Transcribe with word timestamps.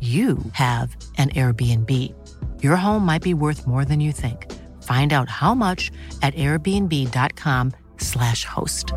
you 0.00 0.38
have 0.52 0.96
an 1.18 1.28
Airbnb. 1.30 1.90
Your 2.62 2.76
home 2.76 3.04
might 3.04 3.22
be 3.22 3.34
worth 3.34 3.66
more 3.66 3.84
than 3.84 4.00
you 4.00 4.12
think. 4.12 4.46
Find 4.82 5.12
out 5.12 5.28
how 5.28 5.54
much 5.54 5.90
at 6.22 6.34
airbnb.com/slash 6.34 8.44
host. 8.44 8.92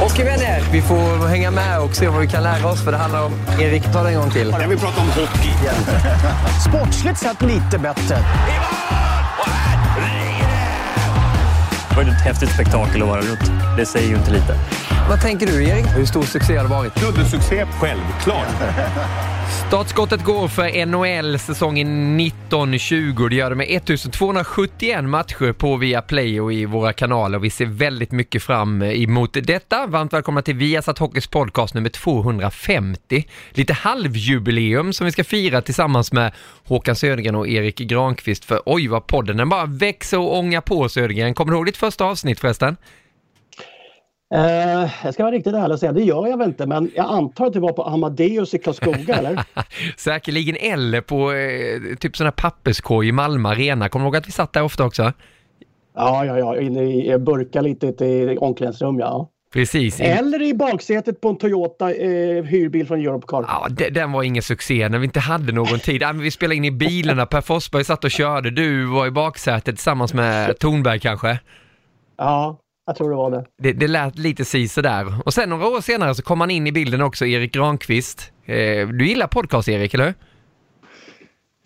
Hockeyvänner, 0.00 0.60
vi 0.72 0.82
får 0.82 1.28
hänga 1.28 1.50
med 1.50 1.80
och 1.80 1.94
se 1.94 2.08
vad 2.08 2.20
vi 2.20 2.26
kan 2.26 2.42
lära 2.42 2.68
oss 2.68 2.84
för 2.84 2.92
det 2.92 2.98
handlar 2.98 3.24
om... 3.24 3.32
Erik, 3.60 3.92
ta 3.92 4.02
det 4.02 4.08
en 4.08 4.20
gång 4.20 4.30
till. 4.30 4.54
Jag 4.60 4.68
vill 4.68 4.78
prata 4.78 5.00
om 5.00 5.06
hockey. 5.06 5.50
Sportsligt 6.68 7.18
sett 7.18 7.42
lite 7.42 7.78
bättre. 7.78 8.18
Det 11.90 11.96
var 11.96 12.02
ett 12.02 12.20
häftigt 12.20 12.50
spektakel 12.50 13.02
att 13.02 13.08
vara 13.08 13.20
runt. 13.20 13.52
Det 13.76 13.86
säger 13.86 14.08
ju 14.08 14.16
inte 14.16 14.30
lite. 14.30 14.56
Vad 15.10 15.20
tänker 15.20 15.46
du, 15.46 15.64
Erik? 15.64 15.86
Hur 15.96 16.04
stor 16.04 16.22
succé 16.22 16.56
har 16.56 16.64
det 16.64 16.70
varit? 16.70 16.94
Kuddesuccé, 16.94 17.66
självklart. 17.80 18.48
Startskottet 19.68 20.24
går 20.24 20.48
för 20.48 20.86
NHL 20.86 21.38
säsongen 21.38 22.20
19-20. 22.20 23.28
Det 23.28 23.36
gör 23.36 23.50
det 23.50 23.56
med 23.56 23.66
1271 23.70 25.04
matcher 25.04 25.52
på 25.52 25.76
Viaplay 25.76 26.40
och 26.40 26.52
i 26.52 26.64
våra 26.64 26.92
kanaler. 26.92 27.38
Vi 27.38 27.50
ser 27.50 27.66
väldigt 27.66 28.12
mycket 28.12 28.42
fram 28.42 28.82
emot 28.82 29.32
detta. 29.32 29.86
Varmt 29.86 30.12
välkomna 30.12 30.42
till 30.42 30.56
Viasat 30.56 30.98
Hockeys 30.98 31.26
podcast 31.26 31.74
nummer 31.74 31.90
250. 31.90 33.24
Lite 33.50 33.72
halvjubileum 33.72 34.92
som 34.92 35.04
vi 35.04 35.12
ska 35.12 35.24
fira 35.24 35.62
tillsammans 35.62 36.12
med 36.12 36.32
Håkan 36.64 36.96
Södergren 36.96 37.34
och 37.34 37.48
Erik 37.48 37.78
Granqvist. 37.78 38.44
För 38.44 38.62
oj 38.66 38.88
vad 38.88 39.06
podden 39.06 39.36
den 39.36 39.48
bara 39.48 39.66
växer 39.66 40.18
och 40.18 40.38
ångar 40.38 40.60
på 40.60 40.88
Södergren. 40.88 41.34
Kommer 41.34 41.52
du 41.52 41.56
ihåg 41.56 41.66
ditt 41.66 41.76
första 41.76 42.04
avsnitt 42.04 42.40
förresten? 42.40 42.76
Uh, 44.34 44.90
jag 45.04 45.14
ska 45.14 45.22
vara 45.22 45.34
riktigt 45.34 45.54
ärlig 45.54 45.72
och 45.72 45.80
säga, 45.80 45.92
det 45.92 46.02
gör 46.02 46.26
jag 46.26 46.38
väl 46.38 46.48
inte, 46.48 46.66
men 46.66 46.90
jag 46.94 47.06
antar 47.06 47.46
att 47.46 47.52
det 47.52 47.60
var 47.60 47.72
på 47.72 47.82
Amadeus 47.82 48.54
i 48.54 48.58
Karlskoga, 48.58 49.14
eller? 49.14 49.44
Säkerligen, 49.96 50.56
eller 50.60 51.00
på 51.00 51.32
eh, 51.32 51.96
typ 51.96 52.18
här 52.18 52.30
papperskorg 52.30 53.08
i 53.08 53.12
Malmö 53.12 53.48
Arena. 53.48 53.88
Kommer 53.88 54.04
du 54.04 54.06
ihåg 54.06 54.16
att 54.16 54.28
vi 54.28 54.32
satt 54.32 54.52
där 54.52 54.62
ofta 54.62 54.84
också? 54.84 55.12
Ja, 55.94 56.24
ja, 56.24 56.38
ja, 56.38 56.60
inne 56.60 56.82
i 56.82 57.18
burka 57.18 57.60
lite 57.60 58.04
i 58.04 58.38
omklädningsrum, 58.40 58.98
ja. 58.98 59.28
Precis. 59.52 60.00
Eller 60.00 60.42
i 60.42 60.54
baksätet 60.54 61.20
på 61.20 61.28
en 61.28 61.36
Toyota 61.38 61.94
eh, 61.94 62.44
hyrbil 62.44 62.86
från 62.86 63.00
Europcar. 63.00 63.44
Ja, 63.48 63.66
de- 63.70 63.90
den 63.90 64.12
var 64.12 64.22
ingen 64.22 64.42
succé 64.42 64.88
när 64.88 64.98
vi 64.98 65.04
inte 65.04 65.20
hade 65.20 65.52
någon 65.52 65.78
tid. 65.78 66.00
Men 66.00 66.20
vi 66.20 66.30
spelade 66.30 66.56
in 66.56 66.64
i 66.64 66.70
bilarna, 66.70 67.26
Per 67.26 67.40
Forsberg 67.40 67.84
satt 67.84 68.04
och 68.04 68.10
körde, 68.10 68.50
du 68.50 68.84
var 68.84 69.06
i 69.06 69.10
baksätet 69.10 69.76
tillsammans 69.76 70.14
med 70.14 70.58
Tornberg 70.58 70.98
kanske. 71.00 71.38
Ja, 72.18 72.58
jag 72.90 72.96
tror 72.96 73.10
det 73.10 73.16
var 73.16 73.30
det. 73.30 73.44
Det, 73.58 73.72
det 73.72 73.88
lät 73.88 74.18
lite 74.18 74.44
si 74.44 74.68
där. 74.76 75.26
Och 75.26 75.34
sen 75.34 75.48
några 75.48 75.66
år 75.66 75.80
senare 75.80 76.14
så 76.14 76.22
kom 76.22 76.40
han 76.40 76.50
in 76.50 76.66
i 76.66 76.72
bilden 76.72 77.00
också, 77.00 77.26
Erik 77.26 77.54
Granqvist. 77.54 78.32
Eh, 78.46 78.88
du 78.88 79.06
gillar 79.06 79.26
podcast 79.26 79.68
Erik, 79.68 79.94
eller 79.94 80.04
hur? 80.04 80.14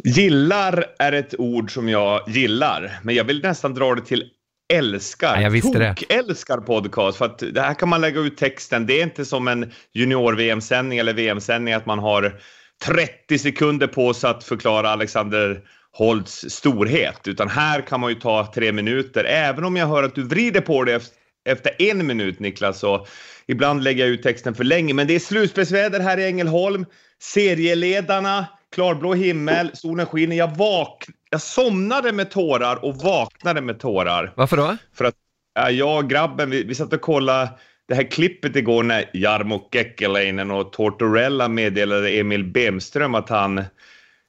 Gillar 0.05 0.85
är 0.99 1.13
ett 1.13 1.35
ord 1.39 1.75
som 1.75 1.89
jag 1.89 2.29
gillar, 2.29 3.01
men 3.03 3.15
jag 3.15 3.25
vill 3.25 3.43
nästan 3.43 3.75
dra 3.75 3.95
det 3.95 4.01
till 4.01 4.31
älskar. 4.73 5.35
Ja, 5.35 5.41
jag 5.41 5.51
visste 5.51 5.79
det. 5.79 6.15
älskar 6.15 6.59
podcast 6.59 7.19
för 7.19 7.25
att 7.25 7.39
det 7.39 7.61
här 7.61 7.75
kan 7.75 7.89
man 7.89 8.01
lägga 8.01 8.21
ut 8.21 8.37
texten. 8.37 8.87
Det 8.87 9.01
är 9.01 9.03
inte 9.03 9.25
som 9.25 9.49
en 9.49 9.73
junior-VM-sändning 9.93 10.99
eller 10.99 11.13
VM-sändning 11.15 11.75
att 11.75 11.87
man 11.87 11.99
har 11.99 12.41
30 12.85 13.39
sekunder 13.39 13.87
på 13.87 14.15
sig 14.15 14.31
att 14.31 14.45
förklara 14.45 14.91
Alexander 14.91 15.61
Holts 15.97 16.51
storhet, 16.51 17.29
utan 17.29 17.49
här 17.49 17.81
kan 17.81 18.01
man 18.01 18.11
ju 18.11 18.21
ta 18.21 18.53
tre 18.55 18.73
minuter. 18.73 19.25
Även 19.25 19.65
om 19.65 19.77
jag 19.77 19.87
hör 19.87 20.03
att 20.03 20.15
du 20.15 20.23
vrider 20.23 20.61
på 20.61 20.85
det 20.85 21.03
efter 21.45 21.83
en 21.83 22.07
minut 22.07 22.41
Niklas, 22.41 22.79
så 22.79 23.07
ibland 23.47 23.83
lägger 23.83 24.05
jag 24.05 24.13
ut 24.15 24.23
texten 24.23 24.55
för 24.55 24.65
länge. 24.65 24.95
Men 24.95 25.07
det 25.07 25.15
är 25.15 25.19
slutspelsväder 25.19 26.01
här 26.01 26.19
i 26.19 26.25
Ängelholm. 26.25 26.87
Serieledarna, 27.23 28.47
klarblå 28.75 29.15
himmel, 29.15 29.71
solen 29.75 30.07
skiner. 30.07 30.37
Jag, 30.37 30.57
vak 30.57 31.05
jag 31.31 31.41
somnade 31.41 32.13
med 32.13 32.31
tårar 32.31 32.85
och 32.85 32.97
vaknade 32.97 33.61
med 33.61 33.81
tårar. 33.81 34.33
Varför 34.37 34.57
då? 34.57 34.77
För 34.95 35.05
att 35.05 35.15
ja, 35.55 35.71
jag 35.71 35.99
och 35.99 36.11
grabben, 36.11 36.51
vi, 36.51 36.63
vi 36.63 36.75
satt 36.75 36.93
och 36.93 37.01
kollade 37.01 37.51
det 37.89 37.95
här 37.95 38.11
klippet 38.11 38.57
igår 38.57 38.83
när 38.83 39.11
Jarmo 39.13 39.69
Kekkeläinen 39.73 40.51
och 40.51 40.73
Tortorella 40.73 41.49
meddelade 41.49 42.11
Emil 42.11 42.45
Bemström 42.45 43.15
att 43.15 43.29
han 43.29 43.65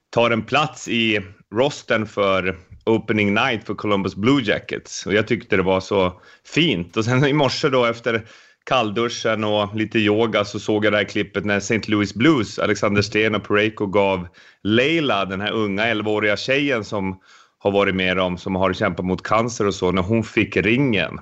tar 0.10 0.32
en 0.32 0.42
plats 0.42 0.88
i 0.88 1.22
rosten 1.56 2.06
för 2.06 2.58
opening 2.86 3.34
night 3.34 3.64
för 3.64 3.74
Columbus 3.74 4.16
Blue 4.16 4.42
Jackets. 4.44 5.06
Och 5.06 5.14
jag 5.14 5.28
tyckte 5.28 5.56
det 5.56 5.64
var 5.64 5.80
så 5.80 6.22
fint. 6.46 6.98
Och 6.98 7.06
sen 7.06 7.26
i 7.28 7.34
morse 7.34 7.70
då 7.70 7.86
efter 7.86 8.26
kallduschen 8.66 9.44
och 9.44 9.76
lite 9.76 10.00
yoga 10.00 10.46
så 10.46 10.60
såg 10.60 10.86
jag 10.86 10.94
det 10.94 10.98
här 10.98 11.06
klippet 11.06 11.46
när 11.46 11.58
St. 11.58 11.82
Louis 11.88 12.14
Blues, 12.14 12.60
Alexander 12.60 13.02
Sten 13.02 13.36
och 13.36 13.44
Pareko 13.44 13.86
gav 13.86 14.28
Leila, 14.64 15.26
den 15.26 15.42
här 15.42 15.52
unga 15.52 15.94
11-åriga 15.94 16.38
tjejen 16.38 16.84
som 16.84 17.20
har 17.58 17.72
varit 17.72 17.96
med 17.96 18.18
dem, 18.18 18.38
som 18.38 18.56
har 18.56 18.74
kämpat 18.74 19.06
mot 19.06 19.24
cancer 19.24 19.68
och 19.68 19.76
så, 19.76 19.92
när 19.92 20.02
hon 20.02 20.24
fick 20.24 20.58
ringen 20.58 21.20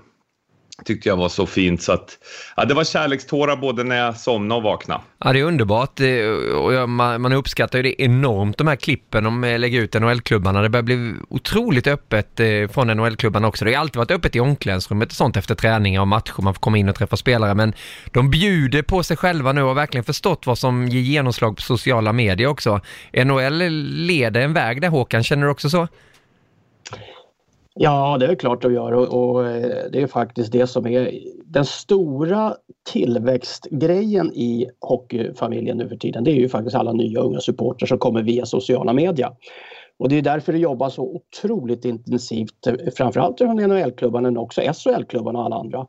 tyckte 0.86 1.10
jag 1.10 1.18
var 1.18 1.30
så 1.30 1.46
fint 1.46 1.82
så 1.82 1.92
att 1.92 2.18
ja, 2.58 2.66
det 2.66 2.74
var 2.74 2.84
kärlekstårar 2.84 3.56
både 3.56 3.84
när 3.84 3.96
jag 3.96 4.18
somnade 4.18 4.58
och 4.58 4.64
vaknade. 4.64 5.02
Ja, 5.24 5.34
det 5.34 5.40
är 5.40 5.44
underbart 5.44 6.00
och 6.56 6.90
man, 6.90 7.34
uppskattar 7.34 7.80
ju 7.80 7.84
det 7.84 8.02
enormt, 8.02 8.58
de 8.58 8.68
här 8.68 8.76
klippen 8.76 9.24
de 9.24 9.44
eh, 9.44 9.60
lägger 9.60 9.82
ut 9.82 9.94
NHL-klubbarna. 9.94 10.62
Det 10.62 10.70
börjar 10.70 10.84
bli 10.84 11.14
otroligt 11.30 11.88
öppet 11.88 12.40
eh, 12.40 12.68
från 12.72 12.88
NHL-klubbarna 12.88 13.48
också. 13.48 13.66
Det 13.66 13.74
har 13.74 13.82
alltid 13.82 13.98
varit 13.98 14.12
öppet 14.12 14.36
i 14.36 14.40
omklädningsrummet 14.40 15.10
och 15.10 15.16
sånt 15.16 15.38
efter 15.38 15.56
träningar 15.56 16.02
och 16.02 16.08
matcher, 16.08 16.42
man 16.42 16.54
får 16.54 16.62
komma 16.62 16.78
in 16.78 16.90
och 16.90 16.96
träffa 16.96 17.18
spelare, 17.18 17.56
men 17.56 17.74
de 18.12 18.30
bjuder 18.30 18.82
på 18.82 19.04
sig 19.04 19.18
själva 19.18 19.52
nu 19.52 19.62
och 19.62 19.68
har 19.68 19.76
verkligen 19.76 20.04
förstått 20.04 20.46
vad 20.46 20.58
som 20.58 20.88
ger 20.88 21.02
genomslag 21.02 21.56
på 21.56 21.62
sociala 21.62 22.14
medier 22.14 22.48
också. 22.48 22.82
NHL 23.26 23.70
leder 24.06 24.42
en 24.42 24.54
väg 24.54 24.82
där 24.82 24.90
Håkan, 24.90 25.24
känner 25.24 25.46
du 25.46 25.52
också 25.52 25.70
så? 25.70 25.88
Ja, 27.76 28.18
det 28.20 28.26
är 28.26 28.36
klart 28.36 28.66
att 28.66 28.74
göra 28.74 29.00
och, 29.00 29.34
och 29.36 29.48
eh, 29.48 29.92
det 29.92 30.02
är 30.02 30.08
faktiskt 30.08 30.52
det 30.52 30.68
som 30.68 30.88
är 30.88 31.12
den 31.46 31.66
stora 31.66 32.56
tillväxtgrejen 32.92 34.34
i 34.34 34.68
hockeyfamiljen 34.80 35.78
nu 35.78 35.90
för 35.90 35.96
tiden. 35.96 36.24
Det 36.24 36.32
är 36.32 36.36
ju 36.36 36.50
faktiskt 36.50 36.76
alla 36.76 36.94
nya 36.94 37.20
unga 37.20 37.40
supportrar 37.40 37.88
som 37.88 37.98
kommer 37.98 38.24
via 38.24 38.46
sociala 38.46 38.94
medier. 38.94 39.32
Och 39.98 40.10
det 40.10 40.18
är 40.18 40.22
därför 40.22 40.54
det 40.54 40.60
jobbas 40.60 40.94
så 40.94 41.02
otroligt 41.02 41.86
intensivt, 41.86 42.68
framförallt 42.98 43.38
från 43.38 43.56
NHL-klubbarna 43.56 44.32
men 44.32 44.38
också 44.38 44.62
SHL-klubbarna 44.62 45.40
och 45.40 45.46
alla 45.46 45.56
andra. 45.56 45.88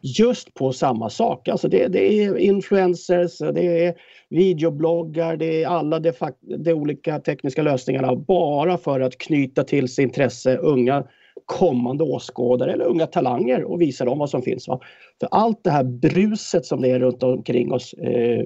Just 0.00 0.54
på 0.54 0.72
samma 0.72 1.10
sak. 1.10 1.48
Alltså 1.48 1.68
det, 1.68 1.88
det 1.88 2.24
är 2.24 2.38
influencers, 2.38 3.38
det 3.38 3.84
är 3.84 3.94
videobloggar, 4.30 5.36
det 5.36 5.62
är 5.62 5.68
alla 5.68 5.98
de, 5.98 6.12
de 6.40 6.72
olika 6.72 7.18
tekniska 7.18 7.62
lösningarna 7.62 8.16
bara 8.16 8.78
för 8.78 9.00
att 9.00 9.18
knyta 9.18 9.64
till 9.64 9.88
sig 9.88 10.04
intresse 10.04 10.56
unga 10.56 11.04
kommande 11.48 12.04
åskådare 12.04 12.72
eller 12.72 12.84
unga 12.84 13.06
talanger 13.06 13.64
och 13.64 13.80
visa 13.80 14.04
dem 14.04 14.18
vad 14.18 14.30
som 14.30 14.42
finns. 14.42 14.68
Va? 14.68 14.80
För 15.20 15.28
allt 15.30 15.64
det 15.64 15.70
här 15.70 15.84
bruset 15.84 16.66
som 16.66 16.80
det 16.82 16.90
är 16.90 17.00
runt 17.00 17.22
omkring 17.22 17.72
oss 17.72 17.92
eh, 17.92 18.44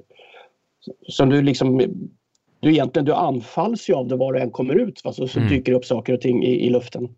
som 1.08 1.28
du 1.28 1.42
liksom 1.42 1.78
du 2.60 2.70
egentligen 2.70 3.06
du 3.06 3.12
anfalls 3.12 3.90
ju 3.90 3.94
av 3.94 4.08
det 4.08 4.16
var 4.16 4.32
det 4.32 4.40
än 4.40 4.50
kommer 4.50 4.74
ut. 4.74 5.00
Va? 5.04 5.12
Så, 5.12 5.28
så 5.28 5.38
Mm. 5.38 5.50
dyker 5.50 5.72
det 5.72 5.78
upp 5.78 5.84
saker 5.84 6.12
och 6.12 6.20
ting 6.20 6.44
i, 6.44 6.66
i 6.66 6.70
luften. 6.70 7.08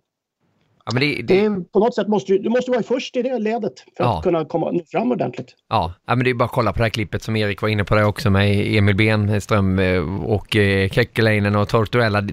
Ja, 0.87 0.93
men 0.95 1.01
det, 1.01 1.23
det... 1.23 1.49
det 1.49 1.73
på 1.73 1.79
något 1.79 1.95
sätt 1.95 2.09
måste 2.09 2.33
du, 2.33 2.39
du 2.39 2.49
måste 2.49 2.71
vara 2.71 2.83
först 2.83 3.17
i 3.17 3.23
det 3.23 3.39
ledet 3.39 3.73
för 3.97 4.05
ja. 4.05 4.19
att 4.19 4.25
kunna 4.25 4.45
komma 4.45 4.73
fram 4.91 5.13
ordentligt. 5.13 5.55
Ja. 5.69 5.95
ja, 6.07 6.15
men 6.15 6.25
det 6.25 6.31
är 6.31 6.35
bara 6.35 6.45
att 6.45 6.51
kolla 6.51 6.73
på 6.73 6.79
det 6.79 6.85
här 6.85 6.91
klippet 6.91 7.23
som 7.23 7.37
Erik 7.37 7.63
var 7.63 7.69
inne 7.69 7.85
på 7.85 7.95
där 7.95 8.05
också 8.05 8.31
med 8.31 8.77
Emil 8.77 8.97
Benström 8.97 9.79
eh, 9.79 10.25
och 10.25 10.57
eh, 10.57 10.89
Kekkeläinen 10.89 11.57
och 11.57 11.69
Tortorella. 11.69 12.25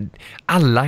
Alla 0.45 0.83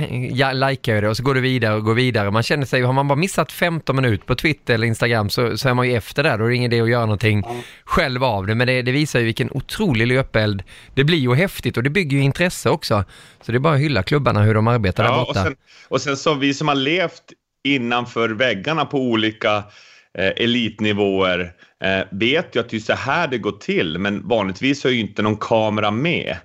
likar 0.68 1.02
det 1.02 1.08
och 1.08 1.16
så 1.16 1.22
går 1.22 1.34
det 1.34 1.40
vidare 1.40 1.74
och 1.74 1.84
går 1.84 1.94
vidare. 1.94 2.30
Man 2.30 2.42
känner 2.42 2.66
sig, 2.66 2.82
har 2.82 2.92
man 2.92 3.08
bara 3.08 3.16
missat 3.16 3.52
15 3.52 3.96
minuter 3.96 4.24
på 4.24 4.34
Twitter 4.34 4.74
eller 4.74 4.86
Instagram 4.86 5.30
så, 5.30 5.56
så 5.56 5.68
är 5.68 5.74
man 5.74 5.88
ju 5.88 5.96
efter 5.96 6.22
där. 6.22 6.38
Då 6.38 6.44
är 6.44 6.48
det 6.48 6.56
ingen 6.56 6.72
idé 6.72 6.82
att 6.82 6.90
göra 6.90 7.06
någonting 7.06 7.42
ja. 7.44 7.54
själv 7.84 8.24
av 8.24 8.46
det. 8.46 8.54
Men 8.54 8.66
det, 8.66 8.82
det, 8.82 8.92
visar 8.92 9.18
ju 9.18 9.24
vilken 9.24 9.50
otrolig 9.50 10.06
löpeld 10.06 10.62
det 10.94 11.04
blir 11.04 11.18
ju 11.18 11.34
häftigt 11.34 11.76
och 11.76 11.82
det 11.82 11.90
bygger 11.90 12.16
ju 12.16 12.22
intresse 12.22 12.70
också. 12.70 13.04
Så 13.40 13.52
det 13.52 13.58
är 13.58 13.60
bara 13.60 13.74
att 13.74 13.80
hylla 13.80 14.02
klubbarna 14.02 14.42
hur 14.42 14.54
de 14.54 14.66
arbetar 14.66 15.04
ja, 15.04 15.10
där 15.10 15.18
borta. 15.18 15.40
Och 15.40 15.46
sen, 15.46 15.56
och 15.88 16.00
sen 16.00 16.16
så 16.16 16.34
vi 16.34 16.54
som 16.54 16.68
har 16.68 16.74
levt 16.74 17.22
innanför 17.64 18.28
väggarna 18.28 18.84
på 18.84 18.98
olika 18.98 19.56
eh, 20.18 20.32
elitnivåer 20.36 21.52
eh, 21.84 22.00
vet 22.10 22.56
ju 22.56 22.60
att 22.60 22.68
det 22.68 22.76
är 22.76 22.80
så 22.80 22.92
här 22.92 23.28
det 23.28 23.38
går 23.38 23.52
till, 23.52 23.98
men 23.98 24.28
vanligtvis 24.28 24.84
har 24.84 24.90
ju 24.90 25.00
inte 25.00 25.22
någon 25.22 25.36
kamera 25.36 25.90
med. 25.90 26.36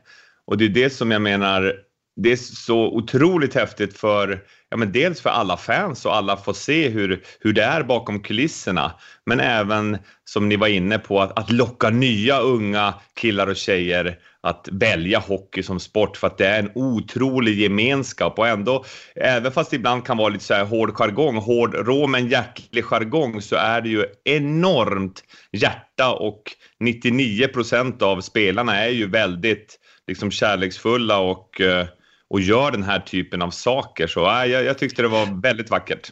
Och 0.48 0.57
det 0.57 0.66
är 0.66 0.69
det 0.69 0.89
som 0.89 1.12
jag 1.12 1.21
menar, 1.21 1.74
det 2.16 2.31
är 2.31 2.36
så 2.36 2.80
otroligt 2.80 3.56
häftigt 3.56 3.98
för, 3.98 4.39
ja 4.69 4.77
men 4.77 4.92
dels 4.92 5.21
för 5.21 5.30
alla 5.30 5.57
fans 5.57 6.06
och 6.06 6.16
alla 6.16 6.38
får 6.38 6.54
se 6.54 6.89
hur, 6.89 7.24
hur 7.39 7.54
det 7.54 7.63
är 7.63 7.83
bakom 7.83 8.19
kulisserna, 8.19 8.92
men 9.25 9.39
även 9.39 9.98
som 10.25 10.50
ni 10.50 10.56
var 10.56 10.68
inne 10.68 11.00
på 11.00 11.22
att, 11.22 11.39
att 11.39 11.51
locka 11.51 11.89
nya 11.89 12.39
unga 12.39 12.94
killar 13.15 13.48
och 13.48 13.56
tjejer 13.56 14.18
att 14.41 14.69
välja 14.71 15.19
hockey 15.19 15.63
som 15.63 15.80
sport 15.80 16.18
för 16.18 16.27
att 16.27 16.38
det 16.38 16.47
är 16.47 16.59
en 16.59 16.71
otrolig 16.75 17.59
gemenskap 17.59 18.39
och 18.39 18.47
ändå, 18.47 18.86
även 19.15 19.51
fast 19.51 19.69
det 19.69 19.75
ibland 19.75 20.06
kan 20.06 20.18
vara 20.18 20.30
lite 20.30 20.44
så 20.44 20.53
här 20.53 20.65
hård 20.65 20.94
jargong, 20.94 21.36
hård, 21.36 21.75
rå 21.75 22.07
men 22.07 22.27
hjärtlig 22.27 22.83
jargong 22.83 23.41
så 23.41 23.56
är 23.56 23.81
det 23.81 23.89
ju 23.89 24.06
enormt 24.24 25.24
hjärta 25.51 26.13
och 26.13 26.44
99 26.80 27.47
procent 27.47 28.01
av 28.01 28.21
spelarna 28.21 28.77
är 28.77 28.89
ju 28.89 29.09
väldigt 29.09 29.80
liksom 30.07 30.31
kärleksfulla 30.31 31.19
och, 31.19 31.62
eh, 31.62 31.88
och 32.30 32.41
gör 32.41 32.71
den 32.71 32.83
här 32.83 33.00
typen 33.00 33.41
av 33.41 33.50
saker. 33.50 34.07
Så 34.07 34.41
äh, 34.41 34.45
jag, 34.45 34.63
jag 34.63 34.77
tyckte 34.77 35.01
det 35.01 35.07
var 35.07 35.41
väldigt 35.41 35.69
vackert. 35.69 36.12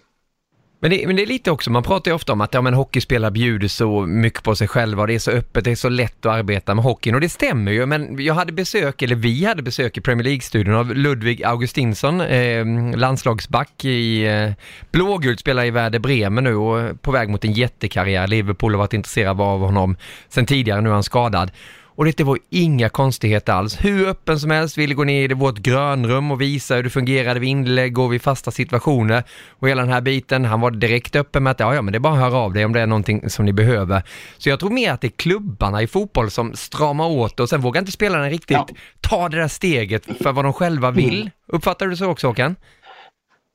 Men 0.80 0.92
det, 0.92 1.08
men 1.08 1.16
det 1.16 1.22
är 1.22 1.28
lite 1.28 1.52
också, 1.52 1.72
man 1.72 1.84
pratar 1.84 2.12
ju 2.12 2.16
ofta 2.16 2.34
om 2.34 2.42
att 2.42 2.54
ja, 2.54 2.62
men 2.62 2.74
hockeyspelare 2.74 3.32
bjuder 3.32 3.68
så 3.68 4.06
mycket 4.06 4.44
på 4.44 4.56
sig 4.56 4.68
själva 4.68 5.02
och 5.02 5.08
det 5.08 5.16
är 5.16 5.20
så 5.20 5.32
öppet, 5.32 5.64
det 5.64 5.72
är 5.72 5.76
så 5.76 5.90
lätt 5.90 6.26
att 6.26 6.32
arbeta 6.32 6.76
med 6.76 6.84
hockeyn 6.84 7.16
och 7.16 7.22
det 7.22 7.30
stämmer 7.30 7.72
ju, 7.72 7.86
men 7.86 8.24
jag 8.24 8.34
hade 8.34 8.52
besök, 8.52 9.02
eller 9.02 9.16
vi 9.16 9.46
hade 9.46 9.62
besök 9.62 9.98
i 9.98 10.02
Premier 10.02 10.24
League-studion 10.24 10.76
av 10.76 10.96
Ludvig 10.96 11.44
Augustinsson, 11.44 12.22
eh, 12.22 12.66
landslagsback 12.96 13.86
i 13.86 14.26
eh, 14.26 14.52
blågult, 14.92 15.40
spelar 15.40 15.66
i 15.66 15.72
Werder 15.72 16.00
Bremen 16.00 16.44
nu 16.44 16.56
och 16.56 17.02
på 17.02 17.12
väg 17.12 17.30
mot 17.30 17.46
en 17.46 17.54
jättekarriär. 17.54 18.28
Liverpool 18.28 18.74
har 18.74 18.80
varit 18.80 18.94
intresserade 18.94 19.44
av 19.44 19.60
honom 19.60 19.96
sen 20.30 20.46
tidigare, 20.46 20.82
nu 20.82 20.90
är 20.90 20.94
han 20.94 21.04
skadad. 21.04 21.52
Och 21.98 22.06
det 22.06 22.20
var 22.20 22.40
inga 22.50 22.90
konstigheter 22.90 23.54
alls. 23.54 23.86
Hur 23.86 24.08
öppen 24.08 24.40
som 24.40 24.52
helst, 24.52 24.78
ville 24.78 24.94
gå 24.94 25.04
ner 25.04 25.32
i 25.32 25.34
vårt 25.34 25.58
grönrum 25.58 26.32
och 26.32 26.42
visa 26.42 26.76
hur 26.76 26.84
det 26.84 26.90
fungerade 26.90 27.40
vid 27.40 27.50
inlägg 27.50 28.00
och 28.00 28.14
vid 28.14 28.22
fasta 28.22 28.52
situationer. 28.52 29.24
Och 29.50 29.70
hela 29.70 29.82
den 29.82 29.92
här 29.92 30.02
biten, 30.02 30.46
han 30.46 30.62
var 30.62 30.72
direkt 30.72 31.16
öppen 31.16 31.44
med 31.44 31.52
att 31.52 31.60
ja, 31.60 31.76
ja 31.76 31.82
men 31.82 31.92
det 31.92 31.98
är 31.98 32.00
bara 32.00 32.14
att 32.14 32.20
höra 32.20 32.38
av 32.38 32.54
dig 32.54 32.66
om 32.66 32.74
det 32.74 32.82
är 32.82 32.88
någonting 32.88 33.30
som 33.30 33.46
ni 33.46 33.54
behöver. 33.54 34.04
Så 34.38 34.50
jag 34.50 34.60
tror 34.60 34.70
mer 34.70 34.92
att 34.92 35.02
det 35.02 35.08
är 35.08 35.18
klubbarna 35.18 35.82
i 35.82 35.88
fotboll 35.88 36.32
som 36.32 36.54
stramar 36.54 37.08
åt 37.08 37.40
och 37.40 37.50
sen 37.50 37.62
vågar 37.62 37.82
inte 37.82 37.92
spelarna 37.92 38.30
riktigt 38.30 38.58
ja. 38.58 38.68
ta 39.02 39.30
det 39.30 39.38
där 39.38 39.48
steget 39.48 40.06
för 40.06 40.32
vad 40.32 40.46
de 40.46 40.54
själva 40.54 40.92
vill. 40.92 41.22
Mm. 41.22 41.32
Uppfattar 41.48 41.88
du 41.88 41.96
så 41.96 42.06
också 42.06 42.28
Håkan? 42.28 42.56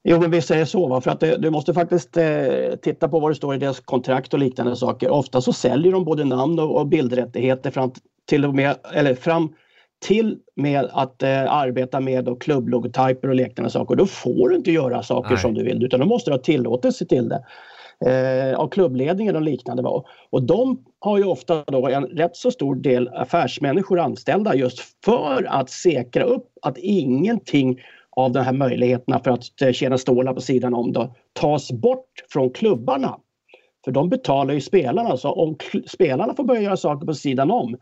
Jo, 0.04 0.20
men 0.20 0.30
visst 0.30 0.50
är 0.50 0.56
det 0.56 0.66
så. 0.66 0.88
Va? 0.88 1.00
För 1.00 1.10
att 1.10 1.20
det, 1.20 1.36
du 1.36 1.50
måste 1.50 1.74
faktiskt 1.74 2.16
eh, 2.16 2.24
titta 2.82 3.08
på 3.08 3.20
vad 3.20 3.30
det 3.30 3.34
står 3.34 3.54
i 3.54 3.58
deras 3.58 3.80
kontrakt 3.80 4.34
och 4.34 4.40
liknande 4.40 4.76
saker. 4.76 5.10
Ofta 5.10 5.40
så 5.40 5.52
säljer 5.52 5.92
de 5.92 6.04
både 6.04 6.24
namn 6.24 6.58
och, 6.58 6.80
och 6.80 6.86
bildrättigheter 6.86 7.70
fram 7.70 7.92
till 8.28 8.44
och 8.44 8.54
med, 8.54 8.76
eller 8.94 9.14
fram 9.14 9.54
till 10.02 10.38
med 10.56 10.88
att 10.92 11.22
eh, 11.22 11.52
arbeta 11.52 12.00
med 12.00 12.28
och 12.28 12.42
klubblogotyper 12.42 13.28
och 13.28 13.34
liknande 13.34 13.70
saker. 13.70 13.96
Då 13.96 14.06
får 14.06 14.48
du 14.48 14.56
inte 14.56 14.72
göra 14.72 15.02
saker 15.02 15.30
Nej. 15.30 15.38
som 15.38 15.54
du 15.54 15.64
vill 15.64 15.84
utan 15.84 16.00
då 16.00 16.06
måste 16.06 16.30
du 16.30 16.34
ha 16.34 16.42
tillåtelse 16.42 17.06
till 17.06 17.28
det. 17.28 17.44
Eh, 18.06 18.58
av 18.58 18.68
klubbledningen 18.68 19.36
och 19.36 19.42
liknande. 19.42 19.82
Va? 19.82 20.04
Och 20.30 20.42
de 20.42 20.84
har 20.98 21.18
ju 21.18 21.24
ofta 21.24 21.64
då 21.66 21.88
en 21.88 22.04
rätt 22.04 22.36
så 22.36 22.50
stor 22.50 22.74
del 22.74 23.08
affärsmänniskor 23.08 24.00
anställda 24.00 24.54
just 24.54 25.04
för 25.04 25.46
att 25.48 25.70
säkra 25.70 26.24
upp 26.24 26.46
att 26.62 26.78
ingenting 26.78 27.80
av 28.16 28.32
de 28.32 28.40
här 28.40 28.52
möjligheterna 28.52 29.18
för 29.18 29.30
att 29.30 29.62
eh, 29.62 29.72
tjäna 29.72 29.98
stålar 29.98 30.34
på 30.34 30.40
sidan 30.40 30.74
om 30.74 30.92
då, 30.92 31.14
tas 31.32 31.72
bort 31.72 32.24
från 32.32 32.50
klubbarna. 32.50 33.18
För 33.84 33.92
de 33.92 34.08
betalar 34.08 34.54
ju 34.54 34.60
spelarna, 34.60 35.16
så 35.16 35.32
om 35.32 35.56
spelarna 35.86 36.34
får 36.34 36.44
börja 36.44 36.60
göra 36.60 36.76
saker 36.76 37.06
på 37.06 37.14
sidan 37.14 37.50
om 37.50 37.76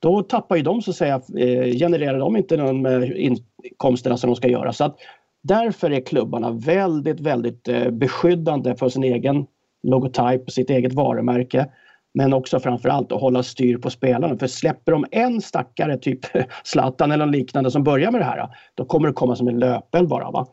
då 0.00 0.22
tappar 0.22 0.56
ju 0.56 0.62
de 0.62 0.82
så 0.82 0.90
att 0.90 0.96
säga, 0.96 1.14
eh, 1.14 1.78
genererar 1.78 2.18
de 2.18 2.36
inte 2.36 2.56
de 2.56 2.86
eh, 2.86 3.26
inkomsterna 3.26 4.16
som 4.16 4.30
de 4.30 4.36
ska 4.36 4.48
göra. 4.48 4.72
Så 4.72 4.84
att 4.84 4.96
därför 5.42 5.90
är 5.90 6.00
klubbarna 6.00 6.50
väldigt, 6.50 7.20
väldigt 7.20 7.68
eh, 7.68 7.90
beskyddande 7.90 8.74
för 8.76 8.88
sin 8.88 9.04
egen 9.04 9.46
logotyp 9.82 10.50
sitt 10.50 10.70
eget 10.70 10.92
varumärke. 10.92 11.66
Men 12.14 12.32
också 12.32 12.60
framförallt 12.60 13.12
att 13.12 13.20
hålla 13.20 13.42
styr 13.42 13.78
på 13.78 13.90
spelarna. 13.90 14.38
För 14.38 14.46
släpper 14.46 14.92
de 14.92 15.04
en 15.10 15.40
stackare, 15.40 15.98
typ 15.98 16.20
Zlatan 16.64 17.12
eller 17.12 17.26
liknande 17.26 17.70
som 17.70 17.84
börjar 17.84 18.10
med 18.10 18.20
det 18.20 18.24
här, 18.24 18.48
då 18.74 18.84
kommer 18.84 19.08
det 19.08 19.14
komma 19.14 19.36
som 19.36 19.48
en 19.48 19.58
löpeld 19.58 20.08
bara. 20.08 20.30
Va? 20.30 20.46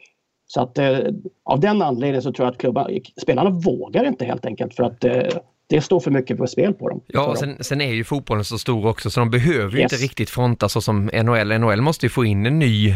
Så 0.48 0.62
att 0.62 0.78
eh, 0.78 1.00
av 1.44 1.60
den 1.60 1.82
anledningen 1.82 2.22
så 2.22 2.32
tror 2.32 2.46
jag 2.46 2.52
att 2.52 2.58
klubbar, 2.58 2.92
spelarna 3.22 3.50
vågar 3.50 4.08
inte 4.08 4.26
helt 4.26 4.46
enkelt 4.46 4.74
för 4.74 4.84
att 4.84 5.04
eh, 5.04 5.24
det 5.70 5.82
står 5.82 6.00
för 6.00 6.12
mycket 6.12 6.38
på 6.38 6.48
spel 6.48 6.74
på 6.74 6.90
dem. 6.90 7.02
Ja, 7.08 7.26
och 7.26 7.38
sen, 7.38 7.58
sen, 7.60 7.82
är 7.82 7.94
ju 7.94 8.04
fotbollen 8.04 8.46
så 8.46 8.58
stor 8.58 8.86
också 8.86 9.10
så 9.10 9.20
de 9.20 9.30
behöver 9.30 9.72
ju 9.72 9.82
yes. 9.82 9.94
inte 9.94 10.04
riktigt 10.04 10.30
fronta 10.30 10.70
så 10.70 10.82
som 10.82 11.06
NHL. 11.06 11.60
NHL 11.60 11.82
måste 11.82 12.06
ju 12.06 12.10
få 12.10 12.26
in 12.26 12.46
en 12.46 12.60
ny 12.60 12.90
eh, 12.90 12.96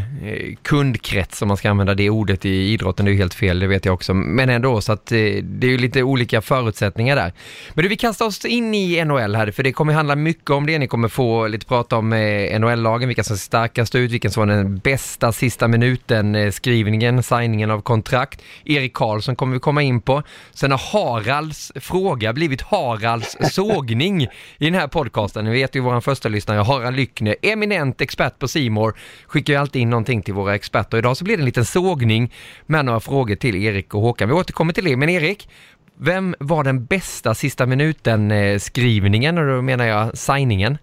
kundkrets 0.61 1.41
om 1.41 1.47
man 1.47 1.57
ska 1.57 1.69
använda 1.69 1.93
det 1.93 2.09
ordet 2.09 2.45
i 2.45 2.49
idrotten. 2.49 3.05
Det 3.05 3.09
är 3.11 3.13
ju 3.13 3.19
helt 3.19 3.33
fel, 3.33 3.59
det 3.59 3.67
vet 3.67 3.85
jag 3.85 3.93
också. 3.93 4.13
Men 4.13 4.49
ändå 4.49 4.81
så 4.81 4.91
att 4.91 5.11
eh, 5.11 5.17
det 5.43 5.67
är 5.67 5.71
ju 5.71 5.77
lite 5.77 6.03
olika 6.03 6.41
förutsättningar 6.41 7.15
där. 7.15 7.33
Men 7.73 7.83
du, 7.83 7.89
vi 7.89 7.97
kastar 7.97 8.25
oss 8.25 8.45
in 8.45 8.73
i 8.73 9.05
NHL 9.05 9.35
här 9.35 9.51
för 9.51 9.63
det 9.63 9.71
kommer 9.71 9.93
handla 9.93 10.15
mycket 10.15 10.49
om 10.49 10.65
det. 10.65 10.79
Ni 10.79 10.87
kommer 10.87 11.07
få 11.07 11.47
lite 11.47 11.65
prata 11.65 11.97
om 11.97 12.13
eh, 12.13 12.59
NHL-lagen, 12.59 13.07
vilka 13.07 13.23
som 13.23 13.37
ser 13.37 13.45
starkast 13.45 13.95
ut, 13.95 14.11
vilken 14.11 14.31
som 14.31 14.47
var 14.47 14.55
den 14.55 14.77
bästa 14.77 15.31
sista 15.31 15.67
minuten, 15.67 16.35
eh, 16.35 16.51
skrivningen, 16.51 17.23
signingen 17.23 17.71
av 17.71 17.81
kontrakt. 17.81 18.41
Erik 18.65 18.93
Karlsson 18.93 19.35
kommer 19.35 19.53
vi 19.53 19.59
komma 19.59 19.81
in 19.81 20.01
på. 20.01 20.23
Sen 20.51 20.71
har 20.71 20.77
Haralds 20.77 21.71
fråga 21.75 22.33
blivit 22.33 22.60
Haralds 22.61 23.37
sågning 23.51 24.23
i 24.57 24.65
den 24.65 24.73
här 24.73 24.87
podcasten. 24.87 25.45
Ni 25.45 25.51
vet 25.51 25.75
ju 25.75 25.79
vår 25.79 26.01
första 26.01 26.29
lyssnare 26.29 26.59
Harald 26.59 26.95
Lyckner, 26.95 27.35
eminent 27.41 28.01
expert 28.01 28.39
på 28.39 28.47
Simor 28.47 28.95
skickar 29.27 29.53
ju 29.53 29.59
alltid 29.59 29.81
in 29.81 29.89
någonting 29.89 30.21
till 30.21 30.33
våra 30.33 30.55
experter. 30.55 30.97
Idag 30.97 31.17
så 31.17 31.23
blir 31.23 31.37
det 31.37 31.41
en 31.41 31.45
liten 31.45 31.65
sågning 31.65 32.33
med 32.65 32.85
några 32.85 32.99
frågor 32.99 33.35
till 33.35 33.55
Erik 33.55 33.93
och 33.93 34.01
Håkan. 34.01 34.29
Vi 34.29 34.35
återkommer 34.35 34.73
till 34.73 34.85
det, 34.85 34.97
men 34.97 35.09
Erik, 35.09 35.49
vem 35.99 36.35
var 36.39 36.63
den 36.63 36.85
bästa 36.85 37.35
sista 37.35 37.65
minuten-skrivningen 37.65 39.37
och 39.37 39.47
då 39.47 39.61
menar 39.61 39.85
jag 39.85 40.17
signingen? 40.17 40.77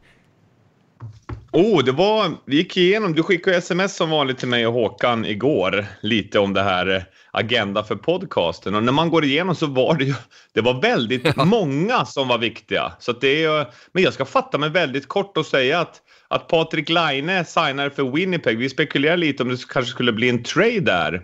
Oh, 1.53 1.85
det 1.85 1.93
var, 1.93 2.31
vi 2.45 2.57
gick 2.57 2.77
igenom, 2.77 3.15
du 3.15 3.23
skickade 3.23 3.57
sms 3.57 3.97
som 3.97 4.11
vanligt 4.11 4.39
till 4.39 4.49
mig 4.49 4.67
och 4.67 4.73
Håkan 4.73 5.25
igår, 5.25 5.87
lite 6.01 6.39
om 6.39 6.55
det 6.55 6.63
här 6.63 6.97
eh, 6.97 7.03
agenda 7.39 7.85
för 7.85 7.97
podcasten 7.97 8.75
och 8.75 8.83
när 8.83 8.93
man 8.93 9.11
går 9.11 9.25
igenom 9.25 9.55
så 9.55 9.67
var 9.67 9.95
det 9.95 10.05
ju, 10.05 10.15
det 10.55 10.61
var 10.61 10.83
väldigt 10.83 11.37
många 11.47 12.05
som 12.05 12.29
var 12.29 12.39
viktiga. 12.39 12.93
Så 12.99 13.13
det 13.13 13.45
är, 13.45 13.67
men 13.93 14.03
jag 14.03 14.13
ska 14.13 14.25
fatta 14.25 14.59
mig 14.59 14.71
väldigt 14.71 15.09
kort 15.09 15.37
och 15.37 15.47
säga 15.47 15.81
att, 15.81 16.03
att 16.29 16.49
Patrik 16.49 16.89
Laine 16.89 17.45
signar 17.45 17.91
för 17.91 18.05
Winnipeg, 18.05 18.59
vi 18.59 18.69
spekulerar 18.69 19.17
lite 19.17 19.43
om 19.43 19.49
det 19.49 19.69
kanske 19.69 19.91
skulle 19.91 20.13
bli 20.13 20.29
en 20.29 20.43
trade 20.43 20.81
där. 20.81 21.23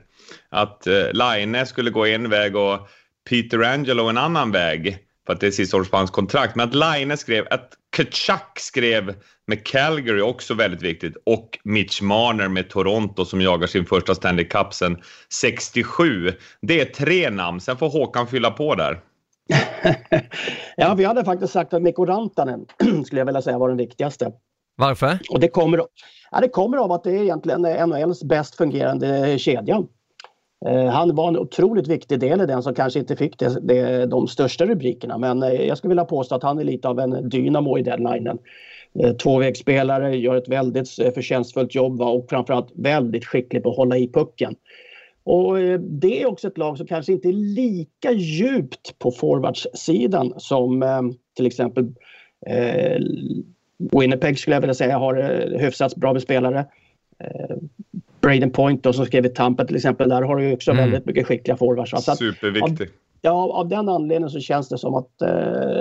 Att 0.50 0.86
eh, 0.86 1.12
Laine 1.12 1.66
skulle 1.66 1.90
gå 1.90 2.06
en 2.06 2.30
väg 2.30 2.56
och 2.56 2.88
Peter 3.28 3.62
Angelo 3.62 4.08
en 4.08 4.18
annan 4.18 4.50
väg 4.50 4.98
för 5.26 5.32
att 5.32 5.40
det 5.40 5.46
är 5.46 5.50
sista 5.50 5.76
året 5.76 5.90
på 5.90 5.96
hans 5.96 6.10
kontrakt. 6.10 6.56
Men 6.56 6.68
att 6.68 6.74
Laine 6.74 7.16
skrev, 7.16 7.46
att 7.50 7.72
Kachuk 7.94 8.58
skrev 8.58 9.14
med 9.46 9.66
Calgary 9.66 10.20
också 10.20 10.54
väldigt 10.54 10.82
viktigt 10.82 11.16
och 11.26 11.58
Mitch 11.64 12.02
Marner 12.02 12.48
med 12.48 12.70
Toronto 12.70 13.24
som 13.24 13.40
jagar 13.40 13.66
sin 13.66 13.86
första 13.86 14.14
Stanley 14.14 14.44
Cup 14.44 14.74
sen 14.74 14.96
67. 15.40 16.32
Det 16.60 16.80
är 16.80 16.84
tre 16.84 17.30
namn, 17.30 17.60
sen 17.60 17.76
får 17.76 17.90
Håkan 17.90 18.26
fylla 18.26 18.50
på 18.50 18.74
där. 18.74 19.00
ja, 20.76 20.94
vi 20.94 21.04
hade 21.04 21.24
faktiskt 21.24 21.52
sagt 21.52 21.74
att 21.74 21.82
Mikko 21.82 22.04
Rantanen 22.04 22.66
skulle 23.06 23.20
jag 23.20 23.26
vilja 23.26 23.42
säga 23.42 23.58
var 23.58 23.68
den 23.68 23.78
viktigaste. 23.78 24.32
Varför? 24.76 25.18
Och 25.30 25.40
det 25.40 25.48
kommer, 25.48 25.86
ja, 26.30 26.40
det 26.40 26.48
kommer 26.48 26.76
av 26.78 26.92
att 26.92 27.04
det 27.04 27.10
är 27.10 27.22
egentligen 27.22 27.62
NHLs 27.62 28.24
bäst 28.24 28.56
fungerande 28.56 29.38
kedja. 29.38 29.82
Eh, 30.66 30.86
han 30.86 31.14
var 31.14 31.28
en 31.28 31.38
otroligt 31.38 31.88
viktig 31.88 32.20
del 32.20 32.40
i 32.40 32.46
den 32.46 32.62
som 32.62 32.74
kanske 32.74 32.98
inte 32.98 33.16
fick 33.16 33.38
det, 33.38 33.60
det, 33.62 34.06
de 34.06 34.28
största 34.28 34.66
rubrikerna 34.66 35.18
men 35.18 35.42
eh, 35.42 35.52
jag 35.52 35.78
skulle 35.78 35.88
vilja 35.88 36.04
påstå 36.04 36.34
att 36.34 36.42
han 36.42 36.58
är 36.58 36.64
lite 36.64 36.88
av 36.88 37.00
en 37.00 37.28
dynamo 37.28 37.78
i 37.78 37.82
deadlinen. 37.82 38.38
Eh, 38.98 39.12
tvåvägsspelare, 39.12 40.16
gör 40.16 40.36
ett 40.36 40.48
väldigt 40.48 40.90
förtjänstfullt 40.90 41.74
jobb 41.74 42.00
och 42.00 42.26
framförallt 42.30 42.68
väldigt 42.74 43.24
skicklig 43.24 43.62
på 43.62 43.70
att 43.70 43.76
hålla 43.76 43.96
i 43.96 44.08
pucken. 44.08 44.54
Och 45.24 45.56
det 45.80 46.22
är 46.22 46.26
också 46.26 46.48
ett 46.48 46.58
lag 46.58 46.76
som 46.78 46.86
kanske 46.86 47.12
inte 47.12 47.28
är 47.28 47.32
lika 47.32 48.12
djupt 48.12 48.98
på 48.98 49.10
forwardssidan 49.10 50.34
som 50.36 50.84
till 51.36 51.46
exempel 51.46 51.84
eh, 52.46 53.00
Winnipeg 54.00 54.38
skulle 54.38 54.56
jag 54.56 54.60
vilja 54.60 54.74
säga 54.74 54.98
har 54.98 55.14
hyfsat 55.58 55.96
bra 55.96 56.12
med 56.12 56.22
spelare. 56.22 56.66
Braden 58.24 58.50
Point 58.50 58.82
då, 58.82 58.92
som 58.92 59.06
skrev 59.06 59.26
i 59.26 59.28
Tampa 59.28 59.64
till 59.64 59.76
exempel, 59.76 60.08
där 60.08 60.22
har 60.22 60.36
du 60.36 60.48
ju 60.48 60.54
också 60.54 60.70
mm. 60.70 60.84
väldigt 60.84 61.06
mycket 61.06 61.26
skickliga 61.26 61.56
forwards. 61.56 62.18
Superviktig. 62.18 62.88
Ja, 63.22 63.52
av 63.52 63.68
den 63.68 63.88
anledningen 63.88 64.30
så 64.30 64.40
känns 64.40 64.68
det 64.68 64.78
som 64.78 64.94
att 64.94 65.22
eh, 65.22 65.28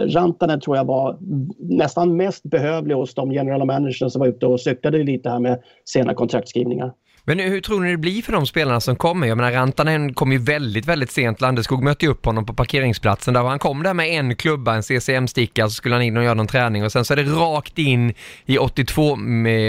Rantanen 0.07 0.59
tror 0.59 0.77
jag 0.77 0.85
var 0.85 1.17
nästan 1.59 2.17
mest 2.17 2.43
behövlig 2.43 2.95
hos 2.95 3.15
de 3.15 3.31
generala 3.31 3.65
managers 3.65 4.12
som 4.12 4.19
var 4.19 4.27
ute 4.27 4.45
och 4.45 4.62
cyklade 4.62 5.03
lite 5.03 5.29
här 5.29 5.39
med 5.39 5.63
sena 5.85 6.13
kontraktskrivningar. 6.13 6.93
Men 7.25 7.39
hur 7.39 7.62
tror 7.62 7.80
ni 7.80 7.92
det 7.92 7.98
blir 7.98 8.22
för 8.22 8.32
de 8.32 8.46
spelarna 8.46 8.80
som 8.80 8.96
kommer? 8.96 9.27
Jag 9.27 9.38
menar 9.38 9.51
Rantanen 9.51 10.13
kom 10.13 10.32
ju 10.32 10.38
väldigt, 10.38 10.86
väldigt 10.86 11.12
sent. 11.12 11.42
Landeskog 11.42 11.84
mötte 11.84 12.06
ju 12.06 12.12
upp 12.12 12.25
honom 12.25 12.46
på 12.46 12.53
parkeringsplatsen 12.53 13.34
där 13.34 13.44
han 13.44 13.60
kom 13.60 13.84
där 13.84 13.94
med 13.94 14.08
en 14.08 14.36
klubba, 14.36 14.75
en 14.75 14.84
CCM-sticka, 14.84 15.68
så 15.68 15.74
skulle 15.74 15.96
han 15.96 16.01
in 16.01 16.18
och 16.18 16.24
göra 16.24 16.34
någon 16.34 16.48
träning 16.48 16.84
och 16.84 16.92
sen 16.92 17.06
så 17.06 17.13
är 17.13 17.18
det 17.18 17.24
rakt 17.24 17.80
in 17.80 18.13
i 18.46 18.58
82 18.58 19.15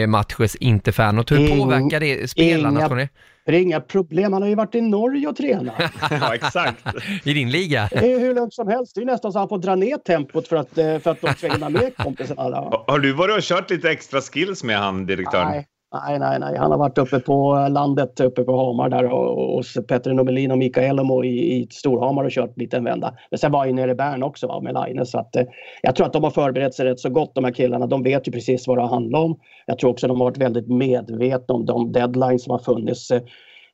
matchers 0.06 0.56
Interfan. 0.56 1.16
hur 1.16 1.58
påverkar 1.58 2.00
det 2.00 2.30
spelarna 2.30 2.78
inga, 2.78 2.88
tror 2.88 2.96
ni? 2.96 3.08
Det 3.46 3.56
är 3.56 3.60
inga 3.60 3.80
problem, 3.80 4.32
han 4.32 4.42
har 4.42 4.48
ju 4.48 4.54
varit 4.54 4.74
i 4.74 4.80
Norge 4.80 5.28
och 5.28 5.36
tränat. 5.36 5.74
ja, 6.10 6.34
exakt. 6.34 6.84
I 7.24 7.34
din 7.34 7.50
liga? 7.50 7.88
Det 7.90 8.12
är 8.12 8.20
hur 8.20 8.34
lugnt 8.34 8.54
som 8.54 8.68
helst. 8.68 8.94
Det 8.94 9.00
är 9.00 9.04
nästan 9.04 9.32
så 9.32 9.38
att 9.38 9.42
han 9.42 9.48
får 9.48 9.58
dra 9.58 9.74
ner 9.74 9.96
tempot 9.96 10.48
för 10.48 10.56
att, 10.56 10.78
eh, 10.78 10.98
för 10.98 11.10
att 11.10 11.20
de 11.20 11.34
ska 11.34 11.52
hinna 11.52 11.68
med 11.68 11.96
kompisarna. 11.96 12.56
Har 12.86 12.98
du 12.98 13.12
varit 13.12 13.36
och 13.36 13.42
kört 13.42 13.70
lite 13.70 13.90
extra 13.90 14.20
skills 14.20 14.64
med 14.64 14.78
han, 14.78 15.06
direktören? 15.06 15.48
Nej, 15.48 15.66
Nej, 15.94 16.18
nej, 16.18 16.38
nej. 16.38 16.56
Han 16.56 16.70
har 16.70 16.78
varit 16.78 16.98
uppe 16.98 17.20
på 17.20 17.66
landet 17.70 18.20
uppe 18.20 18.44
på 18.44 18.56
Hamar 18.56 18.88
där 18.88 19.04
hos 19.56 19.74
Petter 19.88 20.12
Nomelin 20.12 20.50
och 20.50 20.58
Mikael 20.58 20.98
Elmo 20.98 21.24
i, 21.24 21.56
i 21.56 21.66
Storhamar 21.70 22.24
och 22.24 22.30
kört 22.30 22.58
lite 22.58 22.76
en 22.76 22.84
vända. 22.84 23.14
Men 23.30 23.38
sen 23.38 23.52
var 23.52 23.64
jag 23.64 23.74
nere 23.74 23.90
i 23.90 23.94
Bern 23.94 24.22
också 24.22 24.46
va, 24.46 24.60
med 24.60 24.74
Line. 24.74 25.06
Så 25.06 25.18
att, 25.18 25.36
eh, 25.36 25.42
jag 25.82 25.96
tror 25.96 26.06
att 26.06 26.12
de 26.12 26.24
har 26.24 26.30
förberett 26.30 26.74
sig 26.74 26.86
rätt 26.86 27.00
så 27.00 27.10
gott 27.10 27.34
de 27.34 27.44
här 27.44 27.52
killarna. 27.52 27.86
De 27.86 28.02
vet 28.02 28.28
ju 28.28 28.32
precis 28.32 28.66
vad 28.66 28.78
det 28.78 28.86
handlar 28.86 29.20
om. 29.20 29.38
Jag 29.66 29.78
tror 29.78 29.90
också 29.90 30.06
att 30.06 30.08
de 30.08 30.20
har 30.20 30.26
varit 30.26 30.38
väldigt 30.38 30.68
medvetna 30.68 31.54
om 31.54 31.66
de 31.66 31.92
deadlines 31.92 32.44
som 32.44 32.50
har 32.50 32.58
funnits. 32.58 33.10
Eh, 33.10 33.22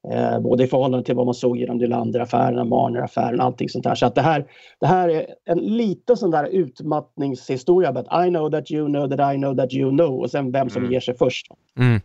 Eh, 0.09 0.41
både 0.41 0.65
i 0.65 0.67
förhållande 0.67 1.07
till 1.07 1.15
vad 1.15 1.27
man 1.27 1.35
såg 1.35 1.57
genom 1.57 1.79
Nylander-affären, 1.79 2.69
Marner-affären, 2.69 3.41
allting 3.41 3.69
sånt 3.69 3.85
där. 3.85 3.95
Så 3.95 4.07
att 4.07 4.15
det 4.15 4.23
här, 4.23 4.45
det 4.81 4.87
här 4.87 5.09
är 5.09 5.27
en 5.45 5.59
liten 5.59 6.17
sån 6.17 6.31
där 6.31 6.45
utmattningshistoria. 6.45 7.93
But 7.93 8.07
I 8.27 8.29
know 8.29 8.51
that 8.51 8.71
you 8.71 8.89
know 8.89 9.09
that 9.09 9.35
I 9.35 9.37
know 9.37 9.57
that 9.57 9.73
you 9.73 9.91
know. 9.91 10.21
Och 10.21 10.31
sen 10.31 10.53
vem 10.53 10.71
som 10.71 10.83
mm. 10.83 10.93
ger 10.93 11.01
sig 11.01 11.17
först. 11.19 11.47
Mm. 11.79 12.01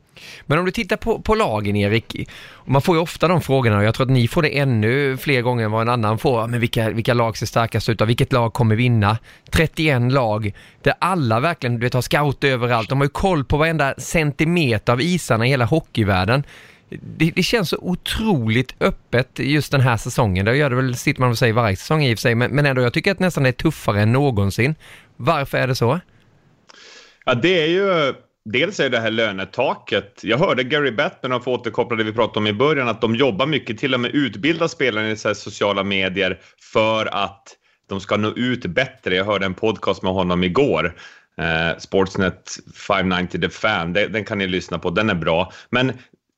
Men 0.45 0.59
om 0.59 0.65
du 0.65 0.71
tittar 0.71 0.97
på, 0.97 1.19
på 1.19 1.35
lagen, 1.35 1.75
Erik. 1.75 2.29
Man 2.65 2.81
får 2.81 2.95
ju 2.95 3.01
ofta 3.01 3.27
de 3.27 3.41
frågorna 3.41 3.77
och 3.77 3.83
jag 3.83 3.95
tror 3.95 4.05
att 4.05 4.11
ni 4.11 4.27
får 4.27 4.41
det 4.41 4.59
ännu 4.59 5.17
fler 5.17 5.41
gånger 5.41 5.65
än 5.65 5.71
vad 5.71 5.81
en 5.81 5.89
annan 5.89 6.17
får. 6.17 6.47
Men 6.47 6.59
vilka, 6.59 6.89
vilka 6.89 7.13
lag 7.13 7.37
ser 7.37 7.45
starkast 7.45 7.89
ut? 7.89 8.01
Vilket 8.01 8.33
lag 8.33 8.53
kommer 8.53 8.75
vinna? 8.75 9.17
31 9.51 10.11
lag 10.11 10.53
där 10.81 10.93
alla 10.99 11.39
verkligen 11.39 11.73
du 11.75 11.85
vet, 11.85 11.93
har 11.93 12.01
scout 12.01 12.43
överallt. 12.43 12.89
De 12.89 12.97
har 12.97 13.05
ju 13.05 13.09
koll 13.09 13.43
på 13.45 13.57
varenda 13.57 13.93
centimeter 13.97 14.93
av 14.93 15.01
isarna 15.01 15.45
i 15.45 15.49
hela 15.49 15.65
hockeyvärlden 15.65 16.43
det, 16.89 17.31
det, 17.35 17.43
känns 17.43 17.69
så 17.69 17.77
otroligt 17.81 18.75
öppet 18.79 19.39
just 19.39 19.71
den 19.71 19.81
här 19.81 19.97
säsongen. 19.97 20.45
Det 20.45 20.57
gör 20.57 20.69
det 20.69 20.75
väl, 20.75 20.95
sitter 20.95 21.21
man 21.21 21.29
och 21.29 21.37
säger 21.37 21.53
varje 21.53 21.75
säsong 21.75 22.03
i 22.03 22.13
och 22.13 22.17
för 22.17 22.21
sig, 22.21 22.35
men, 22.35 22.51
men 22.51 22.65
ändå, 22.65 22.81
jag 22.81 22.93
tycker 22.93 23.11
att 23.11 23.19
nästan 23.19 23.43
det 23.43 23.49
är 23.49 23.53
tuffare 23.53 24.01
än 24.01 24.11
någonsin. 24.11 24.75
Varför 25.15 25.57
är 25.57 25.67
det 25.67 25.75
så? 25.75 25.99
Ja, 27.25 27.33
det 27.33 27.61
är 27.61 27.67
ju 27.67 28.13
Dels 28.49 28.79
är 28.79 28.89
det 28.89 28.99
här 28.99 29.11
lönetaket. 29.11 30.19
Jag 30.23 30.37
hörde 30.37 30.63
Gary 30.63 30.91
Bettman, 30.91 31.31
och 31.31 31.43
få 31.43 31.53
återkoppla 31.53 31.97
det 31.97 32.03
vi 32.03 32.13
pratade 32.13 32.39
om 32.39 32.47
i 32.47 32.53
början, 32.53 32.87
att 32.87 33.01
de 33.01 33.15
jobbar 33.15 33.45
mycket, 33.45 33.77
till 33.77 33.93
och 33.93 33.99
med 33.99 34.15
utbildar 34.15 34.67
spelarna 34.67 35.11
i 35.11 35.17
så 35.17 35.35
sociala 35.35 35.83
medier 35.83 36.39
för 36.73 37.05
att 37.05 37.55
de 37.89 38.01
ska 38.01 38.17
nå 38.17 38.31
ut 38.35 38.65
bättre. 38.65 39.15
Jag 39.15 39.25
hörde 39.25 39.45
en 39.45 39.53
podcast 39.53 40.03
med 40.03 40.13
honom 40.13 40.43
igår. 40.43 40.95
Eh, 41.37 41.77
Sportsnet 41.77 42.57
590 42.87 43.41
The 43.41 43.49
Fan, 43.49 43.93
den, 43.93 44.11
den 44.11 44.25
kan 44.25 44.37
ni 44.37 44.47
lyssna 44.47 44.79
på, 44.79 44.89
den 44.89 45.09
är 45.09 45.15
bra. 45.15 45.51
Men 45.69 45.93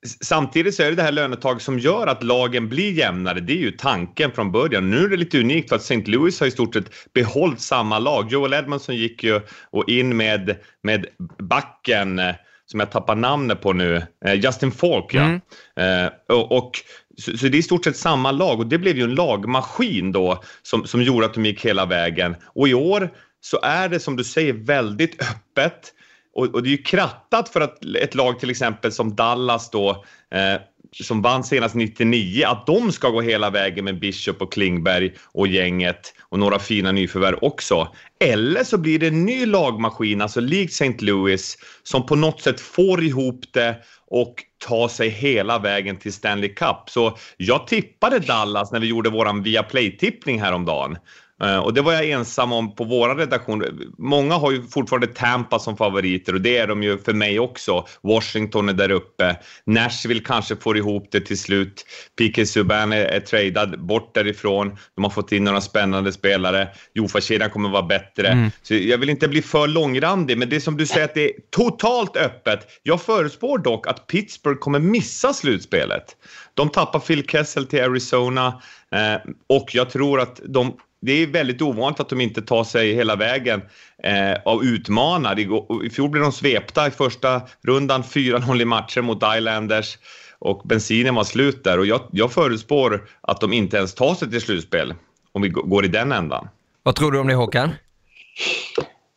Samtidigt 0.06 0.76
så 0.76 0.84
är 0.84 0.90
det 0.90 0.96
det 0.96 1.04
här 1.04 1.12
lönetaget 1.12 1.64
som 1.64 1.80
gör 1.80 2.08
att 2.08 2.24
lagen 2.24 2.70
blir 2.70 2.92
jämnare. 2.92 3.40
Det 3.40 3.54
är 3.54 3.58
ju 3.58 3.72
tanken 3.72 4.32
från 4.32 4.52
början. 4.52 4.90
Nu 4.90 5.04
är 5.04 5.10
det 5.10 5.18
lite 5.18 5.40
unikt 5.40 5.70
för 5.70 5.76
att 5.76 5.82
St. 5.82 6.04
Louis 6.06 6.40
har 6.40 6.48
i 6.48 6.52
stort 6.52 6.74
sett 6.74 7.14
behållit 7.14 7.62
samma 7.62 8.00
lag. 8.00 8.32
Joel 8.32 8.54
Edmondson 8.54 8.96
gick 8.96 9.24
ju 9.24 9.42
och 9.72 9.90
in 9.90 10.18
med, 10.18 10.58
med 10.84 11.06
backen 11.40 12.20
eh, 12.20 12.36
som 12.66 12.80
jag 12.80 12.92
tappar 12.92 13.16
namnet 13.16 13.62
på 13.62 13.74
nu, 13.74 14.04
eh, 14.26 14.34
Justin 14.34 14.72
Falk 14.72 15.14
ja. 15.14 15.22
Mm. 15.22 15.42
Eh, 15.80 16.12
och, 16.30 16.52
och 16.58 16.72
så, 17.18 17.38
så, 17.38 17.48
det 17.48 17.58
är 17.58 17.60
i 17.60 17.64
stort 17.64 17.84
sett 17.84 17.98
samma 17.98 18.32
lag 18.32 18.60
och 18.60 18.68
det 18.68 18.78
blev 18.78 18.98
ju 18.98 19.04
en 19.04 19.16
lagmaskin 19.16 20.12
då 20.12 20.44
som, 20.62 20.86
som 20.86 21.02
gjorde 21.02 21.26
att 21.26 21.34
de 21.34 21.46
gick 21.46 21.66
hela 21.66 21.86
vägen. 21.86 22.36
Och 22.56 22.68
i 22.68 22.74
år 22.74 23.10
så 23.42 23.60
är 23.64 23.90
det 23.90 24.00
som 24.00 24.16
du 24.16 24.24
säger 24.24 24.54
väldigt 24.54 25.22
öppet. 25.22 25.94
Och, 26.38 26.46
och, 26.46 26.64
det 26.64 26.70
är 26.70 26.72
ju 26.72 26.78
krattat 26.78 27.50
för 27.50 27.62
att 27.62 27.86
ett 28.02 28.16
lag 28.16 28.40
till 28.40 28.50
exempel 28.50 28.92
som 28.92 29.16
Dallas 29.16 29.70
då, 29.70 29.90
eh, 30.32 30.62
som 31.04 31.22
vann 31.22 31.44
senast 31.44 31.76
99, 31.76 32.46
att 32.46 32.66
de 32.66 32.92
ska 32.92 33.10
gå 33.10 33.22
hela 33.22 33.50
vägen 33.50 33.86
med 33.86 34.00
Bishop 34.00 34.42
och 34.42 34.54
Klingberg 34.54 35.14
och 35.26 35.48
gänget 35.48 36.14
och 36.30 36.40
några 36.40 36.60
fina 36.60 36.92
nyförvärv 36.92 37.38
också. 37.42 37.88
Eller 38.20 38.64
så 38.64 38.78
blir 38.78 39.00
det 39.00 39.08
en 39.08 39.26
ny 39.26 39.46
lagmaskin, 39.46 40.22
alltså 40.22 40.40
likt 40.40 40.74
St. 40.74 40.96
Louis, 41.00 41.58
som 41.84 42.06
på 42.06 42.16
något 42.16 42.42
sätt 42.42 42.60
får 42.60 43.04
ihop 43.04 43.42
det 43.52 43.76
och 44.08 44.36
tar 44.68 44.88
sig 44.88 45.10
hela 45.10 45.60
vägen 45.60 45.98
till 45.98 46.14
Stanley 46.14 46.54
Cup. 46.54 46.84
Så 46.88 47.18
jag 47.38 47.68
tippade 47.68 48.20
Dallas 48.20 48.72
när 48.72 48.80
vi 48.80 48.88
gjorde 48.88 49.10
våran 49.10 49.44
Viaplay-tippning 49.44 50.42
häromdagen. 50.42 50.98
Eh, 51.44 51.58
och 51.58 51.74
det 51.74 51.82
var 51.82 51.94
jag 51.94 52.10
ensam 52.10 52.54
om 52.54 52.76
på 52.76 52.84
vår 52.84 53.16
redaktion. 53.16 53.64
Många 53.98 54.36
har 54.36 54.52
ju 54.52 54.64
fortfarande 54.64 55.08
Tampa 55.08 55.60
som 55.60 55.78
favoriter 55.78 56.34
och 56.34 56.42
det 56.42 56.58
är 56.58 56.68
de 56.68 56.84
ju 56.84 56.98
för 56.98 57.14
mig 57.14 57.40
också. 57.40 57.88
Washington 58.02 58.70
är 58.70 58.74
där 58.74 58.92
uppe. 58.92 59.38
Nashville 59.66 60.22
kanske 60.26 60.56
får 60.56 60.78
ihop 60.78 61.08
det 61.12 61.22
till 61.22 61.40
slut. 61.40 61.86
P.K. 62.18 62.46
Subban 62.46 62.94
är, 62.94 63.06
är 63.06 63.20
tradad 63.20 63.86
bort 63.86 64.16
därifrån. 64.16 64.78
De 64.96 65.04
har 65.04 65.12
fått 65.12 65.32
in 65.32 65.44
några 65.44 65.62
spännande 65.62 66.14
spelare. 66.14 66.68
Jofa-kedjan 66.94 67.50
kommer 67.50 67.70
vara 67.70 67.84
bättre. 67.84 68.28
Mm. 68.28 68.52
Så 68.62 68.74
jag 68.74 68.98
vill 68.98 69.10
inte 69.10 69.28
bli 69.28 69.42
för 69.42 69.68
långrandig, 69.68 70.38
men 70.38 70.50
det 70.50 70.56
är 70.56 70.60
som 70.60 70.78
du 70.78 70.86
säger 70.86 71.06
att 71.06 71.14
det 71.14 71.26
är 71.26 71.32
totalt 71.50 72.18
öppet. 72.18 72.60
Jag 72.84 73.02
förespår 73.02 73.58
dock 73.58 73.88
att 73.88 74.08
Pittsburgh 74.08 74.60
kommer 74.60 74.80
missa 74.80 75.34
slutspelet. 75.34 76.16
De 76.54 76.70
tappar 76.70 77.00
Phil 77.00 77.28
Kessel 77.28 77.68
till 77.68 77.84
Arizona 77.84 78.62
eh, 78.92 79.32
och 79.48 79.76
jag 79.76 79.90
tror 79.90 80.20
att 80.20 80.42
de 80.46 80.74
det 81.02 81.12
är 81.12 81.28
väldigt 81.28 81.62
ovanligt 81.62 82.00
att 82.00 82.10
de 82.10 82.22
inte 82.22 82.42
tar 82.42 82.64
sig 82.64 82.94
hela 82.94 83.16
vägen 83.16 83.62
eh, 84.04 84.34
av 84.46 84.64
utmanare. 84.64 85.42
I, 85.86 85.90
fjol 85.90 86.10
blev 86.10 86.24
de 86.24 86.32
svepta 86.32 86.88
i 86.88 86.92
första 86.92 87.42
rundan, 87.62 88.04
4-0 88.04 88.62
i 88.62 88.66
matcher 88.66 89.02
mot 89.02 89.24
Islanders 89.38 89.98
och 90.40 90.62
bensinen 90.66 91.16
var 91.16 91.24
slut 91.24 91.64
där 91.64 91.80
och 91.80 91.86
jag, 91.86 92.02
jag 92.12 92.32
förutspår 92.32 93.08
att 93.22 93.42
de 93.42 93.54
inte 93.54 93.78
ens 93.78 93.96
tar 93.96 94.16
sig 94.16 94.30
till 94.30 94.42
slutspel 94.42 94.94
om 95.32 95.42
vi 95.42 95.50
går 95.50 95.86
i 95.86 95.88
den 95.88 96.12
ändan. 96.12 96.48
Vad 96.84 96.96
tror 96.96 97.12
du 97.12 97.20
om 97.20 97.28
det 97.28 97.36
Håkan? 97.36 97.70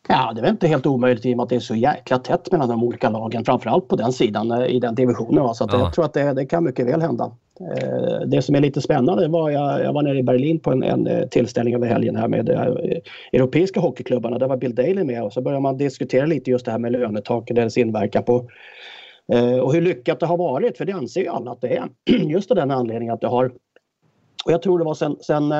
Ja, 0.07 0.31
det 0.35 0.39
är 0.39 0.41
väl 0.41 0.51
inte 0.51 0.67
helt 0.67 0.85
omöjligt 0.85 1.25
i 1.25 1.33
och 1.33 1.37
med 1.37 1.43
att 1.43 1.49
det 1.49 1.55
är 1.55 1.59
så 1.59 1.75
jäkla 1.75 2.17
tätt 2.17 2.51
mellan 2.51 2.69
de 2.69 2.83
olika 2.83 3.09
lagen, 3.09 3.45
framförallt 3.45 3.87
på 3.87 3.95
den 3.95 4.13
sidan 4.13 4.51
eh, 4.51 4.65
i 4.65 4.79
den 4.79 4.95
divisionen. 4.95 5.55
Så 5.55 5.67
ja. 5.71 5.79
jag 5.79 5.93
tror 5.93 6.05
att 6.05 6.13
det, 6.13 6.33
det, 6.33 6.45
kan 6.45 6.63
mycket 6.63 6.87
väl 6.87 7.01
hända. 7.01 7.31
Eh, 7.59 8.27
det 8.27 8.41
som 8.41 8.55
är 8.55 8.59
lite 8.59 8.81
spännande 8.81 9.27
var 9.27 9.49
jag, 9.49 9.83
jag 9.83 9.93
var 9.93 10.01
nere 10.01 10.19
i 10.19 10.23
Berlin 10.23 10.59
på 10.59 10.71
en, 10.71 10.83
en 10.83 11.07
eh, 11.07 11.27
tillställning 11.27 11.75
över 11.75 11.87
helgen 11.87 12.15
här 12.15 12.27
med 12.27 12.49
europeiska 13.33 13.79
hockeyklubbarna. 13.79 14.37
Där 14.37 14.47
var 14.47 14.57
Bill 14.57 14.75
Daley 14.75 15.03
med 15.03 15.23
och 15.23 15.33
så 15.33 15.41
började 15.41 15.61
man 15.61 15.77
diskutera 15.77 16.25
lite 16.25 16.51
just 16.51 16.65
det 16.65 16.71
här 16.71 16.79
med 16.79 16.91
lönetak 16.91 17.49
och 17.49 17.55
deras 17.55 17.77
inverkan 17.77 18.23
på 18.23 18.47
och 19.61 19.73
hur 19.73 19.81
lyckat 19.81 20.19
det 20.19 20.25
har 20.25 20.37
varit, 20.37 20.77
för 20.77 20.85
det 20.85 20.91
anser 20.91 21.21
ju 21.21 21.27
alla 21.27 21.51
att 21.51 21.61
det 21.61 21.77
är. 21.77 21.89
Just 22.29 22.51
av 22.51 22.57
den 22.57 22.71
anledningen 22.71 23.13
att 23.13 23.21
det 23.21 23.27
har... 23.27 23.45
Och 24.45 24.51
jag 24.51 24.61
tror 24.61 24.79
det 24.79 24.85
var 24.85 24.93
sen, 24.93 25.15
sen 25.21 25.51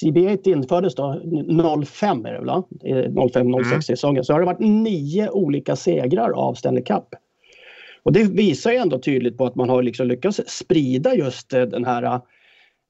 CBA 0.00 0.50
infördes 0.50 0.94
då 0.94 1.22
05 1.86 2.26
är 2.26 2.32
det 2.32 2.38
väl? 2.38 2.48
05-06 2.48 3.66
mm. 3.66 3.82
säsongen. 3.82 4.24
Så 4.24 4.32
har 4.32 4.40
det 4.40 4.46
varit 4.46 4.60
nio 4.60 5.30
olika 5.30 5.76
segrar 5.76 6.30
av 6.30 6.54
Stanley 6.54 6.84
Cup. 6.84 7.08
Och 8.02 8.12
det 8.12 8.22
visar 8.22 8.70
ju 8.72 8.76
ändå 8.76 8.98
tydligt 8.98 9.38
på 9.38 9.46
att 9.46 9.54
man 9.54 9.68
har 9.68 9.82
liksom 9.82 10.06
lyckats 10.06 10.40
sprida 10.46 11.14
just 11.14 11.52
eh, 11.52 11.62
den 11.62 11.84
här 11.84 12.20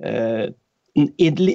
eh, 0.05 0.51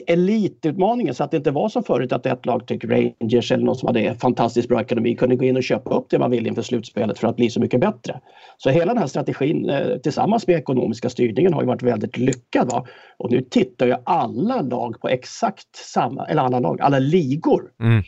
elitutmaningen 0.08 1.16
så 1.16 1.24
att 1.24 1.32
det 1.32 1.38
inte 1.38 1.52
var 1.52 1.70
som 1.70 1.84
förut 1.84 2.12
att 2.12 2.26
ett 2.26 2.46
lag, 2.46 2.68
typ 2.68 2.84
Rangers 2.84 3.52
eller 3.52 3.64
någon 3.64 3.76
som 3.76 3.88
hade 3.88 4.16
fantastiskt 4.16 4.70
bra 4.70 4.82
ekonomi 4.82 5.16
kunde 5.16 5.36
gå 5.36 5.46
in 5.46 5.58
och 5.58 5.64
köpa 5.64 5.96
upp 5.96 6.06
det 6.10 6.20
man 6.20 6.32
ville 6.32 6.50
inför 6.50 6.62
slutspelet 6.62 7.20
för 7.20 7.28
att 7.28 7.36
bli 7.36 7.50
så 7.50 7.60
mycket 7.60 7.80
bättre. 7.80 8.20
Så 8.58 8.70
hela 8.70 8.94
den 8.94 8.98
här 8.98 9.08
strategin 9.08 9.70
eh, 9.70 9.98
tillsammans 9.98 10.48
med 10.48 10.56
ekonomiska 10.56 11.10
styrningen 11.10 11.54
har 11.54 11.62
ju 11.62 11.68
varit 11.68 11.84
väldigt 11.84 12.18
lyckad. 12.18 12.72
Va? 12.72 12.86
Och 13.18 13.32
nu 13.32 13.42
tittar 13.42 13.86
ju 13.86 13.96
alla 14.06 14.62
lag 14.62 15.02
på 15.02 15.10
exakt 15.10 15.76
samma, 15.76 16.26
eller 16.26 16.42
alla 16.42 16.60
lag, 16.60 16.82
alla 16.82 17.00
ligor. 17.00 17.64
Mm. 17.82 18.04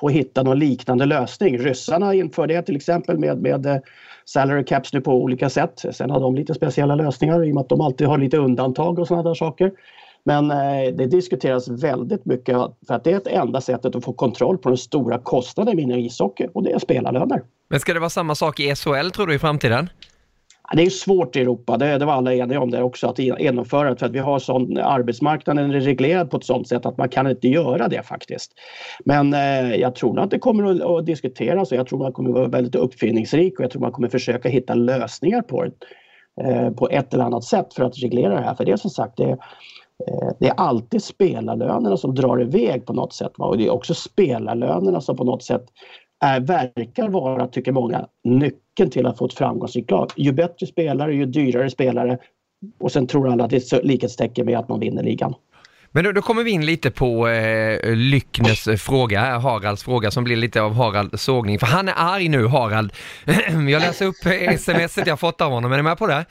på 0.00 0.06
att 0.06 0.12
hitta 0.12 0.42
någon 0.42 0.58
liknande 0.58 1.06
lösning. 1.06 1.58
Ryssarna 1.58 2.14
inför 2.14 2.46
det 2.46 2.62
till 2.62 2.76
exempel 2.76 3.18
med, 3.18 3.38
med 3.42 3.66
eh, 3.66 3.76
salary 4.24 4.64
caps 4.64 4.92
nu 4.92 5.00
på 5.00 5.12
olika 5.12 5.50
sätt. 5.50 5.84
Sen 5.92 6.10
har 6.10 6.20
de 6.20 6.34
lite 6.34 6.54
speciella 6.54 6.94
lösningar 6.94 7.44
i 7.44 7.50
och 7.50 7.54
med 7.54 7.60
att 7.60 7.68
de 7.68 7.80
alltid 7.80 8.06
har 8.06 8.18
lite 8.18 8.36
undantag 8.36 8.98
och 8.98 9.08
sådana 9.08 9.28
där 9.28 9.34
saker. 9.34 9.72
Men 10.26 10.50
eh, 10.50 10.94
det 10.94 11.06
diskuteras 11.06 11.68
väldigt 11.68 12.24
mycket 12.24 12.56
för 12.86 12.94
att 12.94 13.04
det 13.04 13.12
är 13.12 13.16
ett 13.16 13.26
enda 13.26 13.60
sättet 13.60 13.96
att 13.96 14.04
få 14.04 14.12
kontroll 14.12 14.58
på 14.58 14.68
den 14.68 14.78
stora 14.78 15.18
kostnaden 15.18 15.78
inom 15.78 15.98
ishockey 15.98 16.48
och 16.54 16.62
det 16.62 16.72
är 16.72 16.78
spelarlöner. 16.78 17.42
Men 17.68 17.80
ska 17.80 17.94
det 17.94 18.00
vara 18.00 18.10
samma 18.10 18.34
sak 18.34 18.60
i 18.60 18.74
SHL 18.74 19.10
tror 19.10 19.26
du 19.26 19.34
i 19.34 19.38
framtiden? 19.38 19.88
Det 20.72 20.82
är 20.82 20.90
svårt 20.90 21.36
i 21.36 21.40
Europa, 21.40 21.76
det, 21.76 21.98
det 21.98 22.04
var 22.04 22.12
alla 22.12 22.34
eniga 22.34 22.60
om 22.60 22.70
det 22.70 22.82
också, 22.82 23.06
att 23.06 23.18
genomföra 23.18 23.90
det 23.90 23.96
för 23.96 24.06
att 24.06 24.12
vi 24.12 24.18
har 24.18 24.38
sån, 24.38 24.78
arbetsmarknaden 24.78 25.70
är 25.70 25.80
reglerad 25.80 26.30
på 26.30 26.36
ett 26.36 26.44
sådant 26.44 26.68
sätt 26.68 26.86
att 26.86 26.98
man 26.98 27.08
kan 27.08 27.26
inte 27.26 27.48
göra 27.48 27.88
det 27.88 28.02
faktiskt. 28.02 28.52
Men 29.04 29.34
eh, 29.34 29.74
jag 29.74 29.94
tror 29.94 30.20
att 30.20 30.30
det 30.30 30.38
kommer 30.38 30.64
att, 30.64 30.82
att 30.82 31.06
diskuteras 31.06 31.72
och 31.72 31.78
jag 31.78 31.86
tror 31.86 31.98
man 31.98 32.12
kommer 32.12 32.30
att 32.30 32.36
vara 32.36 32.48
väldigt 32.48 32.74
uppfinningsrik 32.74 33.58
och 33.58 33.64
jag 33.64 33.70
tror 33.70 33.82
man 33.82 33.92
kommer 33.92 34.08
försöka 34.08 34.48
hitta 34.48 34.74
lösningar 34.74 35.42
på 35.42 35.64
det 35.64 35.72
eh, 36.44 36.70
på 36.70 36.88
ett 36.90 37.14
eller 37.14 37.24
annat 37.24 37.44
sätt 37.44 37.74
för 37.74 37.84
att 37.84 37.98
reglera 38.02 38.34
det 38.34 38.44
här. 38.44 38.54
För 38.54 38.64
det 38.64 38.72
är 38.72 38.76
som 38.76 38.90
sagt, 38.90 39.16
det, 39.16 39.38
Eh, 40.08 40.28
det 40.40 40.46
är 40.46 40.54
alltid 40.56 41.02
spelarlönerna 41.02 41.96
som 41.96 42.14
drar 42.14 42.42
iväg 42.42 42.86
på 42.86 42.92
något 42.92 43.12
sätt. 43.12 43.32
Va? 43.36 43.46
Och 43.46 43.58
det 43.58 43.66
är 43.66 43.70
också 43.70 43.94
spelarlönerna 43.94 45.00
som 45.00 45.16
på 45.16 45.24
något 45.24 45.42
sätt 45.42 45.64
är, 46.24 46.40
verkar 46.40 47.08
vara, 47.08 47.46
tycker 47.46 47.72
många, 47.72 48.06
nyckeln 48.24 48.90
till 48.90 49.06
att 49.06 49.18
få 49.18 49.26
ett 49.26 49.34
framgångsrikt 49.34 49.90
lag. 49.90 50.10
Ju 50.16 50.32
bättre 50.32 50.66
spelare, 50.66 51.14
ju 51.14 51.26
dyrare 51.26 51.70
spelare 51.70 52.18
och 52.78 52.92
sen 52.92 53.06
tror 53.06 53.28
alla 53.28 53.44
att 53.44 53.50
det 53.50 53.72
är 53.72 53.78
ett 53.78 53.84
likhetstecken 53.84 54.46
med 54.46 54.58
att 54.58 54.68
man 54.68 54.80
vinner 54.80 55.02
ligan. 55.02 55.34
Men 55.90 56.04
då, 56.04 56.12
då 56.12 56.22
kommer 56.22 56.42
vi 56.44 56.50
in 56.50 56.66
lite 56.66 56.90
på 56.90 57.28
eh, 57.28 57.94
Lycknes 57.94 58.66
eh, 58.66 58.76
fråga, 58.76 59.38
Haralds 59.38 59.84
fråga 59.84 60.10
som 60.10 60.24
blir 60.24 60.36
lite 60.36 60.62
av 60.62 60.72
Harald 60.72 61.20
sågning. 61.20 61.58
För 61.58 61.66
han 61.66 61.88
är 61.88 61.94
arg 61.96 62.28
nu 62.28 62.46
Harald. 62.46 62.92
jag 63.68 63.80
läser 63.80 64.06
upp 64.06 64.26
eh, 64.26 64.56
smset 64.56 65.06
jag 65.06 65.20
fått 65.20 65.40
av 65.40 65.52
honom, 65.52 65.72
är 65.72 65.76
ni 65.76 65.82
med 65.82 65.98
på 65.98 66.06
det? 66.06 66.24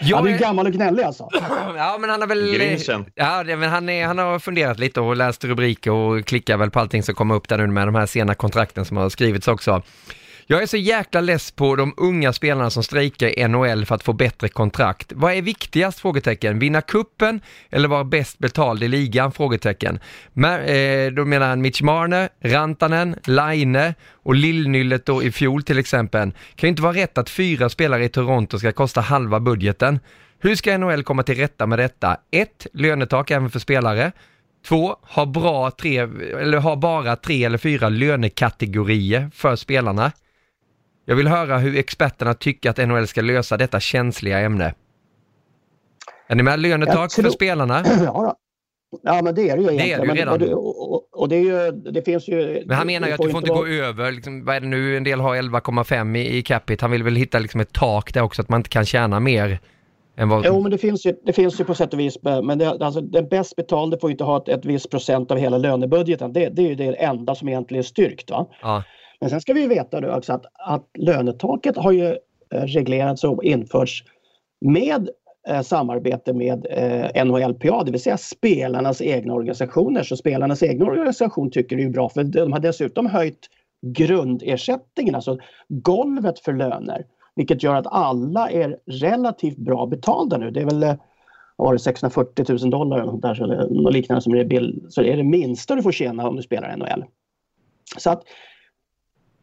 Jag 0.00 0.16
han 0.16 0.26
är 0.26 0.30
ju 0.30 0.38
gammal 0.38 0.66
och 0.66 0.72
gnällig 0.72 1.02
alltså. 1.02 1.28
Ja, 1.76 1.96
men 2.00 2.10
han 2.10 2.20
har 2.20 2.28
väl... 2.28 2.52
Grinchen. 2.54 3.04
Ja, 3.14 3.44
men 3.44 3.62
han, 3.62 3.88
är, 3.88 4.06
han 4.06 4.18
har 4.18 4.38
funderat 4.38 4.78
lite 4.78 5.00
och 5.00 5.16
läst 5.16 5.44
rubriker 5.44 5.90
och 5.90 6.24
klickar 6.26 6.56
väl 6.56 6.70
på 6.70 6.80
allting 6.80 7.02
som 7.02 7.14
kommer 7.14 7.34
upp 7.34 7.48
där 7.48 7.58
nu 7.58 7.66
med 7.66 7.88
de 7.88 7.94
här 7.94 8.06
sena 8.06 8.34
kontrakten 8.34 8.84
som 8.84 8.96
har 8.96 9.08
skrivits 9.08 9.48
också. 9.48 9.82
Jag 10.50 10.62
är 10.62 10.66
så 10.66 10.76
jäkla 10.76 11.20
less 11.20 11.50
på 11.50 11.76
de 11.76 11.94
unga 11.96 12.32
spelarna 12.32 12.70
som 12.70 12.82
strejkar 12.82 13.38
i 13.38 13.48
NHL 13.48 13.84
för 13.86 13.94
att 13.94 14.02
få 14.02 14.12
bättre 14.12 14.48
kontrakt. 14.48 15.12
Vad 15.14 15.32
är 15.32 15.42
viktigast? 15.42 16.00
Frågetecken. 16.00 16.58
Vinna 16.58 16.80
kuppen 16.80 17.40
eller 17.70 17.88
vara 17.88 18.04
bäst 18.04 18.38
betald 18.38 18.82
i 18.82 18.88
ligan? 18.88 19.32
Frågetecken. 19.32 19.98
Men, 20.32 20.60
eh, 20.60 21.12
då 21.12 21.24
menar 21.24 21.48
han 21.48 21.60
Mitch 21.60 21.82
Marner, 21.82 22.28
Rantanen, 22.40 23.16
Laine 23.24 23.94
och 24.12 24.34
Lillnyllet 24.34 25.06
då 25.06 25.22
i 25.22 25.32
fjol 25.32 25.62
till 25.62 25.78
exempel. 25.78 26.30
Kan 26.30 26.66
ju 26.66 26.68
inte 26.68 26.82
vara 26.82 26.96
rätt 26.96 27.18
att 27.18 27.30
fyra 27.30 27.68
spelare 27.68 28.04
i 28.04 28.08
Toronto 28.08 28.58
ska 28.58 28.72
kosta 28.72 29.00
halva 29.00 29.40
budgeten. 29.40 30.00
Hur 30.38 30.54
ska 30.54 30.78
NHL 30.78 31.02
komma 31.02 31.22
till 31.22 31.36
rätta 31.36 31.66
med 31.66 31.78
detta? 31.78 32.16
1. 32.30 32.66
Lönetak 32.72 33.30
även 33.30 33.50
för 33.50 33.58
spelare. 33.58 34.12
2. 34.68 34.96
Ha, 35.02 35.26
bra 35.26 35.70
tre, 35.70 35.98
eller 35.98 36.58
ha 36.58 36.76
bara 36.76 37.16
tre 37.16 37.44
eller 37.44 37.58
fyra 37.58 37.88
lönekategorier 37.88 39.30
för 39.34 39.56
spelarna. 39.56 40.12
Jag 41.08 41.16
vill 41.16 41.28
höra 41.28 41.58
hur 41.58 41.76
experterna 41.76 42.34
tycker 42.34 42.70
att 42.70 42.76
NHL 42.76 43.06
ska 43.06 43.20
lösa 43.20 43.56
detta 43.56 43.80
känsliga 43.80 44.40
ämne. 44.40 44.74
Är 46.26 46.34
ni 46.34 46.42
med? 46.42 46.60
Lönetak 46.60 47.10
tror... 47.10 47.22
för 47.22 47.30
spelarna? 47.30 47.84
Ja, 48.04 48.36
ja, 49.02 49.22
men 49.22 49.34
det 49.34 49.50
är 49.50 49.56
det 49.56 49.62
ju 49.62 49.68
egentligen. 49.68 50.00
Det 50.00 50.06
är 50.06 50.06
det 50.06 50.14
ju 50.14 50.20
redan. 50.20 50.32
Och 50.32 50.38
det, 50.38 50.54
och, 50.54 51.20
och 51.20 51.28
det, 51.28 51.36
ju, 51.36 51.70
det 51.70 52.02
finns 52.02 52.28
ju... 52.28 52.62
Men 52.66 52.76
han 52.76 52.86
menar 52.86 53.08
ju 53.08 53.14
att 53.14 53.20
du 53.20 53.30
får 53.30 53.38
inte 53.38 53.52
vara... 53.52 53.60
gå 53.60 53.66
över, 53.66 54.12
liksom, 54.12 54.44
vad 54.44 54.56
är 54.56 54.60
det 54.60 54.66
nu, 54.66 54.96
en 54.96 55.04
del 55.04 55.20
har 55.20 55.36
11,5 55.36 56.16
i, 56.16 56.36
i 56.36 56.42
capita. 56.42 56.84
Han 56.84 56.90
vill 56.90 57.02
väl 57.02 57.16
hitta 57.16 57.38
liksom 57.38 57.60
ett 57.60 57.72
tak 57.72 58.14
där 58.14 58.22
också, 58.22 58.42
att 58.42 58.48
man 58.48 58.60
inte 58.60 58.70
kan 58.70 58.84
tjäna 58.84 59.20
mer 59.20 59.60
vad... 60.16 60.46
Jo, 60.46 60.60
men 60.60 60.70
det 60.70 60.78
finns 60.78 61.06
ju, 61.06 61.14
det 61.24 61.32
finns 61.32 61.60
ju 61.60 61.64
på 61.64 61.74
sätt 61.74 61.92
och 61.92 62.00
vis, 62.00 62.18
men 62.22 62.58
det, 62.58 62.68
alltså, 62.68 63.00
den 63.00 63.28
bäst 63.28 63.56
betalde 63.56 63.98
får 63.98 64.10
inte 64.10 64.24
ha 64.24 64.36
ett, 64.36 64.48
ett 64.48 64.64
visst 64.64 64.90
procent 64.90 65.30
av 65.30 65.38
hela 65.38 65.58
lönebudgeten. 65.58 66.32
Det, 66.32 66.48
det 66.48 66.62
är 66.62 66.68
ju 66.68 66.74
det 66.74 66.92
enda 66.92 67.34
som 67.34 67.48
egentligen 67.48 67.78
är 67.78 67.86
styrkt. 67.86 68.30
Va? 68.30 68.46
Ja. 68.62 68.82
Men 69.20 69.30
sen 69.30 69.40
ska 69.40 69.52
vi 69.52 69.66
veta 69.66 70.00
då 70.00 70.14
också 70.14 70.32
att, 70.32 70.46
att 70.52 70.86
lönetaket 70.98 71.76
har 71.76 71.92
ju 71.92 72.06
eh, 72.50 72.62
reglerats 72.62 73.24
och 73.24 73.44
införts 73.44 74.04
med 74.60 75.08
eh, 75.48 75.62
samarbete 75.62 76.32
med 76.32 76.66
eh, 76.70 77.24
NHLPA, 77.24 77.84
det 77.84 77.90
vill 77.90 78.02
säga 78.02 78.16
spelarnas 78.16 79.02
egna 79.02 79.34
organisationer. 79.34 80.02
Så 80.02 80.16
spelarnas 80.16 80.62
egna 80.62 80.86
organisation 80.86 81.50
tycker 81.50 81.76
det 81.76 81.82
är 81.82 81.90
bra 81.90 82.08
för 82.08 82.24
de 82.24 82.52
har 82.52 82.60
dessutom 82.60 83.06
höjt 83.06 83.46
grundersättningen, 83.86 85.14
alltså 85.14 85.38
golvet 85.68 86.38
för 86.38 86.52
löner. 86.52 87.06
Vilket 87.34 87.62
gör 87.62 87.74
att 87.74 87.86
alla 87.86 88.50
är 88.50 88.78
relativt 88.86 89.58
bra 89.58 89.86
betalda 89.86 90.38
nu. 90.38 90.50
Det 90.50 90.60
är 90.60 90.64
väl 90.64 90.82
eh, 90.82 90.94
var 91.56 91.72
det 91.72 91.78
640 91.78 92.44
000 92.48 92.70
dollar 92.70 92.98
eller 92.98 93.12
något, 93.12 93.22
där, 93.22 93.42
eller 93.42 93.68
något 93.70 93.92
liknande 93.92 94.22
som 94.22 94.34
är 94.34 94.44
bild, 94.44 94.86
så 94.88 95.02
det 95.02 95.12
är 95.12 95.16
det 95.16 95.24
minsta 95.24 95.74
du 95.74 95.82
får 95.82 95.92
tjäna 95.92 96.28
om 96.28 96.36
du 96.36 96.42
spelar 96.42 96.76
NHL. 96.76 97.04
Så 97.98 98.10
att 98.10 98.22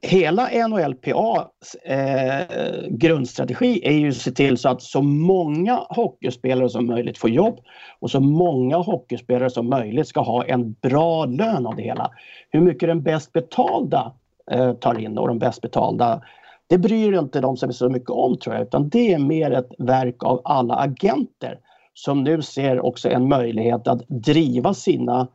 hela 0.05 0.67
NHLPAs 0.67 1.75
eh, 1.83 2.45
grundstrategi 2.89 3.81
är 3.83 3.93
ju 3.93 4.09
att 4.09 4.15
se 4.15 4.31
till 4.31 4.57
så 4.57 4.69
att 4.69 4.81
så 4.81 5.01
många 5.01 5.85
hockeyspelare 5.89 6.69
som 6.69 6.87
möjligt 6.87 7.17
får 7.17 7.29
jobb 7.29 7.59
och 7.99 8.11
så 8.11 8.19
många 8.19 8.77
hockeyspelare 8.77 9.49
som 9.49 9.69
möjligt 9.69 10.07
ska 10.07 10.19
ha 10.19 10.45
en 10.45 10.73
bra 10.73 11.25
lön 11.25 11.65
av 11.65 11.75
det 11.75 11.81
hela. 11.81 12.11
Hur 12.49 12.61
mycket 12.61 12.89
den 12.89 13.03
bäst 13.03 13.33
betalda 13.33 14.13
eh, 14.51 14.73
tar 14.73 14.99
in 14.99 15.17
och 15.17 15.27
de 15.27 15.39
bäst 15.39 15.61
betalda 15.61 16.21
det 16.67 16.77
bryr 16.77 17.19
inte 17.19 17.41
de 17.41 17.57
sig 17.57 17.73
så 17.73 17.89
mycket 17.89 18.09
om 18.09 18.37
tror 18.37 18.55
jag 18.55 18.63
utan 18.63 18.89
det 18.89 19.13
är 19.13 19.19
mer 19.19 19.51
ett 19.51 19.71
verk 19.77 20.23
av 20.23 20.41
alla 20.43 20.75
agenter 20.75 21.59
som 21.93 22.23
nu 22.23 22.41
ser 22.41 22.85
också 22.85 23.09
en 23.09 23.29
möjlighet 23.29 23.87
att 23.87 24.07
driva 24.07 24.73
sina 24.73 25.27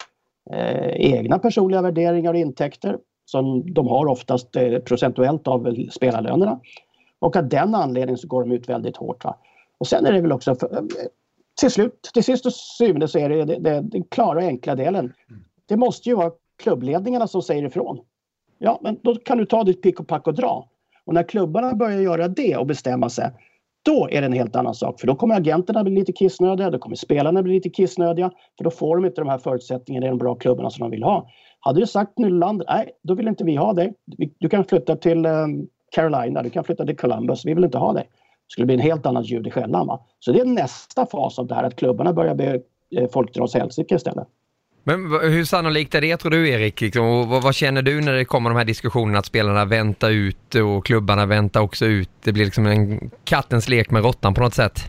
eh, 0.52 0.90
egna 0.90 1.38
personliga 1.38 1.82
värderingar 1.82 2.32
och 2.32 2.38
intäkter 2.38 2.98
som 3.30 3.74
de 3.74 3.88
har 3.88 4.06
oftast 4.06 4.56
eh, 4.56 4.78
procentuellt 4.78 5.48
av 5.48 5.76
spelarlönerna. 5.90 6.60
Och 7.18 7.36
av 7.36 7.48
den 7.48 7.74
anledningen 7.74 8.18
så 8.18 8.28
går 8.28 8.40
de 8.40 8.52
ut 8.52 8.68
väldigt 8.68 8.96
hårt. 8.96 9.24
Va? 9.24 9.36
Och 9.78 9.86
sen 9.86 10.06
är 10.06 10.12
det 10.12 10.20
väl 10.20 10.32
också 10.32 10.54
för, 10.54 10.76
eh, 10.76 10.82
till 11.60 11.70
slut, 11.70 12.10
till 12.14 12.24
sist 12.24 12.46
och 12.46 12.52
syvende 12.52 13.08
så 13.08 13.18
är 13.18 13.28
det, 13.28 13.44
det, 13.44 13.58
det 13.58 13.80
den 13.80 14.02
klara 14.02 14.38
och 14.38 14.44
enkla 14.44 14.74
delen. 14.74 15.12
Det 15.66 15.76
måste 15.76 16.08
ju 16.08 16.14
vara 16.14 16.30
klubbledningarna 16.62 17.26
som 17.26 17.42
säger 17.42 17.64
ifrån. 17.64 18.00
Ja, 18.58 18.78
men 18.82 18.98
då 19.02 19.14
kan 19.14 19.38
du 19.38 19.46
ta 19.46 19.64
ditt 19.64 19.82
pick 19.82 20.00
och 20.00 20.08
pack 20.08 20.26
och 20.26 20.34
dra. 20.34 20.68
Och 21.04 21.14
när 21.14 21.22
klubbarna 21.22 21.74
börjar 21.74 22.00
göra 22.00 22.28
det 22.28 22.56
och 22.56 22.66
bestämma 22.66 23.08
sig, 23.10 23.30
då 23.82 24.08
är 24.10 24.20
det 24.20 24.26
en 24.26 24.32
helt 24.32 24.56
annan 24.56 24.74
sak. 24.74 25.00
För 25.00 25.06
då 25.06 25.14
kommer 25.14 25.36
agenterna 25.36 25.84
bli 25.84 25.94
lite 25.94 26.12
kissnödiga, 26.12 26.70
då 26.70 26.78
kommer 26.78 26.96
spelarna 26.96 27.42
bli 27.42 27.54
lite 27.54 27.70
kissnödiga. 27.70 28.30
För 28.56 28.64
då 28.64 28.70
får 28.70 28.96
de 28.96 29.04
inte 29.04 29.20
de 29.20 29.28
här 29.28 29.38
förutsättningarna 29.38 30.06
i 30.06 30.08
de 30.08 30.18
bra 30.18 30.34
klubbarna 30.34 30.70
som 30.70 30.82
de 30.82 30.90
vill 30.90 31.02
ha. 31.02 31.30
Hade 31.60 31.80
du 31.80 31.86
sagt 31.86 32.18
Nylander, 32.18 32.66
nej, 32.68 32.90
då 33.02 33.14
vill 33.14 33.28
inte 33.28 33.44
vi 33.44 33.56
ha 33.56 33.72
dig. 33.72 33.94
Du 34.38 34.48
kan 34.48 34.64
flytta 34.64 34.96
till 34.96 35.26
eh, 35.26 35.46
Carolina, 35.92 36.42
du 36.42 36.50
kan 36.50 36.64
flytta 36.64 36.86
till 36.86 36.96
Columbus, 36.96 37.44
vi 37.44 37.54
vill 37.54 37.64
inte 37.64 37.78
ha 37.78 37.92
dig. 37.92 38.08
Det 38.10 38.52
skulle 38.52 38.66
bli 38.66 38.74
en 38.74 38.80
helt 38.80 39.06
annat 39.06 39.26
ljud 39.26 39.46
i 39.46 39.50
skällan. 39.50 39.86
Va? 39.86 40.00
Så 40.18 40.32
det 40.32 40.40
är 40.40 40.44
nästa 40.44 41.06
fas 41.06 41.38
av 41.38 41.46
det 41.46 41.54
här, 41.54 41.64
att 41.64 41.76
klubbarna 41.76 42.12
börjar 42.12 42.34
be 42.34 42.60
eh, 42.96 43.08
folk 43.12 43.34
dra 43.34 43.42
åt 43.42 43.54
helsike 43.54 43.94
istället. 43.94 44.28
Men 44.84 45.00
hur 45.32 45.44
sannolikt 45.44 45.94
är 45.94 46.00
det 46.00 46.16
tror 46.16 46.30
du 46.30 46.48
Erik? 46.48 46.80
Liksom, 46.80 47.06
och 47.06 47.28
vad, 47.28 47.42
vad, 47.42 47.54
känner 47.54 47.82
du 47.82 48.00
när 48.00 48.12
det 48.12 48.24
kommer 48.24 48.50
de 48.50 48.56
här 48.56 48.64
diskussionerna 48.64 49.18
att 49.18 49.26
spelarna 49.26 49.64
väntar 49.64 50.10
ut 50.10 50.54
och 50.54 50.86
klubbarna 50.86 51.26
väntar 51.26 51.60
också 51.60 51.86
ut? 51.86 52.10
Det 52.24 52.32
blir 52.32 52.44
liksom 52.44 52.66
en 52.66 53.10
kattens 53.24 53.68
lek 53.68 53.90
med 53.90 54.04
råttan 54.04 54.34
på 54.34 54.40
något 54.40 54.54
sätt. 54.54 54.80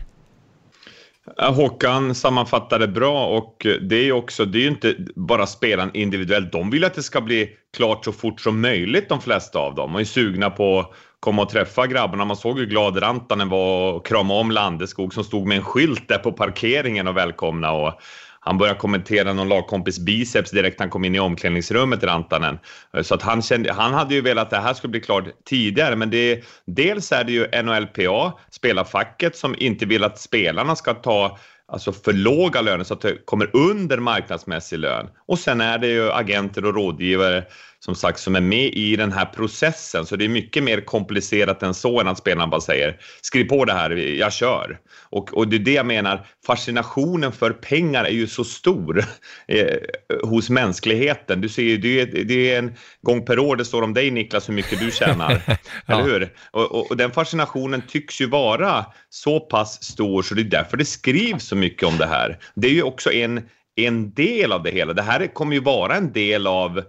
Håkan 1.38 2.14
sammanfattade 2.14 2.88
bra 2.88 3.26
och 3.26 3.66
det 3.80 3.96
är 3.96 4.04
ju 4.04 4.12
också, 4.12 4.44
det 4.44 4.58
är 4.58 4.62
ju 4.62 4.68
inte 4.68 4.96
bara 5.16 5.46
spelaren 5.46 5.90
individuellt. 5.94 6.52
De 6.52 6.70
vill 6.70 6.84
att 6.84 6.94
det 6.94 7.02
ska 7.02 7.20
bli 7.20 7.48
klart 7.76 8.04
så 8.04 8.12
fort 8.12 8.40
som 8.40 8.60
möjligt 8.60 9.08
de 9.08 9.20
flesta 9.20 9.58
av 9.58 9.74
dem. 9.74 9.92
De 9.92 10.00
är 10.00 10.04
sugna 10.04 10.50
på 10.50 10.78
att 10.78 10.90
komma 11.20 11.42
och 11.42 11.48
träffa 11.48 11.86
grabbarna. 11.86 12.24
Man 12.24 12.36
såg 12.36 12.58
hur 12.58 12.66
glad 12.66 13.02
Rantanen 13.02 13.48
var 13.48 13.92
och 13.92 14.06
krama 14.06 14.34
om 14.34 14.50
Landeskog 14.50 15.14
som 15.14 15.24
stod 15.24 15.46
med 15.46 15.56
en 15.56 15.64
skylt 15.64 16.08
där 16.08 16.18
på 16.18 16.32
parkeringen 16.32 17.08
och 17.08 17.16
välkomna. 17.16 17.72
Och 17.72 18.00
han 18.44 18.58
började 18.58 18.78
kommentera 18.78 19.32
någon 19.32 19.48
lagkompis 19.48 19.98
biceps 19.98 20.50
direkt 20.50 20.78
när 20.78 20.84
han 20.84 20.90
kom 20.90 21.04
in 21.04 21.14
i 21.14 21.20
omklädningsrummet, 21.20 22.04
Rantanen. 22.04 22.58
Eh, 22.96 23.02
så 23.02 23.14
att 23.14 23.22
han, 23.22 23.42
kände, 23.42 23.72
han 23.72 23.94
hade 23.94 24.14
ju 24.14 24.20
velat 24.20 24.44
att 24.44 24.50
det 24.50 24.56
här 24.56 24.74
skulle 24.74 24.90
bli 24.90 25.00
klart 25.00 25.24
tidigare, 25.44 25.96
men 25.96 26.10
det 26.10 26.32
är, 26.32 26.44
dels 26.64 27.12
är 27.12 27.24
det 27.24 27.32
ju 27.32 27.62
NHLPA, 27.62 28.32
spelarfacket, 28.50 29.36
som 29.36 29.54
inte 29.58 29.86
vill 29.86 30.04
att 30.04 30.18
spelarna 30.18 30.76
ska 30.76 30.94
ta 30.94 31.38
alltså 31.66 31.92
för 31.92 32.12
låga 32.12 32.60
löner 32.60 32.84
så 32.84 32.94
att 32.94 33.00
det 33.00 33.24
kommer 33.24 33.56
under 33.56 33.98
marknadsmässig 33.98 34.78
lön. 34.78 35.08
Och 35.26 35.38
sen 35.38 35.60
är 35.60 35.78
det 35.78 35.86
ju 35.86 36.12
agenter 36.12 36.64
och 36.64 36.74
rådgivare 36.74 37.44
som 37.84 37.94
sagt 37.94 38.20
som 38.20 38.36
är 38.36 38.40
med 38.40 38.74
i 38.74 38.96
den 38.96 39.12
här 39.12 39.24
processen. 39.24 40.06
Så 40.06 40.16
det 40.16 40.24
är 40.24 40.28
mycket 40.28 40.62
mer 40.62 40.80
komplicerat 40.80 41.62
än 41.62 41.74
så 41.74 42.00
än 42.00 42.08
att 42.08 42.18
spelarna 42.18 42.46
bara 42.46 42.60
säger 42.60 42.96
skriv 43.20 43.44
på 43.44 43.64
det 43.64 43.72
här, 43.72 43.90
jag 43.90 44.32
kör. 44.32 44.78
Och, 45.10 45.34
och 45.34 45.48
det 45.48 45.56
är 45.56 45.58
det 45.58 45.72
jag 45.72 45.86
menar, 45.86 46.26
fascinationen 46.46 47.32
för 47.32 47.50
pengar 47.50 48.04
är 48.04 48.10
ju 48.10 48.26
så 48.26 48.44
stor 48.44 49.04
eh, 49.48 49.76
hos 50.22 50.50
mänskligheten. 50.50 51.40
Du 51.40 51.48
ser 51.48 51.62
ju, 51.62 51.76
det, 51.76 52.04
det 52.04 52.52
är 52.52 52.58
en 52.58 52.72
gång 53.02 53.24
per 53.24 53.38
år 53.38 53.56
det 53.56 53.64
står 53.64 53.82
om 53.82 53.94
dig 53.94 54.10
Niklas 54.10 54.48
hur 54.48 54.54
mycket 54.54 54.80
du 54.80 54.90
tjänar. 54.90 55.42
ja. 55.46 55.56
Eller 55.86 56.04
hur? 56.04 56.32
Och, 56.50 56.72
och, 56.72 56.90
och, 56.90 56.96
den 56.96 57.10
fascinationen 57.10 57.82
tycks 57.88 58.20
ju 58.20 58.26
vara 58.26 58.86
så 59.10 59.40
pass 59.40 59.84
stor 59.84 60.22
så 60.22 60.34
det 60.34 60.42
är 60.42 60.44
därför 60.44 60.76
det 60.76 60.84
skrivs 60.84 61.44
så 61.44 61.56
mycket 61.56 61.88
om 61.88 61.98
det 61.98 62.06
här. 62.06 62.38
Det 62.54 62.68
är 62.68 62.72
ju 62.72 62.82
också 62.82 63.12
en, 63.12 63.48
en 63.76 64.14
del 64.14 64.52
av 64.52 64.62
det 64.62 64.70
hela. 64.70 64.92
Det 64.92 65.02
här 65.02 65.34
kommer 65.34 65.54
ju 65.54 65.60
vara 65.60 65.96
en 65.96 66.12
del 66.12 66.46
av 66.46 66.82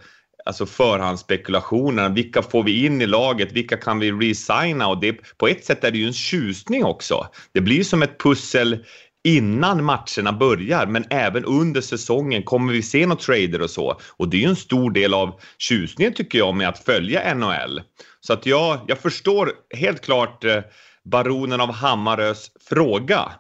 alltså 0.46 0.66
förhandsspekulationerna. 0.66 2.10
Vilka 2.10 2.42
får 2.42 2.64
vi 2.64 2.86
in 2.86 3.02
i 3.02 3.06
laget? 3.06 3.52
Vilka 3.52 3.78
kan 3.78 4.00
vi 4.00 4.12
resigna? 4.12 4.88
Och 4.88 5.00
det, 5.00 5.38
på 5.38 5.48
ett 5.48 5.66
sätt 5.66 5.84
är 5.84 5.92
det 5.92 5.98
ju 5.98 6.08
en 6.08 6.14
tjusning 6.14 6.86
också. 6.86 7.28
Det 7.54 7.62
blir 7.62 7.84
som 7.84 8.04
ett 8.04 8.20
pussel 8.20 8.86
innan 9.24 9.84
matcherna 9.84 10.34
börjar, 10.40 10.86
men 10.86 11.06
även 11.10 11.46
under 11.46 11.82
säsongen. 11.82 12.44
Kommer 12.44 12.74
vi 12.74 12.82
se 12.82 13.06
några 13.06 13.22
trader 13.22 13.62
och 13.62 13.70
så? 13.70 14.00
Och 14.18 14.30
det 14.30 14.38
är 14.38 14.42
ju 14.42 14.50
en 14.50 14.56
stor 14.56 14.92
del 14.92 15.14
av 15.14 15.40
tjusningen 15.58 16.14
tycker 16.14 16.38
jag 16.38 16.56
med 16.56 16.70
att 16.70 16.86
följa 16.86 17.34
NHL. 17.34 17.82
Så 18.20 18.34
att 18.34 18.46
jag, 18.46 18.80
jag 18.88 18.98
förstår 18.98 19.52
helt 19.76 20.02
klart 20.02 20.44
eh, 20.44 20.60
baronen 21.06 21.62
av 21.62 21.72
Hammarös 21.72 22.52
fråga. 22.70 23.32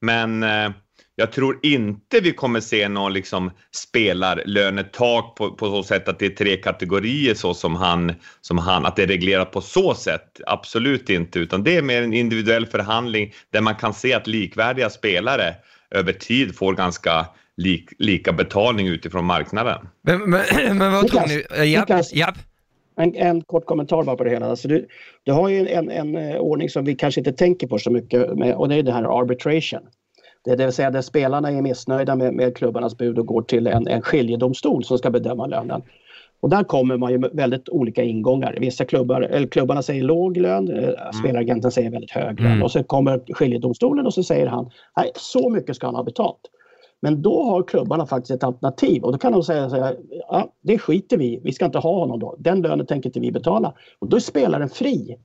Men 0.00 0.42
eh, 0.42 0.70
jag 1.20 1.32
tror 1.32 1.58
inte 1.62 2.20
vi 2.20 2.32
kommer 2.32 2.60
se 2.60 2.88
någon 2.88 3.12
liksom 3.12 3.50
spelarlönetak 3.74 5.36
på, 5.36 5.50
på 5.50 5.66
så 5.66 5.82
sätt 5.82 6.08
att 6.08 6.18
det 6.18 6.26
är 6.26 6.30
tre 6.30 6.56
kategorier 6.56 7.34
så 7.34 7.54
som 7.54 7.76
han, 7.76 8.12
som 8.40 8.58
han, 8.58 8.86
att 8.86 8.96
det 8.96 9.02
är 9.02 9.06
reglerat 9.06 9.52
på 9.52 9.60
så 9.60 9.94
sätt. 9.94 10.40
Absolut 10.46 11.10
inte, 11.10 11.38
utan 11.38 11.64
det 11.64 11.76
är 11.76 11.82
mer 11.82 12.02
en 12.02 12.12
individuell 12.12 12.66
förhandling 12.66 13.32
där 13.50 13.60
man 13.60 13.74
kan 13.74 13.94
se 13.94 14.14
att 14.14 14.26
likvärdiga 14.26 14.90
spelare 14.90 15.54
över 15.90 16.12
tid 16.12 16.56
får 16.56 16.74
ganska 16.74 17.26
lik, 17.56 17.90
lika 17.98 18.32
betalning 18.32 18.86
utifrån 18.86 19.24
marknaden. 19.24 19.88
Men, 20.02 20.30
men, 20.30 20.40
men 20.78 20.92
vad 20.92 21.08
tror 21.08 21.26
ni? 21.26 21.72
Japp, 21.72 21.90
japp. 22.12 22.36
En, 22.96 23.14
en, 23.14 23.42
kort 23.42 23.66
kommentar 23.66 24.02
bara 24.02 24.16
på 24.16 24.24
det 24.24 24.30
hela. 24.30 24.46
Alltså 24.46 24.68
du, 24.68 24.86
du 25.24 25.32
har 25.32 25.48
ju 25.48 25.68
en, 25.68 25.90
en, 25.90 26.16
en, 26.16 26.38
ordning 26.38 26.68
som 26.68 26.84
vi 26.84 26.94
kanske 26.94 27.20
inte 27.20 27.32
tänker 27.32 27.66
på 27.66 27.78
så 27.78 27.90
mycket 27.90 28.38
med, 28.38 28.54
och 28.54 28.68
det 28.68 28.74
är 28.74 28.82
det 28.82 28.92
här 28.92 29.20
arbitration. 29.20 29.80
Det, 30.44 30.56
det 30.56 30.64
vill 30.64 30.74
säga 30.74 30.90
där 30.90 31.02
spelarna 31.02 31.50
är 31.50 31.62
missnöjda 31.62 32.16
med, 32.16 32.34
med 32.34 32.56
klubbarnas 32.56 32.98
bud 32.98 33.18
och 33.18 33.26
går 33.26 33.42
till 33.42 33.66
en, 33.66 33.88
en 33.88 34.02
skiljedomstol 34.02 34.84
som 34.84 34.98
ska 34.98 35.10
bedöma 35.10 35.46
lönen. 35.46 35.82
Och 36.40 36.50
där 36.50 36.64
kommer 36.64 36.96
man 36.96 37.12
ju 37.12 37.18
med 37.18 37.30
väldigt 37.32 37.68
olika 37.68 38.02
ingångar. 38.02 38.56
Vissa 38.60 38.84
klubbar, 38.84 39.20
eller 39.20 39.46
klubbarna 39.46 39.82
säger 39.82 40.02
låg 40.02 40.36
lön, 40.36 40.68
eh, 40.68 40.84
mm. 40.84 41.12
spelaragenten 41.12 41.70
säger 41.70 41.90
väldigt 41.90 42.10
hög 42.10 42.40
lön. 42.40 42.52
Mm. 42.52 42.62
Och 42.62 42.70
så 42.70 42.82
kommer 42.82 43.34
skiljedomstolen 43.34 44.06
och 44.06 44.14
så 44.14 44.22
säger 44.22 44.46
han, 44.46 44.70
nej 44.96 45.10
så 45.14 45.50
mycket 45.50 45.76
ska 45.76 45.86
han 45.86 45.94
ha 45.94 46.02
betalt. 46.02 46.40
Men 47.02 47.22
då 47.22 47.42
har 47.42 47.62
klubbarna 47.62 48.06
faktiskt 48.06 48.30
ett 48.30 48.44
alternativ 48.44 49.02
och 49.02 49.12
då 49.12 49.18
kan 49.18 49.32
de 49.32 49.42
säga 49.42 49.70
så 49.70 49.76
här, 49.76 49.96
ja 50.28 50.52
det 50.62 50.78
skiter 50.78 51.16
vi 51.16 51.40
vi 51.44 51.52
ska 51.52 51.64
inte 51.64 51.78
ha 51.78 51.98
honom 51.98 52.18
då. 52.18 52.36
Den 52.38 52.62
lönen 52.62 52.86
tänker 52.86 53.08
inte 53.08 53.20
vi 53.20 53.32
betala. 53.32 53.74
Och 53.98 54.08
då 54.08 54.16
är 54.16 54.20
spelaren 54.20 54.68
fri. 54.68 55.16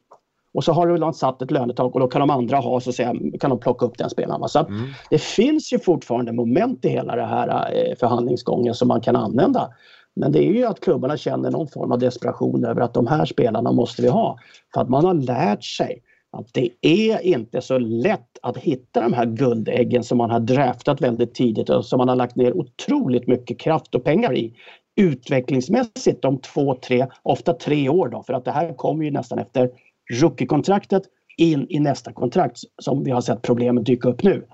Och 0.56 0.64
så 0.64 0.72
har 0.74 0.88
du 0.88 1.14
satt 1.14 1.42
ett 1.42 1.52
lönetak 1.52 1.94
och 1.94 2.00
då 2.00 2.08
kan 2.08 2.20
de 2.20 2.30
andra 2.30 2.58
ha, 2.58 2.80
så 2.80 2.94
säga, 2.94 3.16
kan 3.40 3.50
de 3.50 3.60
plocka 3.60 3.86
upp 3.86 3.98
den 3.98 4.10
spelaren. 4.10 4.50
Så 4.50 4.60
mm. 4.60 4.82
det 5.10 5.22
finns 5.22 5.74
ju 5.74 5.80
fortfarande 5.80 6.32
moment 6.32 6.86
i 6.86 6.90
hela 6.90 7.16
den 7.16 7.30
här 7.30 7.74
eh, 7.74 7.96
förhandlingsgången 8.00 8.74
som 8.74 8.88
man 8.88 9.02
kan 9.02 9.16
använda. 9.16 9.70
Men 10.16 10.32
det 10.32 10.40
är 10.40 10.54
ju 10.54 10.66
att 10.66 10.80
klubbarna 10.80 11.18
känner 11.18 11.52
någon 11.52 11.68
form 11.68 11.92
av 11.92 12.00
desperation 12.00 12.66
över 12.66 12.82
att 12.82 12.94
de 12.94 13.08
här 13.08 13.26
spelarna 13.26 13.72
måste 13.72 14.02
vi 14.02 14.08
ha. 14.08 14.38
För 14.74 14.82
att 14.82 14.90
man 14.90 15.06
har 15.06 15.14
lärt 15.14 15.64
sig 15.64 16.02
att 16.32 16.54
det 16.54 16.70
är 16.82 17.26
inte 17.26 17.62
så 17.62 17.78
lätt 17.78 18.38
att 18.42 18.58
hitta 18.58 19.02
de 19.02 19.14
här 19.14 19.26
guldäggen 19.26 20.04
som 20.04 20.18
man 20.18 20.30
har 20.30 20.40
draftat 20.40 21.02
väldigt 21.02 21.36
tidigt 21.36 21.70
och 21.70 21.86
som 21.86 21.98
man 21.98 22.10
har 22.10 22.16
lagt 22.16 22.36
ner 22.36 22.58
otroligt 22.58 23.28
mycket 23.28 23.60
kraft 23.60 23.96
och 23.96 24.04
pengar 24.04 24.36
i 24.36 24.54
utvecklingsmässigt 24.96 26.22
de 26.22 26.38
två, 26.38 26.76
tre, 26.76 27.08
ofta 27.24 27.54
tre 27.54 27.90
år 27.90 28.10
då, 28.10 28.24
för 28.24 28.34
att 28.34 28.46
det 28.46 28.52
här 28.52 28.74
kommer 28.74 29.06
ju 29.06 29.12
nästan 29.12 29.40
efter 29.40 29.70
rookie-kontraktet 30.14 31.04
in 31.38 31.68
i 31.70 31.80
nästa 31.80 32.14
kontrakt 32.14 32.58
som 32.82 33.04
vi 33.04 33.12
har 33.12 33.22
sett 33.22 33.42
problemen 33.42 33.84
dyka 33.84 34.10
upp 34.10 34.24
nu. 34.24 34.46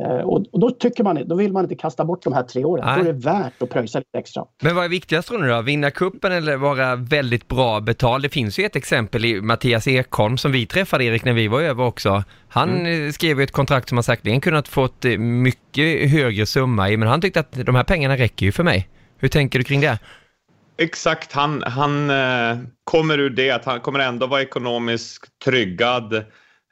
Eh, 0.00 0.24
och, 0.24 0.60
då, 0.60 0.70
tycker 0.70 1.04
man, 1.04 1.28
då 1.28 1.34
vill 1.34 1.52
man 1.52 1.64
inte 1.64 1.74
kasta 1.74 2.04
bort 2.04 2.22
de 2.22 2.32
här 2.32 2.42
tre 2.42 2.64
åren. 2.64 2.84
Nej. 2.86 2.94
Då 2.96 3.08
är 3.08 3.12
det 3.12 3.18
värt 3.18 3.62
att 3.62 3.70
pröjsa 3.70 3.98
lite 3.98 4.18
extra. 4.18 4.44
Men 4.62 4.76
vad 4.76 4.84
är 4.84 4.88
viktigast 4.88 5.28
tror 5.28 5.38
ni 5.38 5.48
då? 5.48 5.62
Vinna 5.62 5.90
kuppen 5.90 6.32
eller 6.32 6.56
vara 6.56 6.96
väldigt 6.96 7.48
bra 7.48 7.80
betald? 7.80 8.24
Det 8.24 8.28
finns 8.28 8.58
ju 8.58 8.64
ett 8.64 8.76
exempel 8.76 9.24
i 9.24 9.40
Mattias 9.40 9.88
Ekholm 9.88 10.38
som 10.38 10.52
vi 10.52 10.66
träffade 10.66 11.04
Erik 11.04 11.24
när 11.24 11.32
vi 11.32 11.48
var 11.48 11.60
över 11.60 11.84
också. 11.84 12.24
Han 12.48 12.70
mm. 12.70 13.12
Skrev 13.12 13.40
ett 13.40 13.52
kontrakt 13.52 13.88
som 13.88 13.98
han 13.98 14.02
säkerligen 14.02 14.40
kunnat 14.40 14.68
fått 14.68 15.04
eh, 15.04 15.18
mycket 15.18 16.10
högre 16.10 16.46
summa 16.46 16.90
i 16.90 16.96
men 16.96 17.08
han 17.08 17.20
tyckte 17.20 17.40
att 17.40 17.52
de 17.52 17.74
här 17.74 17.84
pengarna 17.84 18.16
räcker 18.16 18.46
ju 18.46 18.52
för 18.52 18.64
mig. 18.64 18.88
Hur 19.18 19.28
tänker 19.28 19.58
du 19.58 19.64
kring 19.64 19.80
det? 19.80 19.98
Exakt, 20.78 21.32
han, 21.32 21.62
han 21.62 22.10
eh, 22.10 22.58
kommer 22.84 23.18
ur 23.18 23.30
det 23.30 23.50
att 23.50 23.64
han 23.64 23.80
kommer 23.80 23.98
ändå 23.98 24.26
vara 24.26 24.42
ekonomiskt 24.42 25.38
tryggad 25.44 26.24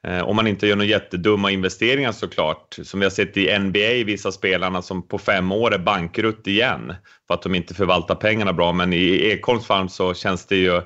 eh, 0.06 0.20
om 0.20 0.36
man 0.36 0.46
inte 0.46 0.66
gör 0.66 0.76
några 0.76 0.88
jättedumma 0.88 1.50
investeringar 1.50 2.12
såklart. 2.12 2.78
Som 2.82 3.00
vi 3.00 3.06
har 3.06 3.10
sett 3.10 3.36
i 3.36 3.58
NBA, 3.58 4.04
vissa 4.06 4.32
spelarna 4.32 4.82
som 4.82 5.08
på 5.08 5.18
fem 5.18 5.52
år 5.52 5.74
är 5.74 5.78
bankrutt 5.78 6.46
igen 6.46 6.94
för 7.26 7.34
att 7.34 7.42
de 7.42 7.54
inte 7.54 7.74
förvaltar 7.74 8.14
pengarna 8.14 8.52
bra. 8.52 8.72
Men 8.72 8.92
i 8.92 9.30
Ekholms 9.32 9.66
fall 9.66 9.88
så 9.90 10.14
känns 10.14 10.46
det 10.46 10.56
ju 10.56 10.82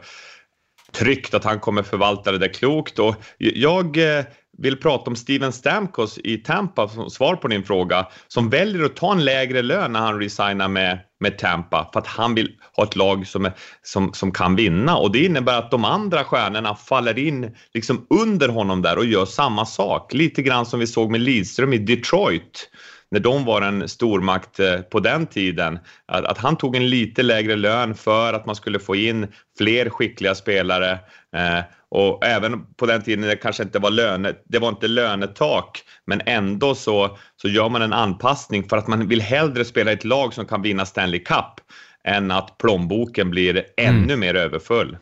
tryggt 0.92 1.34
att 1.34 1.44
han 1.44 1.60
kommer 1.60 1.82
förvalta 1.82 2.32
det 2.32 2.38
där 2.38 2.54
klokt. 2.54 2.98
Och 2.98 3.14
jag 3.38 3.96
eh, 3.96 4.24
vill 4.58 4.76
prata 4.76 5.10
om 5.10 5.16
Steven 5.16 5.52
Stamkos 5.52 6.18
i 6.24 6.36
Tampa 6.36 6.88
som 6.88 7.10
svar 7.10 7.36
på 7.36 7.48
din 7.48 7.64
fråga, 7.64 8.06
som 8.28 8.50
väljer 8.50 8.84
att 8.84 8.96
ta 8.96 9.12
en 9.12 9.24
lägre 9.24 9.62
lön 9.62 9.92
när 9.92 10.00
han 10.00 10.20
resignar 10.20 10.68
med, 10.68 10.98
med 11.20 11.38
Tampa 11.38 11.90
för 11.92 12.00
att 12.00 12.06
han 12.06 12.34
vill 12.34 12.56
ha 12.76 12.84
ett 12.84 12.96
lag 12.96 13.26
som, 13.26 13.44
är, 13.44 13.52
som, 13.82 14.12
som 14.12 14.32
kan 14.32 14.56
vinna 14.56 14.96
och 14.96 15.12
det 15.12 15.24
innebär 15.24 15.58
att 15.58 15.70
de 15.70 15.84
andra 15.84 16.24
stjärnorna 16.24 16.74
faller 16.74 17.18
in 17.18 17.56
liksom 17.74 18.06
under 18.10 18.48
honom 18.48 18.82
där 18.82 18.98
och 18.98 19.04
gör 19.04 19.24
samma 19.24 19.66
sak. 19.66 20.14
Lite 20.14 20.42
grann 20.42 20.66
som 20.66 20.80
vi 20.80 20.86
såg 20.86 21.10
med 21.10 21.20
Lidström 21.20 21.72
i 21.72 21.78
Detroit 21.78 22.70
när 23.14 23.20
de 23.20 23.44
var 23.44 23.62
en 23.62 23.88
stormakt 23.88 24.60
eh, 24.60 24.80
på 24.80 25.00
den 25.00 25.26
tiden, 25.26 25.78
att, 26.06 26.24
att, 26.24 26.38
han 26.38 26.56
tog 26.56 26.76
en 26.76 26.90
lite 26.90 27.22
lägre 27.22 27.56
lön 27.56 27.94
för 27.94 28.32
att 28.32 28.46
man 28.46 28.56
skulle 28.56 28.78
få 28.78 28.96
in 28.96 29.26
fler 29.58 29.90
skickliga 29.90 30.34
spelare 30.34 30.92
eh, 31.36 31.64
och 31.94 32.26
även 32.26 32.74
på 32.74 32.86
den 32.86 33.02
tiden 33.02 33.24
det 33.24 33.36
kanske 33.36 33.62
inte 33.62 33.78
var 33.78 33.90
löne, 33.90 34.34
det 34.44 34.58
var 34.58 34.68
inte 34.68 34.88
lönetak, 34.88 35.82
men 36.06 36.20
ändå 36.26 36.74
så, 36.74 37.18
så 37.36 37.48
gör 37.48 37.68
man 37.68 37.82
en 37.82 37.92
anpassning 37.92 38.68
för 38.68 38.76
att 38.76 38.86
man 38.86 39.08
vill 39.08 39.20
hellre 39.20 39.64
spela 39.64 39.90
i 39.90 39.94
ett 39.94 40.04
lag 40.04 40.34
som 40.34 40.46
kan 40.46 40.62
vinna 40.62 40.86
Stanley 40.86 41.20
Cup 41.20 41.60
än 42.04 42.30
att 42.30 42.58
plånboken 42.58 43.30
blir 43.30 43.64
ännu 43.76 44.04
mm. 44.04 44.20
mer 44.20 44.34
överfull. 44.34 44.96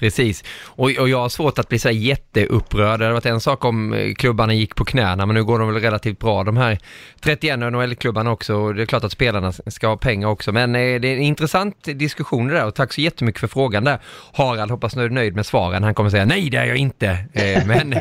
Precis, 0.00 0.44
och, 0.64 0.90
och 0.98 1.08
jag 1.08 1.18
har 1.18 1.28
svårt 1.28 1.58
att 1.58 1.68
bli 1.68 1.78
så 1.78 1.88
här 1.88 1.94
jätteupprörd. 1.94 3.00
Det 3.00 3.04
hade 3.04 3.12
varit 3.12 3.26
en 3.26 3.40
sak 3.40 3.64
om 3.64 3.92
eh, 3.92 4.14
klubbarna 4.14 4.54
gick 4.54 4.74
på 4.74 4.84
knäna, 4.84 5.26
men 5.26 5.34
nu 5.34 5.44
går 5.44 5.58
de 5.58 5.72
väl 5.72 5.82
relativt 5.82 6.18
bra 6.18 6.44
de 6.44 6.56
här 6.56 6.78
31 7.20 7.58
NHL-klubbarna 7.58 8.30
också. 8.30 8.54
Och 8.54 8.74
det 8.74 8.82
är 8.82 8.86
klart 8.86 9.04
att 9.04 9.12
spelarna 9.12 9.52
ska 9.52 9.88
ha 9.88 9.96
pengar 9.96 10.28
också, 10.28 10.52
men 10.52 10.74
eh, 10.74 11.00
det 11.00 11.08
är 11.08 11.16
en 11.16 11.22
intressant 11.22 11.84
diskussion 11.84 12.48
det 12.48 12.54
där 12.54 12.66
och 12.66 12.74
tack 12.74 12.92
så 12.92 13.00
jättemycket 13.00 13.40
för 13.40 13.48
frågan 13.48 13.84
där. 13.84 13.98
Harald, 14.32 14.70
hoppas 14.70 14.96
nu 14.96 15.04
är 15.04 15.10
nöjd 15.10 15.36
med 15.36 15.46
svaren. 15.46 15.82
Han 15.82 15.94
kommer 15.94 16.10
säga 16.10 16.24
nej, 16.24 16.50
det 16.50 16.56
är 16.56 16.64
jag 16.64 16.76
inte. 16.76 17.08
Eh, 17.32 17.66
men, 17.66 17.94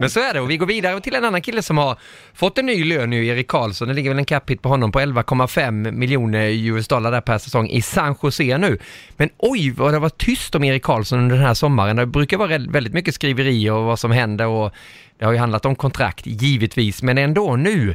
men 0.00 0.10
så 0.10 0.20
är 0.20 0.34
det 0.34 0.40
och 0.40 0.50
vi 0.50 0.56
går 0.56 0.66
vidare 0.66 1.00
till 1.00 1.14
en 1.14 1.24
annan 1.24 1.42
kille 1.42 1.62
som 1.62 1.78
har 1.78 1.98
fått 2.34 2.58
en 2.58 2.66
ny 2.66 2.84
lön 2.84 3.10
nu, 3.10 3.26
Erik 3.26 3.48
Karlsson. 3.48 3.88
Det 3.88 3.94
ligger 3.94 4.10
väl 4.10 4.18
en 4.18 4.24
cap 4.24 4.50
hit 4.50 4.62
på 4.62 4.68
honom 4.68 4.92
på 4.92 5.00
11,5 5.00 5.92
miljoner 5.92 6.48
US 6.48 6.88
dollar 6.88 7.12
där 7.12 7.20
per 7.20 7.38
säsong 7.38 7.68
i 7.68 7.82
San 7.82 8.14
Jose 8.22 8.58
nu. 8.58 8.78
Men 9.16 9.30
oj, 9.38 9.70
vad 9.70 9.92
det 9.92 9.98
var 9.98 10.08
tyst 10.08 10.54
om 10.54 10.64
Erik 10.64 10.82
Karlsson 10.82 11.18
under 11.18 11.36
den 11.36 11.44
här 11.44 11.45
här 11.46 11.54
sommaren. 11.54 11.96
Det 11.96 12.06
brukar 12.06 12.36
vara 12.36 12.58
väldigt 12.58 12.92
mycket 12.92 13.14
skriverier 13.14 13.72
och 13.72 13.84
vad 13.84 13.98
som 13.98 14.10
händer 14.10 14.46
och 14.46 14.72
det 15.18 15.24
har 15.24 15.32
ju 15.32 15.38
handlat 15.38 15.66
om 15.66 15.76
kontrakt 15.76 16.26
givetvis, 16.26 17.02
men 17.02 17.18
ändå 17.18 17.56
nu. 17.56 17.94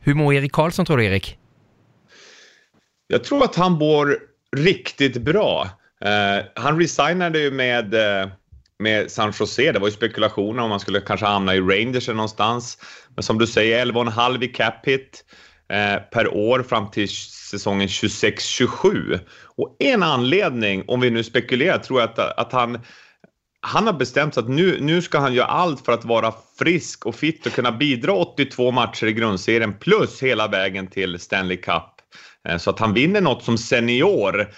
Hur 0.00 0.14
mår 0.14 0.34
Erik 0.34 0.52
Karlsson 0.52 0.86
tror 0.86 0.96
du 0.96 1.04
Erik? 1.04 1.38
Jag 3.06 3.24
tror 3.24 3.44
att 3.44 3.56
han 3.56 3.72
mår 3.72 4.18
riktigt 4.56 5.16
bra. 5.16 5.68
Uh, 6.04 6.44
han 6.54 6.80
resignade 6.80 7.38
ju 7.38 7.50
med, 7.50 7.94
uh, 7.94 8.30
med 8.78 9.10
San 9.10 9.32
Jose. 9.40 9.72
Det 9.72 9.78
var 9.78 9.88
ju 9.88 9.92
spekulationer 9.92 10.62
om 10.62 10.70
han 10.70 10.80
skulle 10.80 11.00
kanske 11.00 11.26
hamna 11.26 11.54
i 11.54 11.60
Rangers 11.60 12.08
eller 12.08 12.16
någonstans. 12.16 12.78
Men 13.14 13.22
som 13.22 13.38
du 13.38 13.46
säger, 13.46 13.86
11,5 13.86 14.44
i 14.44 14.48
cap 14.48 14.86
hit 14.86 15.24
uh, 15.72 16.02
per 16.10 16.34
år 16.34 16.62
fram 16.62 16.90
till 16.90 17.08
säsongen 17.08 17.88
26-27. 17.88 19.20
Och 19.56 19.76
en 19.78 20.02
anledning, 20.02 20.84
om 20.86 21.00
vi 21.00 21.10
nu 21.10 21.24
spekulerar, 21.24 21.78
tror 21.78 22.00
jag 22.00 22.10
att, 22.10 22.18
att 22.18 22.52
han 22.52 22.78
han 23.60 23.86
har 23.86 23.92
bestämt 23.92 24.34
sig 24.34 24.40
att 24.40 24.48
nu, 24.48 24.78
nu 24.80 25.02
ska 25.02 25.18
han 25.18 25.34
göra 25.34 25.46
allt 25.46 25.84
för 25.84 25.92
att 25.92 26.04
vara 26.04 26.34
frisk 26.58 27.06
och 27.06 27.14
fit 27.14 27.46
och 27.46 27.52
kunna 27.52 27.72
bidra 27.72 28.12
82 28.12 28.70
matcher 28.70 29.06
i 29.06 29.12
grundserien 29.12 29.74
plus 29.78 30.22
hela 30.22 30.48
vägen 30.48 30.86
till 30.86 31.18
Stanley 31.18 31.56
Cup. 31.56 31.82
Eh, 32.48 32.56
så 32.56 32.70
att 32.70 32.78
han 32.78 32.94
vinner 32.94 33.20
något 33.20 33.44
som 33.44 33.58
senior 33.58 34.48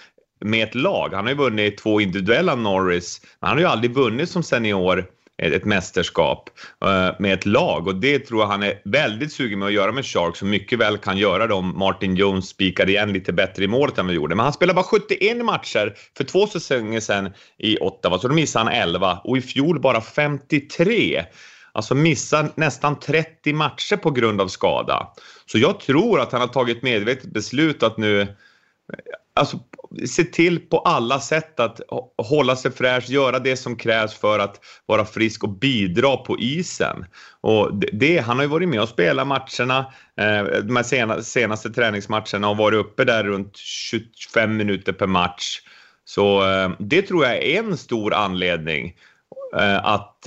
med 0.45 0.69
ett 0.69 0.75
lag. 0.75 1.11
Han 1.13 1.25
har 1.25 1.31
ju 1.31 1.39
vunnit 1.39 1.79
två 1.79 2.01
individuella 2.01 2.55
Norris, 2.55 3.21
men 3.41 3.49
han 3.49 3.57
har 3.57 3.63
ju 3.63 3.69
aldrig 3.69 3.95
vunnit 3.95 4.31
som 4.31 4.43
senior 4.43 5.07
ett 5.39 5.65
mästerskap 5.65 6.51
eh, 6.85 7.11
med 7.19 7.35
ett 7.35 7.47
lag 7.47 7.87
och 7.87 7.95
det 7.95 8.19
tror 8.19 8.41
jag 8.41 8.49
han 8.49 8.63
är 8.63 8.81
väldigt 8.85 9.33
sugen 9.33 9.59
med 9.59 9.67
att 9.67 9.73
göra 9.73 9.93
med 9.93 10.07
Sharks 10.07 10.43
och 10.43 10.49
mycket 10.49 10.79
väl 10.79 10.99
kan 10.99 11.19
göra 11.19 11.47
det 11.47 11.55
om 11.55 11.79
Martin 11.79 12.17
Jones 12.17 12.49
spikar 12.49 12.89
igen 12.89 13.13
lite 13.13 13.33
bättre 13.33 13.65
i 13.65 13.69
målet 13.69 13.99
än 13.99 14.07
vad 14.07 14.15
gjorde. 14.15 14.35
Men 14.35 14.45
han 14.45 14.53
spelade 14.53 14.75
bara 14.75 14.85
71 14.85 15.45
matcher 15.45 15.95
för 16.17 16.25
två 16.25 16.47
säsonger 16.47 17.01
sedan 17.01 17.33
i 17.59 17.79
Ottawa 17.79 18.19
så 18.19 18.29
då 18.29 18.35
missade 18.35 18.65
han 18.65 18.75
11 18.75 19.21
och 19.25 19.37
i 19.39 19.41
fjol 19.41 19.81
bara 19.81 20.01
53. 20.01 21.25
Alltså 21.73 21.95
missar 21.95 22.51
nästan 22.55 22.99
30 23.01 23.53
matcher 23.53 23.97
på 23.97 24.11
grund 24.11 24.41
av 24.41 24.49
skada. 24.49 25.09
Så 25.47 25.59
jag 25.59 25.81
tror 25.81 26.21
att 26.21 26.33
han 26.33 26.41
har 26.41 26.49
tagit 26.49 26.83
medvetet 26.83 27.33
beslut 27.33 27.83
att 27.83 27.97
nu 27.97 28.27
alltså, 29.35 29.59
se 30.07 30.25
till 30.25 30.61
på 30.61 30.79
alla 30.79 31.21
sätt 31.21 31.61
att 31.61 31.81
hålla 32.23 32.57
sig 32.57 32.71
fräsch, 32.71 33.11
göra 33.11 33.39
det 33.39 33.57
som 33.57 33.77
krävs 33.77 34.15
för 34.15 34.39
att 34.39 34.61
vara 34.87 35.05
frisk 35.05 35.45
och 35.45 35.59
bidra 35.59 36.17
på 36.17 36.39
isen. 36.39 37.05
Och 37.41 37.75
det, 37.93 38.19
han 38.19 38.37
har 38.37 38.43
ju 38.43 38.49
varit 38.49 38.69
med 38.69 38.81
och 38.81 38.89
spelat 38.89 39.27
matcherna, 39.27 39.79
eh, 40.17 40.43
de 40.63 40.77
här 40.77 40.83
senaste, 40.83 41.23
senaste 41.23 41.71
träningsmatcherna 41.71 42.49
och 42.49 42.57
varit 42.57 42.79
uppe 42.79 43.05
där 43.05 43.25
runt 43.25 43.57
25 43.57 44.57
minuter 44.57 44.93
per 44.93 45.07
match. 45.07 45.61
Så 46.05 46.51
eh, 46.51 46.71
det 46.79 47.03
tror 47.03 47.25
jag 47.25 47.37
är 47.37 47.59
en 47.59 47.77
stor 47.77 48.15
anledning 48.15 48.95
eh, 49.57 49.85
att 49.85 50.27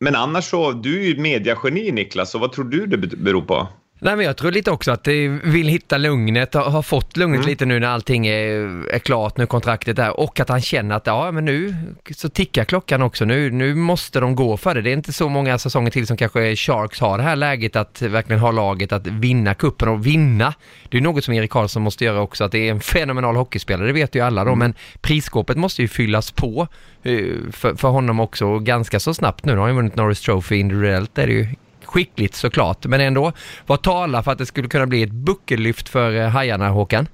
men 0.00 0.16
annars 0.16 0.44
så, 0.44 0.72
du 0.72 1.00
är 1.00 1.04
ju 1.04 1.18
mediageni 1.18 1.92
Niklas, 1.92 2.30
så 2.30 2.38
vad 2.38 2.52
tror 2.52 2.64
du 2.64 2.86
det 2.86 2.96
beror 2.98 3.42
på? 3.42 3.68
Nej 4.04 4.16
men 4.16 4.26
jag 4.26 4.36
tror 4.36 4.50
lite 4.50 4.70
också 4.70 4.92
att 4.92 5.04
det 5.04 5.28
vill 5.28 5.68
hitta 5.68 5.98
lugnet, 5.98 6.54
har 6.54 6.82
fått 6.82 7.16
lugnet 7.16 7.38
mm. 7.38 7.48
lite 7.48 7.66
nu 7.66 7.80
när 7.80 7.88
allting 7.88 8.26
är, 8.26 8.88
är 8.90 8.98
klart, 8.98 9.36
nu 9.36 9.46
kontraktet 9.46 9.98
är 9.98 10.20
och 10.20 10.40
att 10.40 10.48
han 10.48 10.60
känner 10.60 10.96
att 10.96 11.06
ja 11.06 11.30
men 11.32 11.44
nu 11.44 11.76
så 12.10 12.28
tickar 12.28 12.64
klockan 12.64 13.02
också, 13.02 13.24
nu, 13.24 13.50
nu 13.50 13.74
måste 13.74 14.20
de 14.20 14.34
gå 14.34 14.56
för 14.56 14.74
det. 14.74 14.82
Det 14.82 14.90
är 14.90 14.94
inte 14.94 15.12
så 15.12 15.28
många 15.28 15.58
säsonger 15.58 15.90
till 15.90 16.06
som 16.06 16.16
kanske 16.16 16.56
Sharks 16.56 17.00
har 17.00 17.18
det 17.18 17.24
här 17.24 17.36
läget 17.36 17.76
att 17.76 18.02
verkligen 18.02 18.40
ha 18.40 18.50
laget 18.50 18.92
att 18.92 19.06
vinna 19.06 19.54
kuppen 19.54 19.88
och 19.88 20.06
vinna. 20.06 20.54
Det 20.88 20.96
är 20.96 21.00
något 21.00 21.24
som 21.24 21.34
Erik 21.34 21.50
Karlsson 21.50 21.82
måste 21.82 22.04
göra 22.04 22.20
också, 22.20 22.44
att 22.44 22.52
det 22.52 22.68
är 22.68 22.70
en 22.70 22.80
fenomenal 22.80 23.36
hockeyspelare, 23.36 23.86
det 23.86 23.92
vet 23.92 24.14
ju 24.14 24.20
alla 24.20 24.44
då, 24.44 24.52
mm. 24.52 24.58
men 24.58 24.74
prisskåpet 25.00 25.56
måste 25.56 25.82
ju 25.82 25.88
fyllas 25.88 26.30
på 26.30 26.68
eh, 27.02 27.24
för, 27.52 27.74
för 27.74 27.88
honom 27.88 28.20
också 28.20 28.58
ganska 28.58 29.00
så 29.00 29.14
snabbt 29.14 29.44
nu. 29.44 29.52
Nu 29.52 29.58
har 29.58 29.66
han 29.66 29.70
ju 29.70 29.76
vunnit 29.76 29.96
Norris 29.96 30.20
Trophy 30.20 30.56
individuellt, 30.56 31.14
det 31.14 31.22
är 31.22 31.26
det 31.26 31.32
ju 31.32 31.46
skickligt 31.92 32.34
såklart, 32.34 32.86
men 32.86 33.00
ändå. 33.00 33.32
Vad 33.66 33.82
talar 33.82 34.22
för 34.22 34.32
att 34.32 34.38
det 34.38 34.46
skulle 34.46 34.68
kunna 34.68 34.86
bli 34.86 35.02
ett 35.02 35.12
buckellyft 35.12 35.88
för 35.88 36.20
eh, 36.20 36.28
Hajarna, 36.28 36.68
Håkan? 36.68 37.06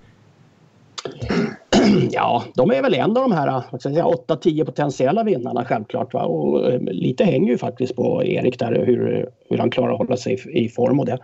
Ja, 2.11 2.45
de 2.55 2.71
är 2.71 2.83
väl 2.83 2.95
en 2.95 3.11
av 3.11 3.15
de 3.15 3.33
här 3.33 3.49
eh, 3.49 3.63
8-10 3.73 4.65
potentiella 4.65 5.25
vinnarna 5.25 5.65
självklart. 5.65 6.15
Va? 6.15 6.23
Och 6.23 6.73
eh, 6.73 6.81
lite 6.81 7.25
hänger 7.25 7.51
ju 7.51 7.59
faktiskt 7.59 7.97
på 7.97 8.25
Erik 8.25 8.59
där 8.59 8.85
hur, 8.87 9.29
hur 9.51 9.59
han 9.59 9.71
klarar 9.71 9.93
att 9.93 9.99
hålla 9.99 10.17
sig 10.17 10.41
i 10.53 10.69
form 10.69 11.01
och 11.01 11.07
det. 11.07 11.19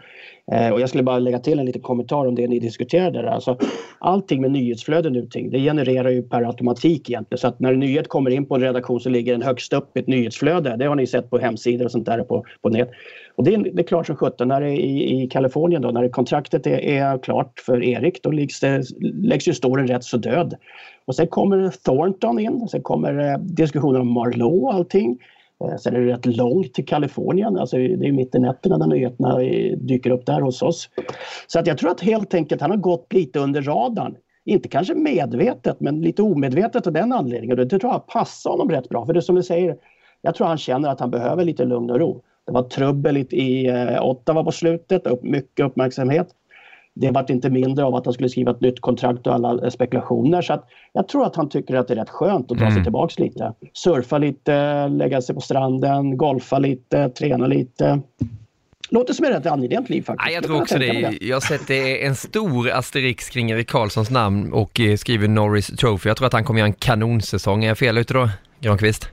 Eh, 0.52 0.70
och 0.70 0.80
jag 0.80 0.88
skulle 0.88 1.02
bara 1.02 1.18
lägga 1.18 1.38
till 1.38 1.58
en 1.58 1.66
liten 1.66 1.82
kommentar 1.82 2.26
om 2.26 2.34
det 2.34 2.48
ni 2.48 2.58
diskuterade 2.58 3.22
där. 3.22 3.28
Alltså, 3.28 3.58
allting 3.98 4.40
med 4.40 4.50
nyhetsflöden, 4.50 5.12
nu 5.12 5.28
det 5.50 5.58
genererar 5.58 6.10
ju 6.10 6.22
per 6.22 6.42
automatik 6.42 7.10
egentligen. 7.10 7.38
Så 7.38 7.48
att 7.48 7.60
när 7.60 7.72
en 7.72 7.80
nyhet 7.80 8.08
kommer 8.08 8.30
in 8.30 8.46
på 8.46 8.54
en 8.54 8.60
redaktion 8.60 9.00
så 9.00 9.08
ligger 9.08 9.32
den 9.32 9.42
högst 9.42 9.72
upp 9.72 9.96
i 9.96 10.00
ett 10.00 10.06
nyhetsflöde. 10.06 10.76
Det 10.76 10.84
har 10.84 10.94
ni 10.94 11.06
sett 11.06 11.30
på 11.30 11.38
hemsidor 11.38 11.84
och 11.84 11.90
sånt 11.90 12.06
där 12.06 12.22
på, 12.22 12.44
på 12.62 12.68
nät. 12.68 12.90
Och 13.36 13.44
det 13.44 13.54
är, 13.54 13.58
det 13.58 13.82
är 13.82 13.86
klart 13.86 14.06
som 14.06 14.16
sjutton 14.16 14.48
när 14.48 14.60
det 14.60 14.70
är 14.70 14.80
i, 14.80 15.22
i 15.22 15.28
Kalifornien 15.28 15.82
då, 15.82 15.90
när 15.90 16.08
kontraktet 16.08 16.66
är, 16.66 16.78
är 16.78 17.18
klart 17.18 17.60
för 17.60 17.82
Erik, 17.82 18.22
då 18.22 18.30
läggs, 18.30 18.60
det, 18.60 18.82
läggs 19.00 19.48
ju 19.48 19.54
storyn 19.54 19.86
rätt 19.86 20.04
så 20.04 20.16
död. 20.16 20.54
Och 21.04 21.14
sen 21.14 21.26
kommer 21.26 21.70
Thornton 21.84 22.38
in, 22.38 22.68
sen 22.68 22.82
kommer 22.82 23.32
eh, 23.32 23.38
diskussioner 23.38 24.00
om 24.00 24.12
Marlowe 24.12 24.60
och 24.60 24.74
allting. 24.74 25.18
Eh, 25.64 25.76
sen 25.76 25.96
är 25.96 26.00
det 26.00 26.12
rätt 26.12 26.26
långt 26.26 26.74
till 26.74 26.86
Kalifornien, 26.86 27.58
alltså 27.58 27.76
det 27.76 28.06
är 28.06 28.12
mitt 28.12 28.34
i 28.34 28.38
nätterna 28.38 28.76
när 28.76 28.86
nyheterna 28.86 29.42
eh, 29.42 29.76
dyker 29.78 30.10
upp 30.10 30.26
där 30.26 30.40
hos 30.40 30.62
oss. 30.62 30.90
Så 31.46 31.58
att 31.58 31.66
jag 31.66 31.78
tror 31.78 31.90
att 31.90 32.00
helt 32.00 32.34
enkelt 32.34 32.60
han 32.60 32.70
har 32.70 32.78
gått 32.78 33.12
lite 33.12 33.38
under 33.38 33.62
radarn. 33.62 34.16
Inte 34.46 34.68
kanske 34.68 34.94
medvetet, 34.94 35.80
men 35.80 36.00
lite 36.00 36.22
omedvetet 36.22 36.86
av 36.86 36.92
den 36.92 37.12
anledningen. 37.12 37.56
Det 37.56 37.78
tror 37.78 37.92
jag 37.92 38.06
passar 38.06 38.50
honom 38.50 38.70
rätt 38.70 38.88
bra. 38.88 39.06
För 39.06 39.12
det 39.12 39.22
som 39.22 39.34
du 39.34 39.42
säger, 39.42 39.76
jag 40.22 40.34
tror 40.34 40.46
han 40.46 40.58
känner 40.58 40.88
att 40.88 41.00
han 41.00 41.10
behöver 41.10 41.44
lite 41.44 41.64
lugn 41.64 41.90
och 41.90 41.98
ro. 41.98 42.22
Det 42.46 42.52
var 42.52 42.62
trubbel 42.62 43.16
i 43.16 43.66
eh, 43.66 44.02
Ottawa 44.04 44.44
på 44.44 44.52
slutet, 44.52 45.22
mycket 45.22 45.66
uppmärksamhet. 45.66 46.28
Det 46.94 47.10
vart 47.10 47.30
inte 47.30 47.50
mindre 47.50 47.84
av 47.84 47.94
att 47.94 48.04
han 48.04 48.14
skulle 48.14 48.28
skriva 48.28 48.50
ett 48.50 48.60
nytt 48.60 48.80
kontrakt 48.80 49.26
och 49.26 49.34
alla 49.34 49.70
spekulationer. 49.70 50.42
Så 50.42 50.52
att 50.52 50.64
jag 50.92 51.08
tror 51.08 51.26
att 51.26 51.36
han 51.36 51.48
tycker 51.48 51.74
att 51.74 51.88
det 51.88 51.94
är 51.94 51.98
rätt 51.98 52.10
skönt 52.10 52.50
att 52.50 52.58
dra 52.58 52.64
mm. 52.64 52.74
sig 52.74 52.82
tillbaks 52.82 53.18
lite. 53.18 53.52
Surfa 53.72 54.18
lite, 54.18 54.88
lägga 54.88 55.22
sig 55.22 55.34
på 55.34 55.40
stranden, 55.40 56.16
golfa 56.16 56.58
lite, 56.58 57.08
träna 57.08 57.46
lite. 57.46 58.00
Låter 58.90 59.14
som 59.14 59.24
ett 59.24 59.30
rätt 59.30 59.46
angenämt 59.46 59.90
liv 59.90 60.02
faktiskt. 60.02 60.28
Ja, 60.28 60.34
jag 60.34 60.44
tror 60.44 60.62
också 60.62 60.78
det. 60.78 61.18
Jag 61.20 61.36
har 61.36 61.40
sett 61.40 61.66
det 61.66 62.06
en 62.06 62.14
stor 62.14 62.70
asterix 62.70 63.30
kring 63.30 63.50
Erik 63.50 63.68
Karlssons 63.68 64.10
namn 64.10 64.52
och 64.52 64.80
eh, 64.80 64.96
skriver 64.96 65.28
Norris 65.28 65.66
Trophy. 65.66 66.08
Jag 66.10 66.16
tror 66.16 66.26
att 66.26 66.32
han 66.32 66.44
kommer 66.44 66.60
göra 66.60 66.68
en 66.68 66.74
kanonsäsong. 66.74 67.64
Är 67.64 67.68
jag 67.68 67.78
fel 67.78 67.98
ute 67.98 68.14
då, 68.14 68.28
Granqvist? 68.60 69.08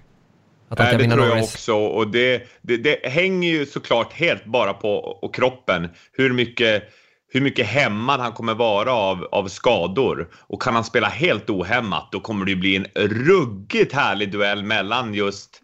Att 0.71 0.79
han 0.79 0.87
kan 0.87 0.97
det 0.97 1.03
vinna 1.03 1.15
tror 1.15 1.27
jag 1.27 1.43
också 1.43 1.73
och 1.73 2.07
det, 2.07 2.47
det, 2.61 2.77
det, 2.77 2.99
hänger 3.03 3.49
ju 3.49 3.65
såklart 3.65 4.13
helt 4.13 4.45
bara 4.45 4.73
på 4.73 4.95
och 4.95 5.35
kroppen 5.35 5.89
hur 6.11 6.33
mycket, 6.33 6.83
hur 7.33 7.41
mycket 7.41 7.67
hämmad 7.67 8.19
han 8.19 8.31
kommer 8.31 8.53
vara 8.53 8.93
av, 8.93 9.27
av 9.31 9.47
skador. 9.47 10.29
Och 10.47 10.61
kan 10.61 10.75
han 10.75 10.83
spela 10.83 11.07
helt 11.07 11.49
ohämmat 11.49 12.09
då 12.11 12.19
kommer 12.19 12.45
det 12.45 12.55
bli 12.55 12.75
en 12.75 12.85
ruggigt 13.07 13.93
härlig 13.93 14.31
duell 14.31 14.63
mellan 14.63 15.13
just 15.13 15.61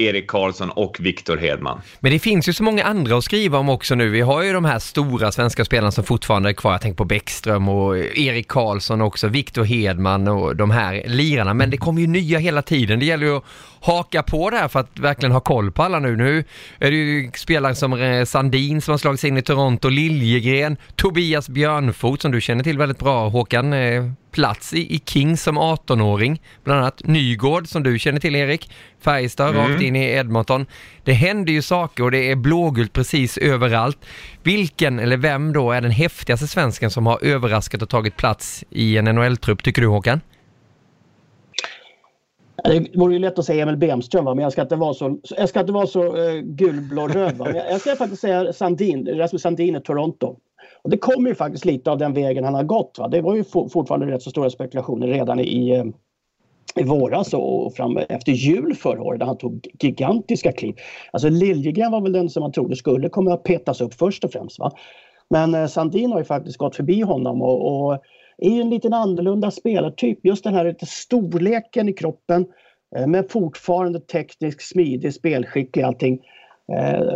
Erik 0.00 0.26
Karlsson 0.26 0.70
och 0.70 0.96
Viktor 1.00 1.36
Hedman. 1.36 1.80
Men 2.00 2.12
det 2.12 2.18
finns 2.18 2.48
ju 2.48 2.52
så 2.52 2.62
många 2.62 2.84
andra 2.84 3.18
att 3.18 3.24
skriva 3.24 3.58
om 3.58 3.68
också 3.68 3.94
nu. 3.94 4.08
Vi 4.08 4.20
har 4.20 4.42
ju 4.42 4.52
de 4.52 4.64
här 4.64 4.78
stora 4.78 5.32
svenska 5.32 5.64
spelarna 5.64 5.92
som 5.92 6.04
fortfarande 6.04 6.48
är 6.48 6.52
kvar. 6.52 6.72
Jag 6.72 6.80
tänker 6.80 6.96
på 6.96 7.04
Bäckström 7.04 7.68
och 7.68 7.98
Erik 7.98 8.48
Karlsson 8.48 9.00
också, 9.00 9.28
Viktor 9.28 9.64
Hedman 9.64 10.28
och 10.28 10.56
de 10.56 10.70
här 10.70 11.02
lirarna. 11.06 11.54
Men 11.54 11.70
det 11.70 11.76
kommer 11.76 12.00
ju 12.00 12.06
nya 12.06 12.38
hela 12.38 12.62
tiden. 12.62 12.98
Det 12.98 13.06
gäller 13.06 13.26
ju 13.26 13.36
att 13.36 13.44
haka 13.80 14.22
på 14.22 14.50
det 14.50 14.56
här 14.56 14.68
för 14.68 14.80
att 14.80 14.98
verkligen 14.98 15.32
ha 15.32 15.40
koll 15.40 15.72
på 15.72 15.82
alla 15.82 15.98
nu. 15.98 16.16
Nu 16.16 16.44
är 16.78 16.90
det 16.90 16.96
ju 16.96 17.30
spelare 17.34 17.74
som 17.74 17.92
eh, 17.92 18.24
Sandin 18.24 18.80
som 18.80 18.92
har 18.92 18.98
slagit 18.98 19.20
sig 19.20 19.30
in 19.30 19.36
i 19.36 19.42
Toronto, 19.42 19.88
Liljegren, 19.88 20.76
Tobias 20.96 21.48
Björnfot 21.48 22.22
som 22.22 22.32
du 22.32 22.40
känner 22.40 22.64
till 22.64 22.78
väldigt 22.78 22.98
bra 22.98 23.28
Håkan, 23.28 23.72
eh, 23.72 24.04
plats 24.32 24.74
i, 24.74 24.94
i 24.94 25.02
Kings 25.06 25.42
som 25.42 25.58
18-åring, 25.58 26.42
bland 26.64 26.80
annat 26.80 27.02
Nygård 27.04 27.68
som 27.68 27.82
du 27.82 27.98
känner 27.98 28.20
till 28.20 28.36
Erik, 28.36 28.70
Färjestad 29.00 29.54
mm. 29.54 29.70
rakt 29.70 29.82
in 29.82 29.96
i 29.96 30.04
Edmonton. 30.04 30.66
Det 31.04 31.12
händer 31.12 31.52
ju 31.52 31.62
saker 31.62 32.04
och 32.04 32.10
det 32.10 32.30
är 32.30 32.36
blågult 32.36 32.92
precis 32.92 33.38
överallt. 33.38 33.98
Vilken 34.42 34.98
eller 34.98 35.16
vem 35.16 35.52
då 35.52 35.72
är 35.72 35.80
den 35.80 35.90
häftigaste 35.90 36.46
svensken 36.46 36.90
som 36.90 37.06
har 37.06 37.24
överraskat 37.24 37.82
och 37.82 37.88
tagit 37.88 38.16
plats 38.16 38.64
i 38.70 38.96
en 38.96 39.04
NHL-trupp 39.04 39.62
tycker 39.62 39.82
du 39.82 39.88
Håkan? 39.88 40.20
Det 42.64 42.86
vore 42.94 43.12
ju 43.12 43.18
lätt 43.18 43.38
att 43.38 43.44
säga 43.44 43.62
Emil 43.62 43.76
Bemström, 43.76 44.24
va? 44.24 44.34
men 44.34 44.42
jag 44.42 44.52
ska 44.52 44.62
inte 44.62 44.76
vara 44.76 44.94
så, 44.94 45.18
jag 45.36 45.48
ska 45.48 45.60
inte 45.60 45.72
vara 45.72 45.86
så 45.86 46.16
uh, 46.16 46.40
gulblå-röd. 46.40 47.36
Va? 47.36 47.44
Men 47.44 47.56
jag 47.56 47.80
ska 47.80 47.96
faktiskt 47.96 48.20
säga 48.20 48.52
Sandin, 48.52 49.08
Rasmus 49.18 49.42
Sandin 49.42 49.76
i 49.76 49.80
Toronto. 49.80 50.36
Och 50.82 50.90
det 50.90 50.98
kommer 50.98 51.28
ju 51.28 51.34
faktiskt 51.34 51.64
lite 51.64 51.90
av 51.90 51.98
den 51.98 52.12
vägen 52.12 52.44
han 52.44 52.54
har 52.54 52.64
gått. 52.64 52.98
Va? 52.98 53.08
Det 53.08 53.20
var 53.20 53.36
ju 53.36 53.44
fortfarande 53.44 54.06
rätt 54.06 54.22
så 54.22 54.30
stora 54.30 54.50
spekulationer 54.50 55.06
redan 55.06 55.40
i, 55.40 55.70
eh, 55.70 55.84
i 56.76 56.82
våras 56.82 57.34
och 57.34 57.74
fram 57.74 57.96
efter 57.96 58.32
jul 58.32 58.74
förra 58.74 59.02
året 59.02 59.20
där 59.20 59.26
han 59.26 59.38
tog 59.38 59.68
gigantiska 59.80 60.52
kliv. 60.52 60.74
Alltså 61.10 61.28
Liljegren 61.28 61.92
var 61.92 62.00
väl 62.00 62.12
den 62.12 62.30
som 62.30 62.40
man 62.40 62.52
trodde 62.52 62.76
skulle 62.76 63.08
komma 63.08 63.34
att 63.34 63.44
petas 63.44 63.80
upp 63.80 63.94
först 63.94 64.24
och 64.24 64.32
främst. 64.32 64.58
Va? 64.58 64.72
Men 65.30 65.54
eh, 65.54 65.66
Sandin 65.66 66.12
har 66.12 66.18
ju 66.18 66.24
faktiskt 66.24 66.58
gått 66.58 66.76
förbi 66.76 67.00
honom 67.00 67.42
och, 67.42 67.90
och 67.90 68.02
är 68.38 68.60
en 68.60 68.70
liten 68.70 68.92
annorlunda 68.92 69.50
spelartyp. 69.50 70.18
Just 70.22 70.44
den 70.44 70.54
här 70.54 70.64
lite 70.64 70.86
storleken 70.86 71.88
i 71.88 71.92
kroppen 71.92 72.46
eh, 72.96 73.06
men 73.06 73.28
fortfarande 73.28 74.00
teknisk, 74.00 74.60
smidig, 74.60 75.14
spelskicklig 75.14 75.82
allting. 75.82 76.20
Eh, 76.72 77.14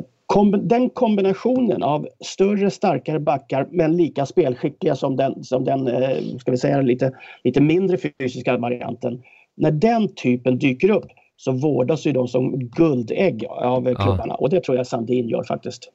den 0.62 0.90
kombinationen 0.90 1.82
av 1.82 2.08
större, 2.24 2.70
starkare 2.70 3.20
backar 3.20 3.68
men 3.70 3.96
lika 3.96 4.26
spelskickliga 4.26 4.96
som 4.96 5.16
den, 5.16 5.44
som 5.44 5.64
den 5.64 5.88
eh, 5.88 6.36
ska 6.40 6.50
vi 6.50 6.58
säga, 6.58 6.80
lite, 6.80 7.12
lite 7.44 7.60
mindre 7.60 7.98
fysiska 7.98 8.56
varianten. 8.56 9.22
När 9.56 9.70
den 9.70 10.14
typen 10.14 10.58
dyker 10.58 10.90
upp 10.90 11.06
så 11.36 11.52
vårdas 11.52 12.06
ju 12.06 12.12
de 12.12 12.28
som 12.28 12.58
guldägg 12.58 13.44
av 13.48 13.82
klubbarna 13.82 14.24
ja. 14.28 14.34
och 14.34 14.50
det 14.50 14.60
tror 14.60 14.76
jag 14.76 14.86
Sandin 14.86 15.28
gör 15.28 15.44
faktiskt. 15.44 15.90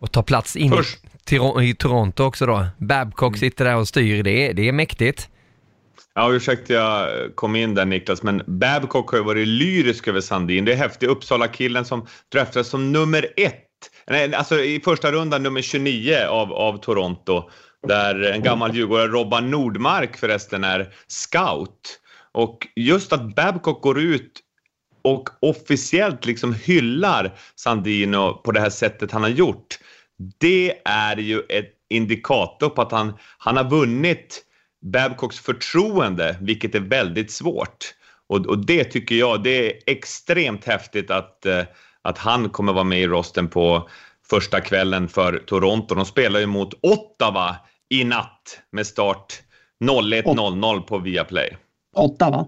Och 0.00 0.12
ta 0.12 0.22
plats 0.22 0.56
in 0.56 0.72
till, 1.24 1.40
i 1.62 1.74
Toronto 1.74 2.24
också 2.24 2.46
då. 2.46 2.66
Babcock 2.78 3.28
mm. 3.28 3.38
sitter 3.38 3.64
där 3.64 3.76
och 3.76 3.88
styr, 3.88 4.22
det 4.22 4.46
är, 4.46 4.54
det 4.54 4.68
är 4.68 4.72
mäktigt. 4.72 5.28
Ja, 6.14 6.32
ursäkta 6.32 6.72
jag 6.72 7.08
kom 7.34 7.56
in 7.56 7.74
där 7.74 7.84
Niklas, 7.84 8.22
men 8.22 8.42
Babcock 8.46 9.10
har 9.10 9.18
ju 9.18 9.24
varit 9.24 9.48
lyrisk 9.48 10.08
över 10.08 10.20
Sandin. 10.20 10.64
Det 10.64 10.72
är 10.72 10.76
häftig 10.76 11.06
Uppsala-killen 11.06 11.84
som 11.84 12.06
draftades 12.32 12.68
som 12.68 12.92
nummer 12.92 13.26
ett, 13.36 13.69
nej, 14.06 14.34
alltså 14.34 14.60
i 14.60 14.80
första 14.80 15.12
rundan 15.12 15.42
nummer 15.42 15.62
29 15.62 16.16
av, 16.28 16.52
av 16.52 16.76
Toronto. 16.76 17.50
där 17.86 18.22
en 18.22 18.42
gammal 18.42 18.76
djurgårdare, 18.76 19.08
Robban 19.08 19.50
Nordmark 19.50 20.16
förresten, 20.16 20.64
är 20.64 20.94
scout. 21.08 22.00
Och 22.32 22.66
just 22.76 23.12
att 23.12 23.34
Babcock 23.34 23.82
går 23.82 24.00
ut 24.00 24.40
och 25.02 25.28
officiellt 25.40 26.26
liksom 26.26 26.54
hyllar 26.54 27.38
Sandino 27.54 28.34
på 28.34 28.52
det 28.52 28.60
här 28.60 28.70
sättet 28.70 29.12
han 29.12 29.22
har 29.22 29.30
gjort, 29.30 29.78
det 30.38 30.74
är 30.84 31.16
ju 31.16 31.40
ett 31.48 31.74
indikator 31.88 32.68
på 32.68 32.82
att 32.82 32.92
han, 32.92 33.12
han 33.38 33.56
har 33.56 33.70
vunnit 33.70 34.44
Babcocks 34.82 35.38
förtroende, 35.38 36.36
vilket 36.40 36.74
är 36.74 36.80
väldigt 36.80 37.30
svårt. 37.30 37.94
Och, 38.26 38.46
och 38.46 38.66
det 38.66 38.84
tycker 38.84 39.14
jag, 39.14 39.42
det 39.42 39.66
är 39.66 39.72
extremt 39.86 40.64
häftigt 40.64 41.10
att, 41.10 41.46
eh, 41.46 41.62
att 42.02 42.18
han 42.18 42.50
kommer 42.50 42.72
vara 42.72 42.84
med 42.84 43.00
i 43.00 43.06
rosten 43.06 43.48
på 43.48 43.88
första 44.30 44.60
kvällen 44.60 45.08
för 45.08 45.38
Toronto. 45.46 45.94
De 45.94 46.06
spelar 46.06 46.40
ju 46.40 46.46
mot 46.46 46.74
Ottawa 46.82 47.56
i 47.88 48.04
natt 48.04 48.60
med 48.72 48.86
start 48.86 49.42
01.00 49.84 50.80
på 50.80 50.98
Viaplay. 50.98 51.56
Ottawa? 51.96 52.46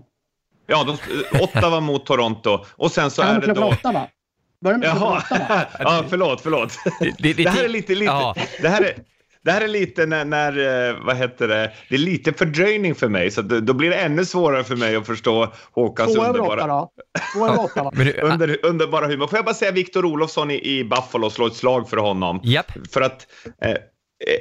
Ja, 0.67 0.85
de, 0.85 0.97
Ottawa 1.43 1.81
mot 1.91 2.07
Toronto. 2.07 2.65
Och 2.71 2.93
sen 2.93 3.11
så 3.11 3.23
är 3.23 3.41
det 3.41 3.53
då... 3.53 3.65
Ottawa? 3.65 4.09
Börja 4.61 4.79
med 4.79 4.89
Jaha, 4.89 5.23
ja, 5.79 6.05
förlåt, 6.09 6.41
förlåt. 6.41 6.73
Det, 7.01 7.15
det, 7.19 7.33
det 7.33 7.51
här 7.51 7.65
är 7.65 7.69
lite, 7.69 7.95
lite, 7.95 8.05
ja. 8.05 8.35
det 8.61 8.69
här 8.69 8.83
är, 8.83 8.95
det 9.45 9.51
här 9.51 9.61
är 9.61 9.69
lite 9.69 10.07
när, 10.07 10.25
när, 10.25 10.89
eh, 10.89 10.97
vad 11.05 11.17
heter 11.17 11.49
det, 11.49 11.73
det 11.89 11.95
är 11.95 11.99
lite 11.99 12.33
fördröjning 12.33 12.95
för 12.95 13.09
mig 13.09 13.31
så 13.31 13.43
då 13.43 13.73
blir 13.75 13.91
det 13.91 13.97
ännu 13.97 14.25
svårare 14.25 14.65
för 14.65 14.77
mig 14.77 14.97
att 14.97 15.07
förstå 15.07 15.53
Håkans 15.73 16.17
underbara, 16.17 16.89
Under, 18.23 18.67
underbara 18.67 19.07
humor. 19.07 19.27
Får 19.27 19.39
jag 19.39 19.45
bara 19.45 19.55
säga 19.55 19.73
Viktor 19.73 20.05
Olofsson 20.05 20.51
i, 20.51 20.79
i 20.79 20.85
Buffalo, 20.85 21.31
slå 21.31 21.47
ett 21.47 21.57
slag 21.57 21.89
för 21.89 21.97
honom. 21.97 22.41
Yep. 22.45 22.67
För 22.93 23.01
att 23.01 23.27
eh, 23.65 23.77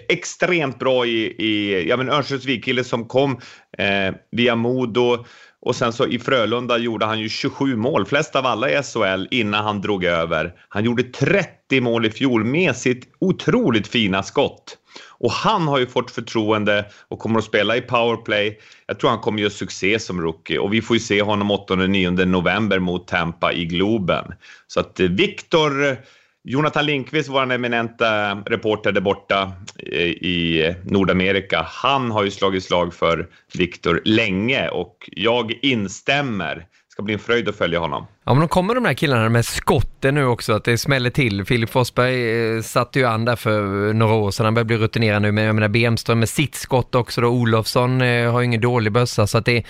extremt 0.10 0.80
bra 0.80 1.06
i, 1.06 1.36
i 1.38 1.84
ja 1.90 1.98
men 1.98 2.10
Örnsköldsvik-kille 2.10 2.84
som 2.84 3.06
kom 3.06 3.40
eh, 3.78 4.16
via 4.32 4.56
Modo 4.56 5.26
och 5.62 5.76
sen 5.76 5.94
så 5.94 6.08
i 6.08 6.20
Frölunda 6.20 6.78
gjorde 6.78 7.06
han 7.06 7.20
ju 7.20 7.30
27 7.30 7.76
mål, 7.76 8.06
flest 8.06 8.36
av 8.36 8.46
alla 8.46 8.70
i 8.70 8.84
SHL 8.84 9.28
innan 9.32 9.64
han 9.64 9.82
drog 9.82 10.04
över. 10.04 10.54
Han 10.70 10.84
gjorde 10.84 11.04
30 11.04 11.82
mål 11.82 12.06
i 12.06 12.12
fjol 12.12 12.44
med 12.44 12.76
sitt 12.76 13.08
otroligt 13.20 13.88
fina 13.88 14.24
skott. 14.24 14.78
Och 15.20 15.32
han 15.32 15.68
har 15.68 15.80
ju 15.80 15.88
fått 15.88 16.12
förtroende 16.12 16.86
och 17.08 17.20
kommer 17.20 17.40
att 17.40 17.46
spela 17.46 17.78
i 17.78 17.82
powerplay. 17.82 18.60
Jag 18.88 19.00
tror 19.00 19.10
han 19.10 19.20
kommer 19.20 19.40
göra 19.40 19.50
succé 19.50 20.00
som 20.00 20.22
rookie 20.22 20.60
och 20.60 20.74
vi 20.74 20.82
får 20.82 20.96
ju 20.96 21.00
se 21.00 21.22
honom 21.22 21.52
8-9 21.52 22.26
november 22.26 22.80
mot 22.80 23.08
Tampa 23.08 23.54
i 23.54 23.66
Globen. 23.66 24.34
Så 24.68 24.80
att 24.80 25.00
eh, 25.00 25.08
Viktor 25.08 25.88
eh, 25.88 25.96
Jonathan 26.44 26.86
Lindqvist, 26.86 27.30
vår 27.30 27.52
eminenta 27.52 28.32
eh, 28.32 28.38
reporter 28.46 28.92
där 28.92 29.02
borta 29.02 29.52
eh, 29.92 30.02
i 30.02 30.76
Nordamerika, 30.84 31.66
han 31.68 32.12
har 32.12 32.24
ju 32.24 32.32
slagit 32.32 32.64
slag 32.64 32.94
för 32.94 33.28
Viktor 33.54 34.02
länge 34.06 34.70
och 34.70 35.10
jag 35.12 35.54
instämmer. 35.62 36.56
Det 36.56 36.94
ska 36.94 37.04
bli 37.04 37.14
en 37.14 37.20
fröjd 37.20 37.50
att 37.50 37.56
följa 37.56 37.80
honom. 37.80 38.08
Ja, 38.24 38.34
men 38.34 38.40
de 38.40 38.48
kommer 38.48 38.76
de 38.76 38.86
här 38.86 38.94
killarna 38.94 39.30
med 39.30 39.46
skotten 39.46 40.16
nu 40.16 40.26
också, 40.26 40.54
att 40.54 40.64
det 40.64 40.78
smäller 40.78 41.10
till. 41.10 41.46
Filip 41.46 41.70
Forsberg 41.70 42.56
eh, 42.56 42.62
satte 42.62 43.00
ju 43.00 43.06
an 43.06 43.26
där 43.26 43.36
för 43.36 43.94
några 43.94 44.14
år 44.14 44.32
sedan, 44.32 44.46
han 44.46 44.54
börjar 44.54 44.66
bli 44.66 44.78
rutinerad 44.78 45.22
nu, 45.22 45.32
men 45.32 45.44
jag 45.44 45.56
menar 45.56 45.70
Bemström 45.70 46.20
med 46.20 46.30
sitt 46.30 46.56
skott 46.56 46.96
också 46.96 47.22
då, 47.22 47.28
Olofsson 47.28 48.02
har 48.02 48.40
ju 48.40 48.46
ingen 48.46 48.62
dålig 48.62 48.92
bössa, 48.92 49.28
så 49.28 49.38
att 49.38 49.46
det 49.46 49.64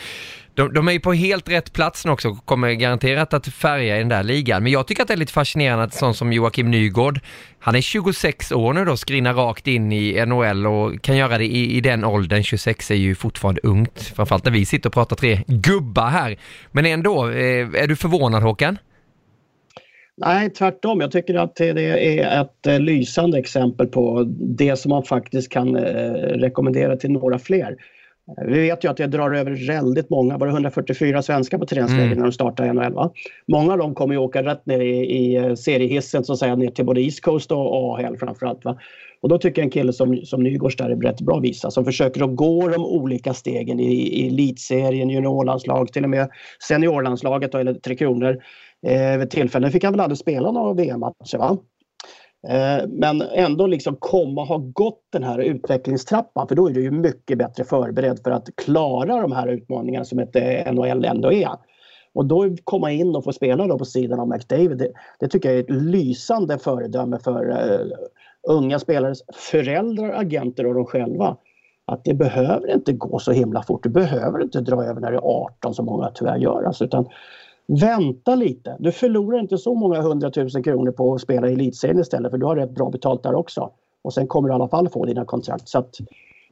de, 0.56 0.74
de 0.74 0.88
är 0.88 0.92
ju 0.92 1.00
på 1.00 1.14
helt 1.14 1.50
rätt 1.50 1.74
plats 1.74 2.06
nu 2.06 2.12
också, 2.12 2.36
kommer 2.36 2.72
garanterat 2.72 3.34
att 3.34 3.48
färga 3.48 3.96
i 3.96 4.00
den 4.00 4.10
där 4.10 4.24
ligan. 4.24 4.64
Men 4.64 4.72
jag 4.72 4.88
tycker 4.88 5.02
att 5.02 5.08
det 5.08 5.14
är 5.14 5.18
lite 5.18 5.34
fascinerande 5.34 5.84
att 5.84 5.94
sån 5.94 6.14
som 6.14 6.34
Joakim 6.34 6.72
Nygård, 6.72 7.20
han 7.60 7.76
är 7.76 7.82
26 7.82 8.52
år 8.52 8.74
nu 8.74 8.86
då, 8.86 8.98
skrinnar 8.98 9.34
rakt 9.34 9.68
in 9.68 9.92
i 9.92 10.26
NHL 10.26 10.68
och 10.68 11.02
kan 11.02 11.18
göra 11.18 11.38
det 11.38 11.46
i, 11.46 11.78
i 11.78 11.82
den 11.82 12.04
åldern. 12.04 12.44
26 12.44 12.92
är 12.92 12.96
ju 12.96 13.16
fortfarande 13.16 13.62
ungt, 13.64 14.02
framförallt 14.16 14.46
när 14.46 14.52
vi 14.52 14.66
sitter 14.66 14.90
och 14.90 14.94
pratar 14.94 15.16
tre 15.16 15.40
gubbar 15.48 16.08
här. 16.08 16.38
Men 16.72 16.86
ändå, 16.86 17.30
eh, 17.30 17.84
är 17.84 17.88
du 17.88 17.96
förvånad 17.96 18.44
Håkan? 18.44 18.78
Nej, 20.18 20.50
tvärtom. 20.50 21.02
Jag 21.02 21.12
tycker 21.12 21.36
att 21.36 21.56
det 21.56 21.70
är 21.70 22.42
ett 22.42 22.68
eh, 22.68 22.80
lysande 22.80 23.40
exempel 23.40 23.88
på 23.88 24.24
det 24.40 24.76
som 24.76 24.90
man 24.90 25.04
faktiskt 25.04 25.52
kan 25.52 25.76
eh, 25.76 25.82
rekommendera 26.14 26.98
till 26.98 27.12
några 27.12 27.40
fler. 27.40 27.76
Vi 28.48 28.62
vet 28.62 28.84
ju 28.84 28.89
att 28.89 28.98
det 28.98 29.08
drar 29.08 29.32
över 29.32 29.67
väldigt 29.67 30.10
många, 30.10 30.38
bara 30.38 30.50
144 30.50 31.22
svenskar 31.22 31.58
på 31.58 31.65
träningsläger 31.65 32.06
mm. 32.06 32.17
när 32.17 32.26
de 32.26 32.32
startar 32.32 32.65
i 32.65 32.74
NHL. 32.74 32.94
Va? 32.94 33.12
Många 33.48 33.72
av 33.72 33.78
dem 33.78 33.96
kommer 33.96 34.13
ju 34.13 34.20
åka 34.20 34.44
rätt 34.44 34.65
ner 34.65 34.80
i, 34.80 35.17
i 35.17 35.36
eh, 35.36 35.56
seriehissen 35.56 36.24
så 36.24 36.34
att 36.34 36.39
säga 36.39 36.56
ner 36.56 36.70
till 36.70 36.86
både 36.86 37.02
East 37.02 37.22
Coast 37.22 37.52
och 37.52 37.76
AHL 37.76 38.17
framförallt. 38.17 38.65
Va? 38.65 38.78
Och 39.22 39.30
då 39.30 39.38
tycker 39.38 39.62
jag 39.62 39.65
en 39.65 39.72
kille 39.72 39.94
som, 39.94 40.17
som 40.17 40.44
Nygårds 40.44 40.76
där 40.76 40.89
är 40.89 40.96
rätt 40.96 41.22
bra 41.22 41.39
visa 41.39 41.72
som 41.72 41.86
försöker 41.86 42.24
att 42.24 42.36
gå 42.36 42.67
de 42.67 42.86
olika 42.86 43.34
stegen 43.34 43.80
i, 43.80 43.94
i 43.94 44.28
elitserien, 44.28 45.10
juniorlandslag, 45.10 45.94
till 45.94 46.04
och 46.04 46.10
med 46.10 46.30
seniorlandslaget 46.67 47.56
eller 47.56 47.74
Tre 47.74 47.96
Kronor. 47.96 48.38
Eh, 48.88 49.17
vid 49.17 49.30
tillfällen 49.30 49.72
fick 49.72 49.84
han 49.84 49.94
väl 49.94 50.00
aldrig 50.00 50.17
spela 50.17 50.52
några 50.52 50.74
VM-matcher 50.74 51.38
va? 51.38 51.58
Eh, 52.47 52.88
men 52.88 53.21
ändå 53.21 53.67
liksom 53.67 53.95
komma 53.95 54.43
ha 54.43 54.58
gått 54.58 55.04
den 55.10 55.23
här 55.23 55.39
utvecklingstrappan 55.39 56.47
för 56.47 56.56
då 56.56 56.69
är 56.69 56.73
du 56.73 56.84
ju 56.84 56.91
mycket 56.91 57.38
bättre 57.38 57.63
förberedd 57.63 58.19
för 58.23 58.32
att 58.32 58.49
klara 58.56 59.21
de 59.21 59.32
här 59.32 59.47
utmaningarna 59.47 60.06
som 60.06 60.19
ett 60.19 60.36
eh, 60.36 60.73
NHL 60.73 61.06
ändå 61.06 61.32
är. 61.32 61.51
Och 62.13 62.25
då 62.25 62.56
komma 62.63 62.91
in 62.91 63.15
och 63.15 63.23
få 63.23 63.34
spela 63.34 63.67
då 63.67 63.77
på 63.77 63.86
sidan 63.86 64.19
av 64.19 64.27
McDavid, 64.27 64.77
det, 64.77 64.91
det 65.19 65.27
tycker 65.27 65.49
jag 65.49 65.58
är 65.58 65.63
ett 65.63 65.69
lysande 65.69 66.58
föredöme 66.60 67.19
för 67.19 67.49
uh, 67.49 67.91
unga 68.47 68.80
spelares 68.80 69.23
föräldrar, 69.34 70.10
agenter 70.10 70.65
och 70.65 70.73
de 70.73 70.86
själva. 70.86 71.38
Att 71.86 72.04
det 72.04 72.13
behöver 72.13 72.73
inte 72.73 72.93
gå 72.93 73.19
så 73.19 73.32
himla 73.32 73.63
fort. 73.63 73.84
Du 73.84 73.89
behöver 73.89 74.43
inte 74.43 74.62
dra 74.62 74.84
över 74.84 75.01
när 75.01 75.12
du 75.12 75.17
är 75.17 75.21
18 75.23 75.73
som 75.73 75.86
många 75.86 76.12
tyvärr 76.15 76.38
gör. 76.38 76.63
Alltså, 76.63 76.86
utan 76.86 77.10
Vänta 77.79 78.36
lite. 78.36 78.75
Du 78.79 78.91
förlorar 78.91 79.39
inte 79.39 79.57
så 79.57 79.75
många 79.75 80.01
hundratusen 80.01 80.63
kronor 80.63 80.91
på 80.91 81.13
att 81.15 81.21
spela 81.21 81.49
i 81.49 81.53
elitserien 81.53 81.99
istället 81.99 82.31
för 82.31 82.38
du 82.38 82.45
har 82.45 82.55
rätt 82.55 82.75
bra 82.75 82.89
betalt 82.89 83.23
där 83.23 83.36
också. 83.36 83.71
Och 84.03 84.13
sen 84.13 84.27
kommer 84.27 84.49
du 84.49 84.53
i 84.53 84.55
alla 84.55 84.67
fall 84.67 84.89
få 84.89 85.05
dina 85.05 85.25
kontrakt. 85.25 85.69
Så 85.69 85.79
att, 85.79 85.95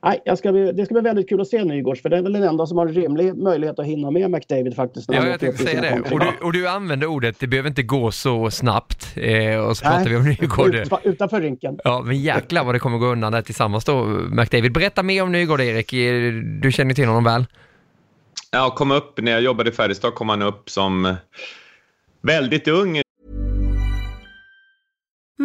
nej, 0.03 0.21
jag 0.25 0.37
ska 0.37 0.51
bli, 0.51 0.71
det 0.71 0.85
ska 0.85 0.93
bli 0.93 1.01
väldigt 1.01 1.29
kul 1.29 1.41
att 1.41 1.47
se 1.47 1.63
Nygårds 1.63 2.01
för 2.01 2.09
det 2.09 2.17
är 2.17 2.21
väl 2.21 2.33
den 2.33 2.43
enda 2.43 2.65
som 2.65 2.77
har 2.77 2.87
en 2.87 2.93
rimlig 2.93 3.35
möjlighet 3.35 3.79
att 3.79 3.85
hinna 3.85 4.11
med 4.11 4.31
McDavid 4.31 4.75
faktiskt. 4.75 5.09
Ja, 5.13 5.27
jag 5.27 5.39
tänkte 5.39 5.63
säga 5.63 5.81
det. 5.81 6.11
Och 6.11 6.19
du, 6.19 6.45
och 6.45 6.53
du 6.53 6.67
använder 6.67 7.07
ordet, 7.07 7.39
det 7.39 7.47
behöver 7.47 7.69
inte 7.69 7.83
gå 7.83 8.11
så 8.11 8.51
snabbt. 8.51 9.17
Eh, 9.17 9.59
och 9.59 9.77
så 9.77 9.85
nej, 9.85 9.95
pratar 9.95 10.09
vi 10.09 10.15
om 10.15 10.23
Nygård. 10.23 10.75
Ut, 10.75 10.93
utanför 11.03 11.41
rinken. 11.41 11.79
Ja, 11.83 12.01
men 12.05 12.21
jäklar 12.21 12.63
vad 12.63 12.75
det 12.75 12.79
kommer 12.79 12.97
gå 12.97 13.05
undan 13.05 13.31
där 13.31 13.41
tillsammans 13.41 13.85
då, 13.85 14.05
McDavid. 14.31 14.73
Berätta 14.73 15.03
mer 15.03 15.23
om 15.23 15.31
Nygård, 15.31 15.61
Erik. 15.61 15.91
Du 16.61 16.71
känner 16.71 16.93
till 16.93 17.07
honom 17.07 17.23
väl? 17.23 17.45
Ja, 18.51 18.75
kom 18.75 18.91
upp, 18.91 19.21
när 19.21 19.31
jag 19.31 19.41
jobbade 19.41 19.69
i 19.69 19.73
Färjestad 19.73 20.15
kom 20.15 20.29
han 20.29 20.41
upp 20.41 20.69
som 20.69 21.15
väldigt 22.21 22.67
ung. 22.67 23.01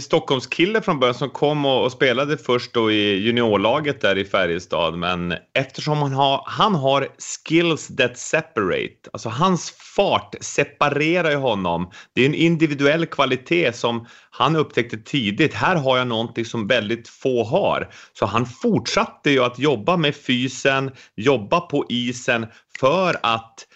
Stockholmskille 0.00 0.82
från 0.82 1.00
början 1.00 1.14
som 1.14 1.30
kom 1.30 1.64
och, 1.64 1.84
och, 1.84 1.92
spelade 1.92 2.38
först 2.38 2.72
då 2.72 2.90
i 2.90 3.14
juniorlaget 3.14 4.00
där 4.00 4.18
i 4.18 4.24
Färjestad. 4.24 4.98
Men 4.98 5.34
eftersom 5.54 5.98
han 5.98 6.12
har, 6.12 6.42
han 6.46 6.74
har 6.74 7.08
skills 7.18 7.96
that 7.96 8.18
separate, 8.18 9.10
alltså 9.12 9.28
hans 9.28 9.70
fart 9.70 10.34
separerar 10.40 11.30
ju 11.30 11.36
honom. 11.36 11.90
Det 12.14 12.22
är 12.22 12.26
en 12.26 12.34
individuell 12.34 13.06
kvalitet 13.06 13.72
som 13.72 14.06
han 14.30 14.56
upptäckte 14.56 14.98
tidigt. 14.98 15.54
Här 15.54 15.76
har 15.76 15.98
jag 15.98 16.06
någonting 16.06 16.44
som 16.44 16.66
väldigt 16.66 17.08
få 17.08 17.44
har. 17.44 17.90
Så 18.12 18.26
han 18.26 18.46
fortsatte 18.46 19.30
ju 19.30 19.44
att 19.44 19.58
jobba 19.58 19.96
med 19.96 20.16
fysen, 20.16 20.90
jobba 21.16 21.60
på 21.60 21.86
isen 21.88 22.46
för 22.80 23.16
att 23.22 23.66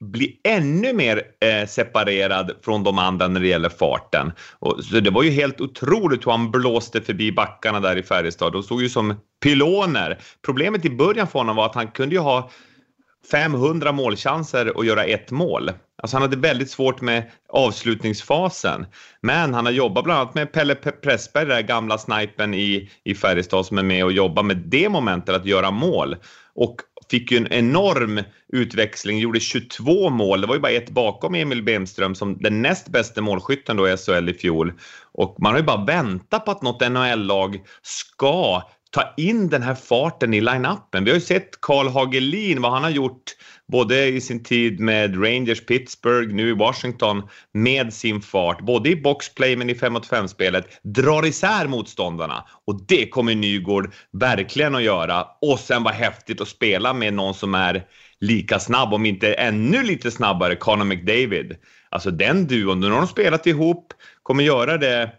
bli 0.00 0.40
ännu 0.44 0.92
mer 0.92 1.22
eh, 1.40 1.68
separerad 1.68 2.52
från 2.64 2.84
de 2.84 2.98
andra 2.98 3.28
när 3.28 3.40
det 3.40 3.46
gäller 3.46 3.68
farten. 3.68 4.32
Och, 4.58 4.84
så 4.84 5.00
det 5.00 5.10
var 5.10 5.22
ju 5.22 5.30
helt 5.30 5.60
otroligt 5.60 6.26
hur 6.26 6.30
han 6.30 6.50
blåste 6.50 7.00
förbi 7.00 7.32
backarna 7.32 7.80
där 7.80 7.96
i 7.96 8.02
Färjestad. 8.02 8.52
De 8.52 8.62
stod 8.62 8.82
ju 8.82 8.88
som 8.88 9.14
pyloner. 9.42 10.18
Problemet 10.44 10.84
i 10.84 10.90
början 10.90 11.26
för 11.26 11.38
honom 11.38 11.56
var 11.56 11.66
att 11.66 11.74
han 11.74 11.88
kunde 11.88 12.14
ju 12.14 12.20
ha 12.20 12.50
500 13.30 13.92
målchanser 13.92 14.76
och 14.76 14.84
göra 14.84 15.04
ett 15.04 15.30
mål. 15.30 15.70
Alltså 16.02 16.16
han 16.16 16.22
hade 16.22 16.36
väldigt 16.36 16.70
svårt 16.70 17.00
med 17.00 17.30
avslutningsfasen. 17.48 18.86
Men 19.20 19.54
han 19.54 19.66
har 19.66 19.72
jobbat 19.72 20.04
bland 20.04 20.20
annat 20.20 20.34
med 20.34 20.52
Pelle 20.52 20.74
Pressberg, 20.74 21.44
den 21.46 21.56
där 21.56 21.62
gamla 21.62 21.98
snipen 21.98 22.54
i, 22.54 22.90
i 23.04 23.14
Färjestad 23.14 23.66
som 23.66 23.78
är 23.78 23.82
med 23.82 24.04
och 24.04 24.12
jobbar 24.12 24.42
med 24.42 24.56
det 24.56 24.88
momentet 24.88 25.36
att 25.36 25.46
göra 25.46 25.70
mål. 25.70 26.16
Och 26.54 26.76
fick 27.10 27.32
ju 27.32 27.36
en 27.36 27.52
enorm 27.52 28.20
utväxling, 28.52 29.18
gjorde 29.18 29.40
22 29.40 30.10
mål. 30.10 30.40
Det 30.40 30.46
var 30.46 30.54
ju 30.54 30.60
bara 30.60 30.72
ett 30.72 30.90
bakom 30.90 31.34
Emil 31.34 31.62
Bemström 31.62 32.14
som 32.14 32.38
den 32.38 32.62
näst 32.62 32.88
bästa 32.88 33.20
målskytten 33.20 33.76
då 33.76 33.88
i 33.88 33.96
SHL 33.96 34.28
i 34.28 34.34
fjol. 34.34 34.72
Och 35.12 35.36
man 35.38 35.52
har 35.52 35.58
ju 35.58 35.66
bara 35.66 35.84
väntat 35.84 36.44
på 36.44 36.50
att 36.50 36.62
något 36.62 36.90
NHL-lag 36.90 37.60
ska 37.82 38.62
ta 38.90 39.14
in 39.16 39.48
den 39.48 39.62
här 39.62 39.74
farten 39.74 40.34
i 40.34 40.40
line-upen. 40.40 41.04
Vi 41.04 41.10
har 41.10 41.18
ju 41.18 41.24
sett 41.24 41.60
Karl 41.60 41.88
Hagelin, 41.88 42.62
vad 42.62 42.72
han 42.72 42.82
har 42.82 42.90
gjort 42.90 43.22
både 43.72 44.06
i 44.06 44.20
sin 44.20 44.42
tid 44.42 44.80
med 44.80 45.24
Rangers, 45.24 45.66
Pittsburgh, 45.66 46.34
nu 46.34 46.48
i 46.48 46.52
Washington 46.52 47.22
med 47.52 47.92
sin 47.92 48.20
fart, 48.20 48.60
både 48.60 48.90
i 48.90 48.96
boxplay 48.96 49.56
men 49.56 49.70
i 49.70 49.74
5 49.74 49.92
mot 49.92 50.08
5-spelet, 50.08 50.80
drar 50.82 51.26
isär 51.26 51.66
motståndarna. 51.66 52.44
Och 52.66 52.86
det 52.86 53.08
kommer 53.08 53.34
Nygård 53.34 53.94
verkligen 54.12 54.74
att 54.74 54.82
göra. 54.82 55.26
Och 55.40 55.58
sen 55.58 55.82
vad 55.82 55.94
häftigt 55.94 56.40
att 56.40 56.48
spela 56.48 56.92
med 56.92 57.14
någon 57.14 57.34
som 57.34 57.54
är 57.54 57.84
lika 58.20 58.58
snabb, 58.58 58.94
om 58.94 59.06
inte 59.06 59.34
ännu 59.34 59.82
lite 59.82 60.10
snabbare, 60.10 60.56
Connor 60.56 60.84
McDavid. 60.84 61.56
Alltså 61.88 62.10
den 62.10 62.46
duon, 62.46 62.80
nu 62.80 62.90
har 62.90 62.96
de 62.96 63.06
spelat 63.06 63.46
ihop, 63.46 63.92
kommer 64.22 64.44
göra 64.44 64.78
det, 64.78 65.10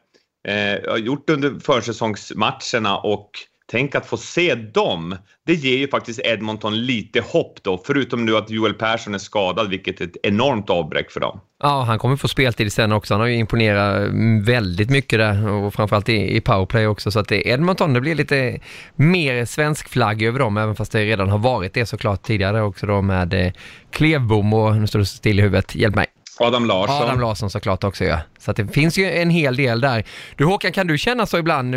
eh, 0.48 0.96
gjort 0.96 1.30
under 1.30 1.60
försäsongsmatcherna 1.60 2.98
och 2.98 3.32
Tänk 3.72 3.96
att 3.96 4.06
få 4.06 4.18
se 4.18 4.56
dem. 4.56 5.16
Det 5.46 5.54
ger 5.54 5.78
ju 5.78 5.88
faktiskt 5.88 6.20
Edmonton 6.24 6.86
lite 6.86 7.22
hopp 7.22 7.64
då, 7.64 7.82
förutom 7.86 8.26
nu 8.26 8.38
att 8.38 8.50
Joel 8.50 8.74
Persson 8.74 9.14
är 9.14 9.18
skadad, 9.18 9.70
vilket 9.70 10.02
är 10.02 10.06
ett 10.06 10.18
enormt 10.24 10.70
avbräck 10.70 11.12
för 11.12 11.20
dem. 11.20 11.40
Ja, 11.64 11.82
han 11.82 12.00
kommer 12.00 12.16
få 12.16 12.28
speltid 12.28 12.74
sen 12.74 12.92
också. 12.92 13.14
Han 13.14 13.22
har 13.22 13.28
ju 13.28 13.36
imponerat 13.36 13.98
mm, 13.98 14.44
väldigt 14.44 14.90
mycket 14.90 15.20
där 15.20 15.48
och 15.48 15.74
framförallt 15.74 16.10
i, 16.10 16.36
i 16.36 16.42
powerplay 16.42 16.88
också. 16.88 17.12
Så 17.12 17.20
att 17.20 17.32
Edmonton, 17.32 17.94
det 17.94 18.02
blir 18.02 18.16
lite 18.16 18.60
mer 18.96 19.46
svensk 19.46 19.90
flagg 19.90 20.24
över 20.24 20.40
dem, 20.40 20.58
även 20.58 20.76
fast 20.76 20.92
det 20.92 21.06
redan 21.06 21.30
har 21.30 21.38
varit 21.38 21.74
det 21.74 21.86
såklart 21.86 22.24
tidigare 22.24 22.62
också 22.62 22.86
då 22.86 23.02
med 23.02 23.34
eh, 23.34 23.52
Klevbom 23.92 24.54
och, 24.54 24.76
nu 24.76 24.88
står 24.88 25.00
det 25.00 25.06
still 25.06 25.40
i 25.40 25.42
huvudet, 25.42 25.76
hjälp 25.76 25.96
mig. 25.96 26.08
Adam 26.40 26.66
Larsson. 26.66 27.04
Adam 27.04 27.20
Larsson 27.20 27.50
såklart 27.50 27.84
också 27.84 28.04
ja. 28.04 28.20
Så 28.40 28.52
att 28.52 28.58
det 28.58 28.68
finns 28.68 28.98
ju 28.98 29.12
en 29.12 29.30
hel 29.30 29.56
del 29.56 29.82
där. 29.82 30.04
Du 30.36 30.46
Håkan, 30.46 30.72
kan 30.72 30.88
du 30.88 30.98
känna 30.98 31.26
så 31.26 31.38
ibland 31.38 31.76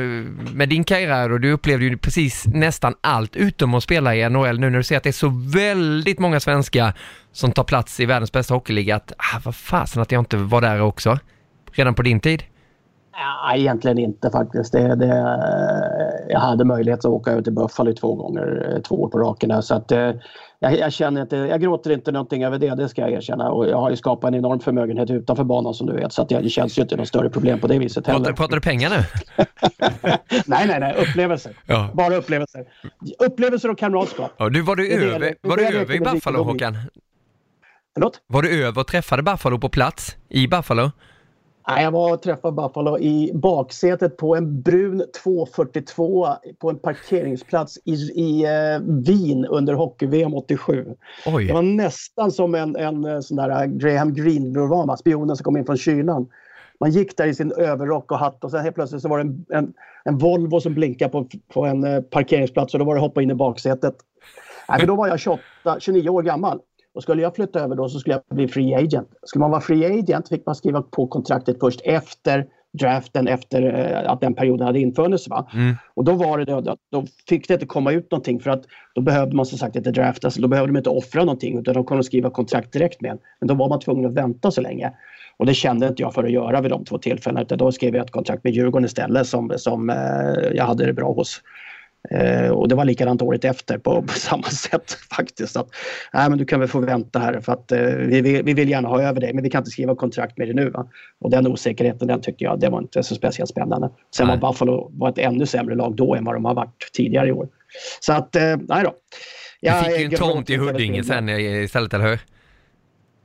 med 0.54 0.68
din 0.68 0.84
karriär 0.84 1.32
och 1.32 1.40
du 1.40 1.52
upplevde 1.52 1.84
ju 1.84 1.98
precis 1.98 2.46
nästan 2.46 2.94
allt 3.00 3.36
utom 3.36 3.74
att 3.74 3.82
spela 3.82 4.14
i 4.14 4.28
NHL 4.28 4.60
nu 4.60 4.70
när 4.70 4.78
du 4.78 4.84
ser 4.84 4.96
att 4.96 5.02
det 5.02 5.10
är 5.10 5.12
så 5.12 5.32
väldigt 5.54 6.18
många 6.18 6.40
svenskar 6.40 6.92
som 7.32 7.52
tar 7.52 7.64
plats 7.64 8.00
i 8.00 8.06
världens 8.06 8.32
bästa 8.32 8.54
hockeyliga 8.54 8.96
att, 8.96 9.12
ah, 9.16 9.40
vad 9.44 9.54
fasen 9.54 10.02
att 10.02 10.12
jag 10.12 10.20
inte 10.20 10.36
var 10.36 10.60
där 10.60 10.80
också. 10.80 11.18
Redan 11.72 11.94
på 11.94 12.02
din 12.02 12.20
tid? 12.20 12.42
Ja, 13.16 13.56
egentligen 13.56 13.98
inte 13.98 14.30
faktiskt. 14.30 14.72
Det, 14.72 14.96
det, 14.96 15.06
jag 16.28 16.40
hade 16.40 16.64
möjlighet 16.64 16.98
att 16.98 17.04
åka 17.04 17.32
ut 17.32 17.44
till 17.44 17.52
Buffalo 17.52 17.92
två 17.92 18.14
gånger, 18.14 18.80
två 18.88 19.02
år 19.02 19.08
på 19.08 19.18
raken. 19.18 19.62
Så 19.62 19.74
att, 19.74 19.92
eh, 19.92 20.10
jag, 20.64 20.78
jag, 20.78 20.92
känner 20.92 21.22
inte, 21.22 21.36
jag 21.36 21.60
gråter 21.60 21.90
inte 21.90 22.12
någonting 22.12 22.44
över 22.44 22.58
det, 22.58 22.74
det 22.74 22.88
ska 22.88 23.00
jag 23.00 23.12
erkänna. 23.12 23.50
Och 23.50 23.68
jag 23.68 23.76
har 23.76 23.90
ju 23.90 23.96
skapat 23.96 24.28
en 24.28 24.34
enorm 24.34 24.60
förmögenhet 24.60 25.10
utanför 25.10 25.44
banan 25.44 25.74
som 25.74 25.86
du 25.86 25.92
vet. 25.92 26.12
Så 26.12 26.22
att 26.22 26.28
det 26.28 26.50
känns 26.50 26.78
ju 26.78 26.82
inte 26.82 26.96
något 26.96 27.08
större 27.08 27.30
problem 27.30 27.60
på 27.60 27.66
det 27.66 27.78
viset 27.78 28.06
heller. 28.06 28.18
Pratar, 28.18 28.32
pratar 28.32 28.54
du 28.54 28.60
pengar 28.60 28.90
nu? 28.90 28.96
nej, 30.46 30.66
nej, 30.66 30.80
nej. 30.80 30.94
Upplevelser. 30.94 31.52
Ja. 31.66 31.90
Bara 31.94 32.16
upplevelser. 32.16 32.64
Upplevelser 33.18 33.70
och 33.70 33.78
kamratskap. 33.78 34.32
Ja, 34.36 34.48
du, 34.48 34.62
var 34.62 34.76
du 34.76 34.88
det 34.88 34.94
över, 34.94 35.18
det, 35.18 35.34
var 35.40 35.56
du 35.56 35.66
över 35.66 35.94
i 35.94 36.00
Buffalo, 36.00 36.42
Håkan? 36.42 36.76
Förlåt? 37.94 38.20
Var 38.26 38.42
du 38.42 38.64
över 38.64 38.80
och 38.80 38.86
träffade 38.86 39.22
Buffalo 39.22 39.58
på 39.58 39.68
plats 39.68 40.16
i 40.28 40.48
Buffalo? 40.48 40.90
Jag 41.66 41.90
var 41.90 42.12
och 42.12 42.22
träffade 42.22 42.54
Buffalo 42.54 42.98
i 42.98 43.30
baksätet 43.34 44.16
på 44.16 44.36
en 44.36 44.62
brun 44.62 45.02
242 45.22 46.28
på 46.58 46.70
en 46.70 46.78
parkeringsplats 46.78 47.78
i, 47.84 47.92
i 47.94 48.44
eh, 48.44 48.80
Wien 48.82 49.44
under 49.44 49.74
hockey-VM 49.74 50.34
87. 50.34 50.86
Oj. 51.26 51.46
Det 51.46 51.52
var 51.52 51.62
nästan 51.62 52.32
som 52.32 52.54
en, 52.54 52.76
en 52.76 53.04
eh, 53.04 53.20
sån 53.20 53.36
där 53.36 53.62
eh, 53.62 53.66
Graham 53.66 54.14
Greene-roman, 54.14 54.96
spionen 54.96 55.36
som 55.36 55.44
kom 55.44 55.56
in 55.56 55.66
från 55.66 55.76
kylan. 55.76 56.28
Man 56.80 56.90
gick 56.90 57.16
där 57.16 57.26
i 57.26 57.34
sin 57.34 57.52
överrock 57.52 58.12
och 58.12 58.18
hatt 58.18 58.44
och 58.44 58.50
sen 58.50 58.60
helt 58.60 58.74
plötsligt 58.74 59.02
så 59.02 59.08
var 59.08 59.18
det 59.18 59.24
en, 59.24 59.46
en, 59.48 59.72
en 60.04 60.18
Volvo 60.18 60.60
som 60.60 60.74
blinkade 60.74 61.10
på, 61.10 61.26
på 61.52 61.64
en 61.64 62.04
parkeringsplats 62.10 62.74
och 62.74 62.78
då 62.78 62.84
var 62.84 62.94
det 62.94 63.00
hoppa 63.00 63.22
in 63.22 63.30
i 63.30 63.34
baksätet. 63.34 63.94
Nej, 64.68 64.80
för 64.80 64.86
då 64.86 64.94
var 64.94 65.08
jag 65.08 65.20
28, 65.20 65.40
29 65.78 66.08
år 66.08 66.22
gammal. 66.22 66.60
Och 66.94 67.02
skulle 67.02 67.22
jag 67.22 67.34
flytta 67.34 67.60
över 67.60 67.76
då 67.76 67.88
så 67.88 67.98
skulle 67.98 68.14
jag 68.14 68.36
bli 68.36 68.48
free 68.48 68.74
agent. 68.74 69.08
Skulle 69.22 69.40
man 69.40 69.50
vara 69.50 69.60
free 69.60 69.98
agent 69.98 70.28
fick 70.28 70.46
man 70.46 70.54
skriva 70.54 70.82
på 70.82 71.06
kontraktet 71.06 71.56
först 71.60 71.80
efter 71.84 72.46
draften, 72.78 73.28
efter 73.28 73.62
eh, 73.62 74.10
att 74.10 74.20
den 74.20 74.34
perioden 74.34 74.66
hade 74.66 74.80
infunnits. 74.80 75.28
Va? 75.28 75.50
Mm. 75.54 75.74
Och 75.94 76.04
då 76.04 76.12
var 76.12 76.38
det 76.38 76.44
då, 76.44 76.76
då 76.92 77.04
fick 77.28 77.48
det 77.48 77.54
inte 77.54 77.66
komma 77.66 77.92
ut 77.92 78.10
någonting 78.10 78.40
för 78.40 78.50
att 78.50 78.64
då 78.94 79.00
behövde 79.00 79.36
man 79.36 79.46
som 79.46 79.58
sagt 79.58 79.76
inte 79.76 79.90
draftas. 79.90 80.34
Då 80.34 80.48
behövde 80.48 80.72
de 80.72 80.76
inte 80.76 80.90
offra 80.90 81.24
någonting 81.24 81.58
utan 81.58 81.74
de 81.74 81.84
kunde 81.84 82.04
skriva 82.04 82.30
kontrakt 82.30 82.72
direkt 82.72 83.00
med 83.00 83.10
en. 83.10 83.18
Men 83.40 83.48
då 83.48 83.54
var 83.54 83.68
man 83.68 83.80
tvungen 83.80 84.06
att 84.06 84.14
vänta 84.14 84.50
så 84.50 84.60
länge. 84.60 84.92
Och 85.36 85.46
det 85.46 85.54
kände 85.54 85.88
inte 85.88 86.02
jag 86.02 86.14
för 86.14 86.24
att 86.24 86.30
göra 86.30 86.60
vid 86.60 86.70
de 86.70 86.84
två 86.84 86.98
tillfällena 86.98 87.42
utan 87.42 87.58
då 87.58 87.72
skrev 87.72 87.94
jag 87.94 88.04
ett 88.04 88.10
kontrakt 88.10 88.44
med 88.44 88.52
Djurgården 88.52 88.84
istället 88.84 89.26
som, 89.26 89.52
som 89.56 89.90
eh, 89.90 89.96
jag 90.54 90.64
hade 90.64 90.86
det 90.86 90.92
bra 90.92 91.12
hos. 91.12 91.40
Eh, 92.10 92.50
och 92.50 92.68
det 92.68 92.74
var 92.74 92.84
likadant 92.84 93.22
året 93.22 93.44
efter 93.44 93.78
på, 93.78 94.02
på, 94.02 94.12
samma 94.12 94.42
sätt 94.42 94.92
faktiskt. 95.16 95.56
Att, 95.56 95.68
nej, 96.12 96.28
men 96.28 96.38
du 96.38 96.44
kan 96.44 96.60
väl 96.60 96.68
få 96.68 96.80
vänta 96.80 97.18
här 97.18 97.40
för 97.40 97.52
att 97.52 97.72
eh, 97.72 97.80
vi, 97.80 98.42
vi, 98.44 98.54
vill 98.54 98.68
gärna 98.68 98.88
ha 98.88 99.02
över 99.02 99.20
dig 99.20 99.34
men 99.34 99.44
vi 99.44 99.50
kan 99.50 99.60
inte 99.60 99.70
skriva 99.70 99.94
kontrakt 99.94 100.38
med 100.38 100.48
dig 100.48 100.54
nu. 100.54 100.70
Va? 100.70 100.86
Och 101.20 101.30
den 101.30 101.46
osäkerheten 101.46 102.08
den 102.08 102.20
tyckte 102.20 102.44
jag 102.44 102.60
det 102.60 102.68
var 102.68 102.78
inte 102.78 103.02
så 103.02 103.14
speciellt 103.14 103.50
spännande. 103.50 103.90
Sen 104.16 104.26
nej. 104.26 104.38
var 104.38 104.48
Buffalo 104.48 104.90
var 104.94 105.08
ett 105.08 105.18
ännu 105.18 105.46
sämre 105.46 105.74
lag 105.74 105.96
då 105.96 106.14
än 106.14 106.24
vad 106.24 106.34
de 106.34 106.44
har 106.44 106.54
varit 106.54 106.90
tidigare 106.92 107.28
i 107.28 107.32
år. 107.32 107.48
Så 108.00 108.12
att, 108.12 108.36
eh, 108.36 108.56
nej 108.68 108.84
då. 108.84 108.94
Jag, 109.60 109.84
du 109.84 109.90
fick 109.90 110.00
ju 110.00 110.04
en 110.04 110.10
tomt 110.10 110.50
i 110.50 110.56
Huddinge 110.56 111.04
sen 111.04 111.28
istället, 111.28 111.94
eller 111.94 112.08
hur? 112.08 112.20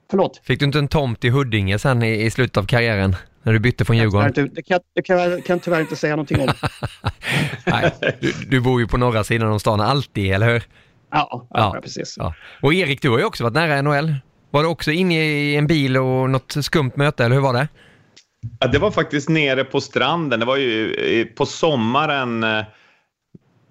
Förlåt? 0.09 0.41
Fick 0.43 0.59
du 0.59 0.65
inte 0.65 0.79
en 0.79 0.87
tomt 0.87 1.25
i 1.25 1.29
Huddinge 1.29 1.79
sen 1.79 2.03
i, 2.03 2.25
i 2.25 2.31
slutet 2.31 2.57
av 2.57 2.63
karriären? 2.65 3.15
När 3.43 3.53
du 3.53 3.59
bytte 3.59 3.85
från 3.85 3.97
Djurgården? 3.97 4.31
Det, 4.35 4.47
det, 4.47 4.61
kan, 4.61 4.79
det 4.95 5.01
kan, 5.01 5.17
jag 5.19 5.45
kan 5.45 5.59
tyvärr 5.59 5.81
inte 5.81 5.95
säga 5.95 6.15
någonting 6.15 6.41
om. 6.41 6.49
Nej, 7.65 7.91
du, 8.19 8.31
du, 8.49 8.59
bor 8.59 8.81
ju 8.81 8.87
på 8.87 8.97
norra 8.97 9.23
sidan 9.23 9.51
av 9.51 9.59
stan 9.59 9.81
alltid, 9.81 10.33
eller 10.33 10.53
hur? 10.53 10.63
Ja, 11.11 11.29
ja, 11.31 11.47
ja 11.49 11.79
precis. 11.81 12.15
Ja. 12.17 12.33
Och 12.61 12.73
Erik, 12.73 13.01
du 13.01 13.09
har 13.09 13.19
ju 13.19 13.25
också 13.25 13.43
varit 13.43 13.53
nära 13.53 13.81
NHL. 13.81 14.15
Var 14.51 14.63
du 14.63 14.69
också 14.69 14.91
inne 14.91 15.25
i 15.25 15.55
en 15.55 15.67
bil 15.67 15.97
och 15.97 16.29
något 16.29 16.55
skumt 16.61 16.91
möte, 16.95 17.25
eller 17.25 17.35
hur 17.35 17.41
var 17.41 17.53
det? 17.53 17.67
Ja, 18.59 18.67
det 18.67 18.79
var 18.79 18.91
faktiskt 18.91 19.29
nere 19.29 19.63
på 19.63 19.81
stranden. 19.81 20.39
Det 20.39 20.45
var 20.45 20.57
ju 20.57 21.25
på 21.25 21.45
sommaren. 21.45 22.43
Eh, 22.43 22.63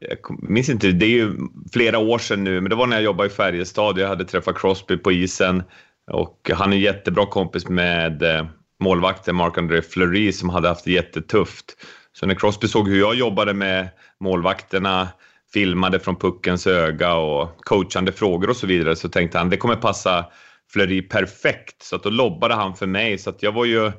jag 0.00 0.50
minns 0.50 0.68
inte, 0.68 0.92
det 0.92 1.06
är 1.06 1.10
ju 1.10 1.32
flera 1.72 1.98
år 1.98 2.18
sedan 2.18 2.44
nu, 2.44 2.60
men 2.60 2.70
det 2.70 2.76
var 2.76 2.86
när 2.86 2.96
jag 2.96 3.04
jobbade 3.04 3.26
i 3.26 3.32
Färjestad. 3.32 3.98
Jag 3.98 4.08
hade 4.08 4.24
träffat 4.24 4.58
Crosby 4.58 4.96
på 4.96 5.12
isen 5.12 5.62
och 6.10 6.50
han 6.54 6.72
är 6.72 6.76
jättebra 6.76 7.26
kompis 7.26 7.68
med 7.68 8.22
eh, 8.22 8.46
målvakten 8.80 9.36
Marc-André 9.36 9.82
Fleury 9.82 10.32
som 10.32 10.48
hade 10.48 10.68
haft 10.68 10.84
det 10.84 10.92
jättetufft. 10.92 11.64
Så 12.12 12.26
när 12.26 12.34
Crosby 12.34 12.68
såg 12.68 12.88
hur 12.88 12.98
jag 12.98 13.14
jobbade 13.14 13.54
med 13.54 13.88
målvakterna, 14.20 15.08
filmade 15.52 16.00
från 16.00 16.16
puckens 16.16 16.66
öga 16.66 17.14
och 17.14 17.64
coachande 17.64 18.12
frågor 18.12 18.50
och 18.50 18.56
så 18.56 18.66
vidare 18.66 18.96
så 18.96 19.08
tänkte 19.08 19.38
han 19.38 19.50
det 19.50 19.56
kommer 19.56 19.76
passa 19.76 20.26
Fleury 20.72 21.02
perfekt. 21.02 21.82
Så 21.82 21.96
att 21.96 22.02
då 22.02 22.10
lobbade 22.10 22.54
han 22.54 22.76
för 22.76 22.86
mig 22.86 23.18
så 23.18 23.30
att 23.30 23.42
jag 23.42 23.52
var 23.52 23.64
ju 23.64 23.92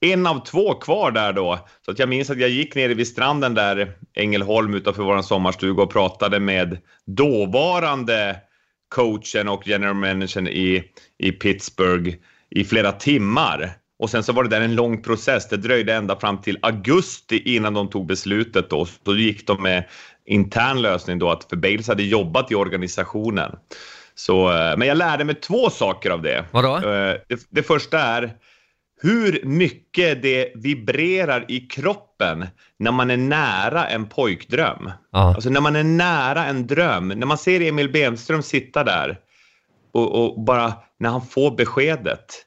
en 0.00 0.26
av 0.26 0.44
två 0.44 0.74
kvar 0.74 1.10
där 1.10 1.32
då. 1.32 1.58
Så 1.84 1.90
att 1.90 1.98
jag 1.98 2.08
minns 2.08 2.30
att 2.30 2.40
jag 2.40 2.50
gick 2.50 2.74
ner 2.74 2.88
vid 2.88 3.08
stranden 3.08 3.54
där, 3.54 3.92
Ängelholm 4.14 4.74
utanför 4.74 5.02
vår 5.02 5.22
sommarstuga 5.22 5.82
och 5.82 5.92
pratade 5.92 6.40
med 6.40 6.78
dåvarande 7.06 8.36
coachen 8.94 9.48
och 9.48 9.66
general 9.66 9.94
managern 9.94 10.48
i, 10.48 10.84
i 11.18 11.32
Pittsburgh 11.32 12.14
i 12.50 12.64
flera 12.64 12.92
timmar. 12.92 13.70
Och 13.98 14.10
sen 14.10 14.22
så 14.22 14.32
var 14.32 14.42
det 14.42 14.50
där 14.50 14.60
en 14.60 14.74
lång 14.74 15.02
process. 15.02 15.48
Det 15.48 15.56
dröjde 15.56 15.94
ända 15.94 16.20
fram 16.20 16.40
till 16.40 16.58
augusti 16.62 17.54
innan 17.56 17.74
de 17.74 17.90
tog 17.90 18.06
beslutet 18.06 18.70
då. 18.70 18.84
Så 18.86 18.92
då 19.02 19.16
gick 19.16 19.46
de 19.46 19.62
med 19.62 19.84
intern 20.26 20.82
lösning 20.82 21.18
då 21.18 21.30
att 21.30 21.44
för 21.44 21.56
Bales 21.56 21.88
hade 21.88 22.02
jobbat 22.02 22.50
i 22.50 22.54
organisationen. 22.54 23.56
Så, 24.14 24.52
eh, 24.52 24.76
men 24.76 24.88
jag 24.88 24.96
lärde 24.96 25.24
mig 25.24 25.34
två 25.34 25.70
saker 25.70 26.10
av 26.10 26.22
det. 26.22 26.44
Vadå? 26.50 26.76
Eh, 26.76 27.16
Det, 27.28 27.46
det 27.50 27.62
första 27.62 27.98
är 27.98 28.32
hur 29.02 29.40
mycket 29.44 30.22
det 30.22 30.52
vibrerar 30.54 31.44
i 31.48 31.60
kroppen 31.60 32.03
när 32.78 32.92
man 32.92 33.10
är 33.10 33.16
nära 33.16 33.86
en 33.86 34.06
pojkdröm. 34.06 34.90
Ja. 35.12 35.34
Alltså 35.34 35.50
när 35.50 35.60
man 35.60 35.76
är 35.76 35.84
nära 35.84 36.44
en 36.44 36.66
dröm, 36.66 37.08
när 37.08 37.26
man 37.26 37.38
ser 37.38 37.60
Emil 37.60 37.92
Bemström 37.92 38.42
sitta 38.42 38.84
där 38.84 39.18
och, 39.92 40.24
och 40.24 40.44
bara 40.44 40.72
när 40.98 41.10
han 41.10 41.26
får 41.26 41.56
beskedet. 41.56 42.44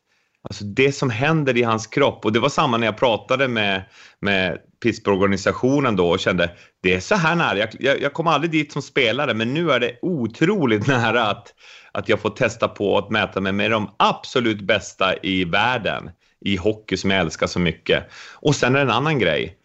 Alltså 0.49 0.63
det 0.63 0.91
som 0.91 1.09
händer 1.09 1.57
i 1.57 1.63
hans 1.63 1.87
kropp 1.87 2.25
och 2.25 2.33
det 2.33 2.39
var 2.39 2.49
samma 2.49 2.77
när 2.77 2.87
jag 2.87 2.97
pratade 2.97 3.47
med, 3.47 3.83
med 4.19 4.57
Pittsburgh-organisationen 4.83 5.95
då 5.95 6.09
och 6.09 6.19
kände 6.19 6.49
det 6.83 6.93
är 6.93 6.99
så 6.99 7.15
här 7.15 7.35
nära, 7.35 7.57
jag, 7.57 7.69
jag, 7.79 8.01
jag 8.01 8.13
kom 8.13 8.27
aldrig 8.27 8.51
dit 8.51 8.71
som 8.71 8.81
spelare 8.81 9.33
men 9.33 9.53
nu 9.53 9.71
är 9.71 9.79
det 9.79 9.99
otroligt 10.01 10.87
nära 10.87 11.23
att, 11.23 11.53
att 11.91 12.09
jag 12.09 12.19
får 12.19 12.29
testa 12.29 12.67
på 12.67 12.97
att 12.97 13.09
mäta 13.09 13.41
mig 13.41 13.51
med 13.51 13.71
de 13.71 13.89
absolut 13.97 14.61
bästa 14.61 15.15
i 15.23 15.43
världen 15.43 16.09
i 16.41 16.55
hockey 16.55 16.97
som 16.97 17.11
jag 17.11 17.19
älskar 17.19 17.47
så 17.47 17.59
mycket. 17.59 18.03
Och 18.33 18.55
sen 18.55 18.75
är 18.75 18.79
det 18.79 18.91
en 18.91 18.97
annan 18.97 19.19
grej. 19.19 19.57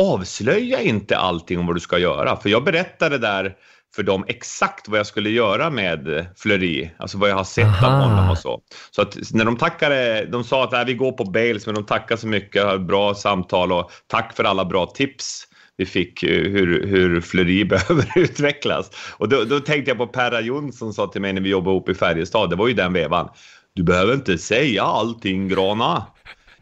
Avslöja 0.00 0.80
inte 0.80 1.18
allting 1.18 1.58
om 1.58 1.66
vad 1.66 1.76
du 1.76 1.80
ska 1.80 1.98
göra. 1.98 2.36
För 2.36 2.48
jag 2.48 2.64
berättade 2.64 3.18
där 3.18 3.54
för 3.96 4.02
dem 4.02 4.24
exakt 4.28 4.88
vad 4.88 4.98
jag 4.98 5.06
skulle 5.06 5.30
göra 5.30 5.70
med 5.70 6.26
Fleury, 6.36 6.90
alltså 6.98 7.18
vad 7.18 7.30
jag 7.30 7.36
har 7.36 7.44
sett 7.44 7.82
av 7.82 7.84
Aha. 7.84 8.02
honom 8.04 8.30
och 8.30 8.38
så. 8.38 8.60
Så 8.90 9.02
att 9.02 9.16
när 9.32 9.44
de 9.44 9.56
tackade, 9.56 10.24
de 10.24 10.44
sa 10.44 10.64
att 10.64 10.72
"Nej, 10.72 10.84
vi 10.84 10.94
går 10.94 11.12
på 11.12 11.24
Bales, 11.24 11.66
men 11.66 11.74
de 11.74 11.84
tackade 11.84 12.20
så 12.20 12.26
mycket, 12.26 12.80
bra 12.80 13.14
samtal 13.14 13.72
och 13.72 13.90
tack 14.06 14.36
för 14.36 14.44
alla 14.44 14.64
bra 14.64 14.86
tips 14.86 15.44
vi 15.76 15.86
fick 15.86 16.22
eh, 16.22 16.28
hur, 16.28 16.86
hur 16.86 17.20
Fleury 17.20 17.64
behöver 17.68 18.12
utvecklas. 18.16 18.90
Och 19.18 19.28
då, 19.28 19.44
då 19.44 19.60
tänkte 19.60 19.90
jag 19.90 19.98
på 19.98 20.06
Perra 20.06 20.40
Jonsson 20.40 20.94
sa 20.94 21.06
till 21.06 21.20
mig 21.20 21.32
när 21.32 21.40
vi 21.40 21.48
jobbade 21.48 21.76
ihop 21.76 21.88
i 21.88 21.94
Färjestad, 21.94 22.50
det 22.50 22.56
var 22.56 22.68
ju 22.68 22.74
den 22.74 22.92
vevan. 22.92 23.28
Du 23.74 23.82
behöver 23.82 24.14
inte 24.14 24.38
säga 24.38 24.82
allting 24.82 25.48
Grana. 25.48 26.06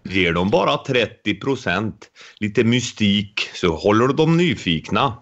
Ger 0.03 0.32
dem 0.32 0.51
bara 0.51 0.76
30 0.76 1.34
procent, 1.34 2.07
lite 2.40 2.64
mystik, 2.64 3.40
så 3.55 3.74
håller 3.76 4.09
dem 4.09 4.36
nyfikna. 4.36 5.14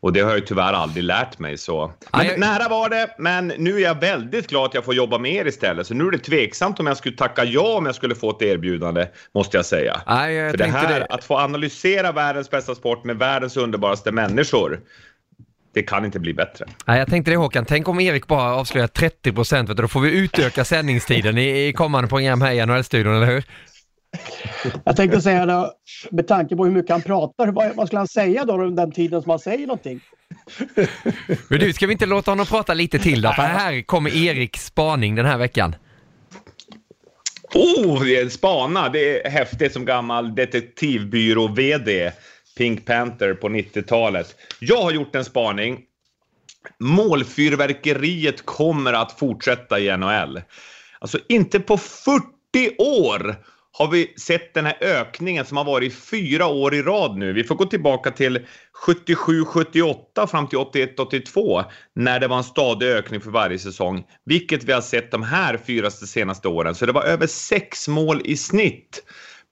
Och 0.00 0.12
det 0.12 0.20
har 0.20 0.30
jag 0.32 0.46
tyvärr 0.46 0.72
aldrig 0.72 1.04
lärt 1.04 1.38
mig 1.38 1.58
så. 1.58 1.92
Men 2.12 2.26
jag- 2.26 2.38
nära 2.38 2.68
var 2.68 2.88
det, 2.88 3.14
men 3.18 3.52
nu 3.58 3.76
är 3.76 3.80
jag 3.82 4.00
väldigt 4.00 4.48
glad 4.48 4.64
att 4.64 4.74
jag 4.74 4.84
får 4.84 4.94
jobba 4.94 5.18
med 5.18 5.32
er 5.32 5.46
istället. 5.46 5.86
Så 5.86 5.94
nu 5.94 6.06
är 6.06 6.10
det 6.10 6.18
tveksamt 6.18 6.80
om 6.80 6.86
jag 6.86 6.96
skulle 6.96 7.16
tacka 7.16 7.44
ja 7.44 7.76
om 7.76 7.86
jag 7.86 7.94
skulle 7.94 8.14
få 8.14 8.30
ett 8.30 8.42
erbjudande, 8.42 9.06
måste 9.34 9.56
jag 9.56 9.66
säga. 9.66 10.00
Nej, 10.06 10.34
jag 10.34 10.50
För 10.50 10.58
det 10.58 10.64
här, 10.64 11.00
det. 11.00 11.06
att 11.06 11.24
få 11.24 11.38
analysera 11.38 12.12
världens 12.12 12.50
bästa 12.50 12.74
sport 12.74 13.04
med 13.04 13.16
världens 13.16 13.56
underbaraste 13.56 14.12
människor, 14.12 14.80
det 15.74 15.82
kan 15.82 16.04
inte 16.04 16.18
bli 16.20 16.34
bättre. 16.34 16.66
Nej, 16.86 16.98
jag 16.98 17.08
tänkte 17.08 17.30
det 17.30 17.36
Håkan, 17.36 17.64
tänk 17.64 17.88
om 17.88 18.00
Erik 18.00 18.26
bara 18.26 18.54
avslöjar 18.54 18.86
30 18.86 19.32
procent, 19.32 19.68
då 19.76 19.88
får 19.88 20.00
vi 20.00 20.10
utöka 20.10 20.64
sändningstiden 20.64 21.38
i, 21.38 21.66
i 21.68 21.72
kommande 21.72 22.08
program 22.08 22.40
här 22.40 22.52
i 22.52 22.66
NHL-studion, 22.66 23.16
eller 23.16 23.26
hur? 23.26 23.44
Jag 24.84 24.96
tänkte 24.96 25.20
säga 25.20 25.46
det, 25.46 25.70
med 26.10 26.28
tanke 26.28 26.56
på 26.56 26.64
hur 26.64 26.72
mycket 26.72 26.90
han 26.90 27.02
pratar, 27.02 27.48
vad, 27.48 27.74
vad 27.76 27.86
skulle 27.86 28.00
han 28.00 28.08
säga 28.08 28.44
då 28.44 28.52
under 28.52 28.84
den 28.84 28.92
tiden 28.92 29.22
som 29.22 29.30
han 29.30 29.38
säger 29.38 29.66
någonting? 29.66 30.00
Men 31.48 31.60
du, 31.60 31.72
ska 31.72 31.86
vi 31.86 31.92
inte 31.92 32.06
låta 32.06 32.30
honom 32.30 32.46
prata 32.46 32.74
lite 32.74 32.98
till 32.98 33.22
då? 33.22 33.32
För 33.32 33.42
här 33.42 33.82
kommer 33.82 34.16
Eriks 34.16 34.66
spaning 34.66 35.14
den 35.14 35.26
här 35.26 35.38
veckan. 35.38 35.76
Oh, 37.54 38.04
det 38.04 38.16
är 38.16 38.22
en 38.22 38.30
spana! 38.30 38.88
Det 38.88 39.26
är 39.26 39.30
häftigt 39.30 39.72
som 39.72 39.84
gammal 39.84 40.34
detektivbyrå-VD. 40.34 42.12
Pink 42.56 42.86
Panther 42.86 43.34
på 43.34 43.48
90-talet. 43.48 44.36
Jag 44.60 44.82
har 44.82 44.90
gjort 44.90 45.14
en 45.14 45.24
spaning. 45.24 45.80
Målfyrverkeriet 46.78 48.46
kommer 48.46 48.92
att 48.92 49.18
fortsätta 49.18 49.78
i 49.78 49.96
NHL. 49.96 50.40
Alltså 50.98 51.18
inte 51.28 51.60
på 51.60 51.76
40 51.76 52.24
år 52.78 53.36
har 53.78 53.88
vi 53.88 54.14
sett 54.16 54.54
den 54.54 54.66
här 54.66 54.76
ökningen 54.80 55.44
som 55.44 55.56
har 55.56 55.64
varit 55.64 55.94
fyra 55.94 56.46
år 56.46 56.74
i 56.74 56.82
rad 56.82 57.16
nu. 57.16 57.32
Vi 57.32 57.44
får 57.44 57.54
gå 57.54 57.64
tillbaka 57.64 58.10
till 58.10 58.46
77-78 58.86 60.26
fram 60.26 60.46
till 60.46 60.58
81-82 60.58 61.64
när 61.94 62.20
det 62.20 62.28
var 62.28 62.36
en 62.36 62.44
stadig 62.44 62.86
ökning 62.86 63.20
för 63.20 63.30
varje 63.30 63.58
säsong, 63.58 64.04
vilket 64.24 64.64
vi 64.64 64.72
har 64.72 64.80
sett 64.80 65.10
de 65.10 65.22
här 65.22 65.60
fyra 65.66 65.90
senaste 65.90 66.48
åren. 66.48 66.74
Så 66.74 66.86
det 66.86 66.92
var 66.92 67.02
över 67.02 67.26
sex 67.26 67.88
mål 67.88 68.22
i 68.24 68.36
snitt 68.36 69.02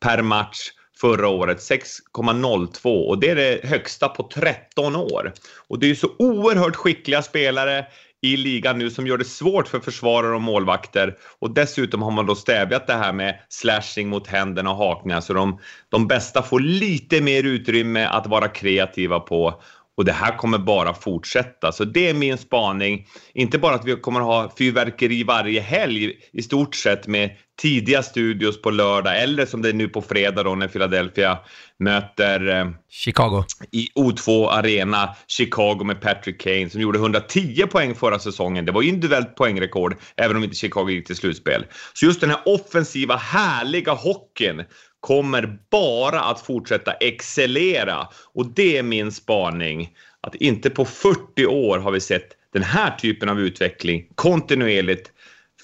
per 0.01 0.23
match 0.23 0.71
förra 1.01 1.29
året, 1.29 1.59
6,02 1.59 3.07
och 3.09 3.19
det 3.19 3.31
är 3.31 3.37
det 3.37 3.61
högsta 3.65 4.09
på 4.09 4.23
13 4.35 4.97
år. 4.97 5.33
Och 5.69 5.79
det 5.79 5.87
är 5.87 5.89
ju 5.89 5.97
så 5.97 6.11
oerhört 6.19 6.77
skickliga 6.77 7.23
spelare 7.23 7.87
i 8.27 8.37
ligan 8.37 8.79
nu 8.79 8.91
som 8.91 9.07
gör 9.07 9.19
det 9.19 9.25
svårt 9.25 9.69
för 9.69 9.81
försvarare 9.81 10.35
och 10.35 10.43
målvakter. 10.43 11.17
Och 11.39 11.51
dessutom 11.51 12.03
har 12.03 12.11
man 12.11 12.27
då 12.27 12.35
stävjat 12.35 12.87
det 12.87 12.95
här 12.95 13.13
med 13.13 13.39
slashing 13.49 14.09
mot 14.09 14.27
händerna 14.27 14.71
och 14.71 14.77
hakningar 14.77 15.21
så 15.21 15.33
de, 15.33 15.59
de 15.89 16.07
bästa 16.07 16.43
får 16.43 16.61
lite 16.61 17.21
mer 17.21 17.43
utrymme 17.43 18.05
att 18.05 18.27
vara 18.27 18.49
kreativa 18.49 19.21
på. 19.21 19.63
Och 19.97 20.05
det 20.05 20.13
här 20.13 20.37
kommer 20.37 20.59
bara 20.59 20.95
fortsätta. 20.95 21.73
Så 21.73 21.85
det 21.85 22.09
är 22.09 22.15
min 22.15 22.39
spaning. 22.39 23.07
Inte 23.35 23.59
bara 23.59 23.75
att 23.75 23.85
vi 23.85 23.97
kommer 23.97 24.21
att 24.21 24.27
ha 24.27 24.53
fyrverkeri 24.59 25.23
varje 25.23 25.61
helg 25.61 26.13
i 26.33 26.43
stort 26.43 26.75
sett 26.75 27.07
med 27.07 27.31
tidiga 27.63 28.03
studios 28.03 28.63
på 28.63 28.71
lördag 28.71 29.23
eller 29.23 29.47
som 29.47 29.63
det 29.63 29.69
är 29.69 29.73
nu 29.73 29.89
på 29.89 30.03
fredag 30.03 30.43
då 30.43 30.55
när 30.55 30.69
Philadelphia 30.69 31.39
möter 31.79 32.49
eh, 32.49 32.71
Chicago. 32.91 33.45
i 33.73 33.89
O2 33.95 34.49
Arena, 34.51 35.17
Chicago 35.27 35.85
med 35.85 36.01
Patrick 36.01 36.41
Kane 36.41 36.71
som 36.71 36.81
gjorde 36.81 36.99
110 36.99 37.67
poäng 37.71 37.95
förra 37.95 38.19
säsongen. 38.19 38.65
Det 38.65 38.73
var 38.73 38.83
ju 38.83 38.89
individuellt 38.89 39.35
poängrekord, 39.35 39.97
även 40.17 40.37
om 40.37 40.45
inte 40.45 40.57
Chicago 40.57 40.91
gick 40.91 41.07
till 41.07 41.17
slutspel. 41.17 41.67
Så 41.95 42.07
just 42.07 42.21
den 42.21 42.31
här 42.31 42.41
offensiva, 42.45 43.17
härliga 43.17 43.93
hockeyn 43.93 44.65
kommer 45.07 45.59
bara 45.71 46.21
att 46.21 46.41
fortsätta 46.41 46.93
excellera. 46.93 48.09
Och 48.35 48.47
det 48.47 48.79
är 48.79 48.83
min 48.83 49.13
spaning, 49.13 49.91
att 50.21 50.35
inte 50.35 50.71
på 50.71 50.85
40 50.85 51.47
år 51.47 51.79
har 51.79 51.91
vi 51.91 52.01
sett 52.01 52.29
den 52.53 52.63
här 52.63 52.97
typen 52.97 53.29
av 53.29 53.41
utveckling 53.41 54.07
kontinuerligt 54.15 55.13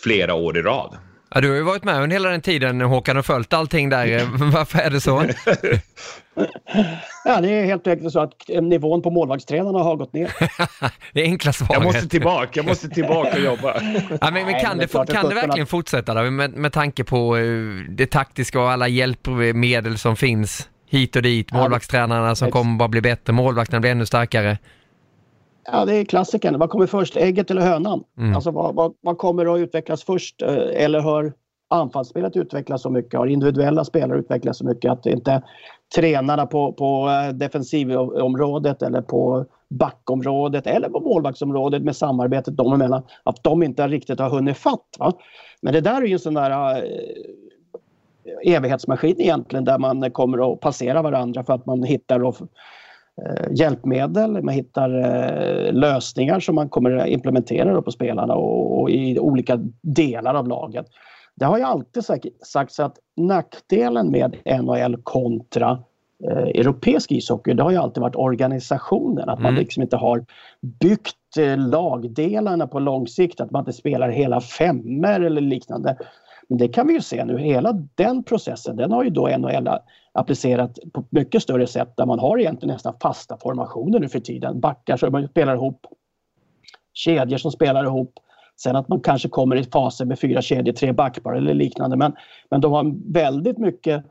flera 0.02 0.34
år 0.34 0.58
i 0.58 0.62
rad. 0.62 0.98
Ja, 1.34 1.40
du 1.40 1.48
har 1.48 1.56
ju 1.56 1.62
varit 1.62 1.84
med 1.84 2.02
under 2.02 2.16
hela 2.16 2.28
den 2.28 2.40
tiden 2.40 2.80
Håkan 2.80 3.16
och 3.16 3.26
följt 3.26 3.52
allting 3.52 3.88
där. 3.88 4.24
Varför 4.52 4.78
är 4.78 4.90
det 4.90 5.00
så? 5.00 5.24
Ja, 7.24 7.40
det 7.40 7.48
är 7.48 7.64
helt 7.64 7.86
enkelt 7.86 8.12
så 8.12 8.20
att 8.20 8.32
eh, 8.48 8.62
nivån 8.62 9.02
på 9.02 9.10
målvaktstränarna 9.10 9.78
har 9.78 9.96
gått 9.96 10.12
ner. 10.12 10.30
Det 11.12 11.22
enkla 11.22 11.52
svaret. 11.52 11.72
Jag 11.72 11.82
måste 11.82 12.08
tillbaka, 12.08 12.50
jag 12.52 12.66
måste 12.66 12.88
tillbaka 12.88 13.32
och 13.32 13.40
jobba. 13.40 13.74
Ja, 13.74 13.80
men, 14.20 14.34
men 14.34 14.44
Nej, 14.44 14.60
kan, 14.60 14.68
men 14.76 14.78
det, 14.78 14.92
det 14.92 15.04
det 15.06 15.12
kan 15.12 15.28
det 15.28 15.34
verkligen 15.34 15.66
fortsätta 15.66 16.14
då, 16.14 16.30
med, 16.30 16.52
med 16.52 16.72
tanke 16.72 17.04
på 17.04 17.36
eh, 17.36 17.44
det 17.88 18.06
taktiska 18.06 18.60
och 18.60 18.70
alla 18.70 18.88
hjälpmedel 18.88 19.98
som 19.98 20.16
finns 20.16 20.68
hit 20.90 21.16
och 21.16 21.22
dit, 21.22 21.52
målvaktstränarna 21.52 22.34
som 22.34 22.50
kommer 22.50 22.78
bara 22.78 22.88
bli 22.88 23.00
bättre, 23.00 23.32
målvakterna 23.32 23.80
blir 23.80 23.90
ännu 23.90 24.06
starkare. 24.06 24.58
Ja, 25.64 25.84
det 25.84 25.96
är 25.96 26.04
klassikern. 26.04 26.58
Vad 26.58 26.70
kommer 26.70 26.86
först, 26.86 27.16
ägget 27.16 27.50
eller 27.50 27.62
hönan? 27.62 28.04
Mm. 28.18 28.34
Alltså 28.34 28.50
vad, 28.50 28.74
vad, 28.74 28.94
vad 29.00 29.18
kommer 29.18 29.54
att 29.54 29.60
utvecklas 29.60 30.04
först? 30.04 30.42
Eh, 30.42 30.84
Eller 30.84 31.00
har 31.00 31.32
anfallsspelet 31.70 32.36
utvecklats 32.36 32.82
så 32.82 32.90
mycket? 32.90 33.18
Har 33.18 33.26
individuella 33.26 33.84
spelare 33.84 34.18
utvecklats 34.18 34.58
så 34.58 34.64
mycket 34.64 34.92
att 34.92 35.06
inte 35.06 35.42
tränarna 35.94 36.46
på, 36.46 36.72
på 36.72 37.08
eh, 37.08 37.34
defensivområdet 37.34 38.82
eller 38.82 39.02
på 39.02 39.46
backområdet 39.68 40.66
eller 40.66 40.88
på 40.88 41.00
målvaktsområdet 41.00 41.82
med 41.82 41.96
samarbetet 41.96 42.56
dem 42.56 42.72
emellan, 42.72 43.02
att 43.22 43.44
de 43.44 43.62
inte 43.62 43.88
riktigt 43.88 44.20
har 44.20 44.30
hunnit 44.30 44.56
fatt. 44.56 44.96
Va? 44.98 45.12
Men 45.60 45.72
det 45.72 45.80
där 45.80 46.02
är 46.02 46.06
ju 46.06 46.12
en 46.12 46.18
sån 46.18 46.34
där 46.34 46.76
eh, 46.76 48.54
evighetsmaskin 48.54 49.20
egentligen 49.20 49.64
där 49.64 49.78
man 49.78 50.10
kommer 50.10 50.52
att 50.52 50.60
passera 50.60 51.02
varandra 51.02 51.44
för 51.44 51.52
att 51.52 51.66
man 51.66 51.82
hittar 51.82 52.24
och 52.24 52.36
hjälpmedel, 53.50 54.42
man 54.42 54.54
hittar 54.54 54.90
eh, 54.98 55.72
lösningar 55.72 56.40
som 56.40 56.54
man 56.54 56.68
kommer 56.68 56.90
att 56.96 57.08
implementera 57.08 57.82
på 57.82 57.90
spelarna 57.90 58.34
och, 58.34 58.90
i 58.90 59.18
olika 59.18 59.60
delar 59.82 60.34
av 60.34 60.48
laget. 60.48 60.86
Det 61.34 61.44
har 61.44 61.58
ju 61.58 61.64
alltid 61.64 62.04
sagt, 62.04 62.26
sagts 62.40 62.80
att 62.80 62.96
nackdelen 63.16 64.10
med 64.10 64.36
NHL 64.62 64.96
kontra 65.02 65.78
eh, 66.30 66.38
europeisk 66.38 67.12
ishockey, 67.12 67.54
det 67.54 67.62
har 67.62 67.70
ju 67.70 67.76
alltid 67.76 68.00
varit 68.00 68.16
organisationen. 68.16 69.28
Att 69.28 69.40
man 69.40 69.52
Mm. 69.52 69.60
liksom 69.60 69.82
inte 69.82 69.96
har 69.96 70.24
byggt 70.60 71.36
eh, 71.38 71.58
lagdelarna 71.58 72.66
på 72.66 72.78
lång 72.78 73.06
sikt, 73.06 73.40
att 73.40 73.50
man 73.50 73.60
inte 73.60 73.72
spelar 73.72 74.08
hela 74.08 74.40
femmer 74.40 75.20
eller 75.20 75.40
liknande. 75.40 75.96
Men 76.52 76.58
det 76.58 76.68
kan 76.68 76.86
vi 76.86 76.94
ju 76.94 77.00
se 77.00 77.24
nu, 77.24 77.38
hela 77.38 77.72
den 77.94 78.22
processen, 78.22 78.76
den 78.76 78.92
har 78.92 79.04
ju 79.04 79.10
då 79.10 79.28
NHL 79.38 79.68
applicerat 80.12 80.78
på 80.92 81.04
mycket 81.10 81.42
större 81.42 81.66
sätt 81.66 81.96
där 81.96 82.06
man 82.06 82.18
har 82.18 82.38
egentligen 82.38 82.72
nästan 82.72 82.94
fasta 83.02 83.36
formationer 83.42 84.00
nu 84.00 84.08
för 84.08 84.20
tiden. 84.20 84.60
Backar 84.60 84.96
som 84.96 85.28
spelar 85.28 85.54
ihop, 85.54 85.86
kedjor 86.92 87.38
som 87.38 87.50
spelar 87.50 87.84
ihop, 87.84 88.14
Sen 88.56 88.76
att 88.76 88.88
man 88.88 89.00
kanske 89.00 89.28
kommer 89.28 89.56
i 89.56 89.64
faser 89.64 90.04
med 90.04 90.18
fyra 90.18 90.42
kedjor, 90.42 90.72
tre 90.72 90.92
backpar 90.92 91.34
eller 91.34 91.54
liknande. 91.54 91.96
Men, 91.96 92.12
men 92.50 92.60
de 92.60 92.72
har 92.72 93.12
väldigt 93.12 93.58
mycket 93.58 94.04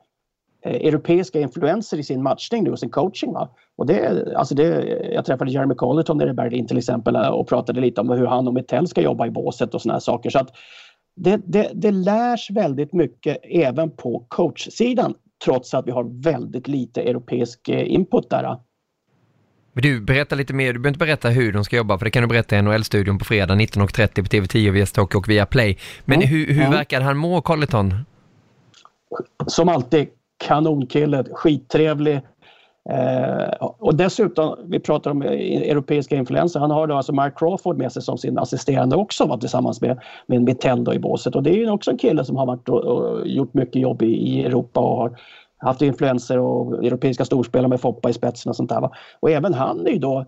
eh, 0.65 0.75
europeiska 0.75 1.39
influenser 1.39 1.97
i 1.97 2.03
sin 2.03 2.23
matchning 2.23 2.63
nu 2.63 2.71
och 2.71 2.79
sin 2.79 2.89
coaching. 2.89 3.33
Va? 3.33 3.49
Och 3.75 3.85
det, 3.85 4.27
alltså 4.35 4.55
det, 4.55 4.85
jag 5.13 5.25
träffade 5.25 5.51
Jeremy 5.51 5.75
Colleton 5.75 6.17
nere 6.17 6.29
i 6.29 6.33
Berlin 6.33 6.67
till 6.67 6.77
exempel 6.77 7.15
och 7.15 7.47
pratade 7.47 7.81
lite 7.81 8.01
om 8.01 8.09
hur 8.09 8.25
han 8.25 8.47
och 8.47 8.53
Mittell 8.53 8.87
ska 8.87 9.01
jobba 9.01 9.27
i 9.27 9.31
båset 9.31 9.73
och 9.73 9.81
såna 9.81 9.93
här 9.93 9.99
saker. 9.99 10.29
Så 10.29 10.39
att 10.39 10.51
det, 11.15 11.41
det, 11.45 11.71
det 11.73 11.91
lärs 11.91 12.51
väldigt 12.51 12.93
mycket 12.93 13.37
även 13.43 13.91
på 13.91 14.25
coachsidan 14.27 15.13
trots 15.45 15.73
att 15.73 15.87
vi 15.87 15.91
har 15.91 16.23
väldigt 16.23 16.67
lite 16.67 17.01
europeisk 17.01 17.69
eh, 17.69 17.93
input 17.93 18.29
där. 18.29 18.57
Men 19.73 19.81
du, 19.81 20.01
berätta 20.01 20.35
lite 20.35 20.53
mer. 20.53 20.73
Du 20.73 20.79
behöver 20.79 20.89
inte 20.89 21.05
berätta 21.05 21.29
hur 21.29 21.53
de 21.53 21.63
ska 21.63 21.75
jobba, 21.75 21.97
för 21.97 22.05
det 22.05 22.11
kan 22.11 22.21
du 22.21 22.27
berätta 22.27 22.57
i 22.57 22.61
NHL-studion 22.61 23.17
på 23.17 23.25
fredag 23.25 23.55
19.30 23.55 24.15
på 24.15 24.21
TV10, 24.21 24.71
via 24.71 24.85
Stock 24.85 25.15
och 25.15 25.29
via 25.29 25.45
Play. 25.45 25.77
Men 26.05 26.17
mm. 26.17 26.29
hur, 26.29 26.47
hur 26.47 26.61
mm. 26.61 26.71
verkar 26.71 27.01
han 27.01 27.17
må, 27.17 27.41
Colleton? 27.41 27.93
Som 29.47 29.69
alltid, 29.69 30.07
kanonkille, 30.47 31.23
skittrevlig. 31.31 32.21
Eh, 32.89 33.53
och 33.59 33.95
dessutom, 33.95 34.55
vi 34.65 34.79
pratar 34.79 35.11
om 35.11 35.21
europeiska 35.21 36.15
influenser, 36.15 36.59
han 36.59 36.71
har 36.71 36.87
då 36.87 36.95
alltså 36.95 37.13
Mark 37.13 37.39
Crawford 37.39 37.77
med 37.77 37.91
sig 37.91 38.01
som 38.01 38.17
sin 38.17 38.37
assisterande 38.37 38.95
också 38.95 39.25
va, 39.25 39.37
tillsammans 39.37 39.81
med, 39.81 39.99
med 40.25 40.41
Mitell 40.41 40.93
i 40.93 40.99
båset. 40.99 41.35
Och 41.35 41.43
det 41.43 41.49
är 41.49 41.55
ju 41.55 41.69
också 41.69 41.91
en 41.91 41.97
kille 41.97 42.25
som 42.25 42.35
har 42.35 42.45
varit 42.45 42.69
och, 42.69 42.83
och 42.83 43.27
gjort 43.27 43.53
mycket 43.53 43.81
jobb 43.81 44.01
i, 44.01 44.05
i 44.05 44.45
Europa 44.45 44.79
och 44.79 44.97
har 44.97 45.19
haft 45.57 45.81
influenser 45.81 46.39
och 46.39 46.85
europeiska 46.85 47.25
storspelare 47.25 47.69
med 47.69 47.81
Foppa 47.81 48.09
i 48.09 48.13
spetsen 48.13 48.49
och 48.49 48.55
sånt 48.55 48.69
där. 48.69 48.81
Va? 48.81 48.91
Och 49.19 49.31
även 49.31 49.53
han 49.53 49.87
är 49.87 49.91
ju 49.91 49.99
då 49.99 50.25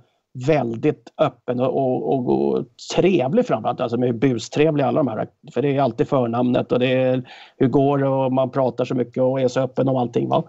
väldigt 0.48 1.14
öppen 1.18 1.60
och, 1.60 1.78
och, 1.78 2.14
och, 2.14 2.54
och 2.54 2.66
trevlig 2.96 3.48
framförallt, 3.48 3.82
alltså 3.82 3.98
med 3.98 4.20
bustrevlig 4.20 4.84
alla 4.84 5.04
de 5.04 5.08
här. 5.08 5.28
För 5.54 5.62
det 5.62 5.78
är 5.78 5.82
alltid 5.82 6.08
förnamnet 6.08 6.72
och 6.72 6.80
det 6.80 6.94
är 6.94 7.30
hur 7.58 7.68
går 7.68 7.98
det 7.98 8.08
och 8.08 8.34
man 8.34 8.50
pratar 8.50 8.86
så 8.86 8.96
mycket 8.96 9.24
och 9.24 9.42
är 9.42 9.48
så 9.48 9.60
öppen 9.60 9.88
om 9.88 9.96
allting. 9.96 10.30
Va? 10.30 10.44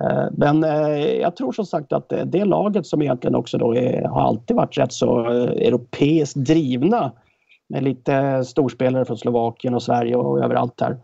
Eh, 0.00 0.26
men 0.32 0.64
eh, 0.64 0.98
jag 0.98 1.36
tror 1.36 1.52
som 1.52 1.66
sagt 1.66 1.92
att 1.92 2.12
det 2.26 2.44
laget 2.44 2.86
som 2.86 3.02
egentligen 3.02 3.34
också 3.34 3.58
då 3.58 3.76
är, 3.76 4.02
har 4.02 4.22
alltid 4.22 4.56
varit 4.56 4.78
rätt 4.78 4.92
så 4.92 5.30
eh, 5.30 5.66
europeiskt 5.66 6.36
drivna 6.36 7.12
med 7.68 7.84
lite 7.84 8.44
storspelare 8.44 9.04
från 9.04 9.18
Slovakien 9.18 9.74
och 9.74 9.82
Sverige 9.82 10.16
och 10.16 10.44
överallt 10.44 10.80
här. 10.80 10.96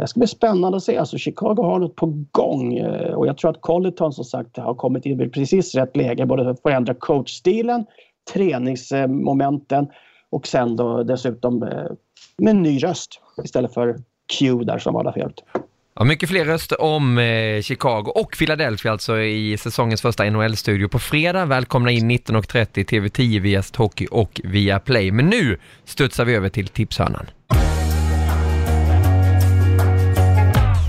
Det 0.00 0.06
ska 0.06 0.20
bli 0.20 0.26
spännande 0.26 0.76
att 0.76 0.82
se. 0.82 0.96
Alltså 0.98 1.18
Chicago 1.18 1.62
har 1.62 1.78
något 1.78 1.96
på 1.96 2.24
gång 2.30 2.80
och 3.14 3.26
jag 3.26 3.38
tror 3.38 3.50
att 3.50 3.60
Colleton 3.60 4.12
som 4.12 4.24
sagt 4.24 4.56
har 4.56 4.74
kommit 4.74 5.06
in 5.06 5.20
i 5.20 5.28
precis 5.28 5.74
rätt 5.74 5.96
läge 5.96 6.26
både 6.26 6.44
för 6.44 6.50
att 6.50 6.62
förändra 6.62 6.94
coachstilen, 6.94 7.86
träningsmomenten 8.32 9.86
och 10.30 10.46
sen 10.46 10.76
då 10.76 11.02
dessutom 11.02 11.58
med 12.38 12.50
en 12.50 12.62
ny 12.62 12.78
röst 12.78 13.20
istället 13.44 13.74
för 13.74 13.96
Q 14.38 14.64
där 14.64 14.78
som 14.78 14.94
var 14.94 15.04
där 15.04 15.12
förut. 15.12 15.44
Ja, 15.98 16.04
mycket 16.04 16.28
fler 16.28 16.44
röster 16.44 16.80
om 16.80 17.18
eh, 17.18 17.62
Chicago 17.62 18.12
och 18.14 18.36
Philadelphia 18.38 18.92
alltså 18.92 19.18
i 19.18 19.56
säsongens 19.56 20.02
första 20.02 20.30
NHL-studio 20.30 20.88
på 20.88 20.98
fredag. 20.98 21.44
Välkomna 21.44 21.90
in 21.90 22.10
19.30 22.10 22.84
TV10 22.84 23.40
via 23.40 23.62
Hockey 23.76 24.06
och 24.10 24.40
via 24.44 24.78
Play. 24.78 25.10
Men 25.10 25.26
nu 25.26 25.58
studsar 25.84 26.24
vi 26.24 26.34
över 26.34 26.48
till 26.48 26.68
tipshörnan. 26.68 27.26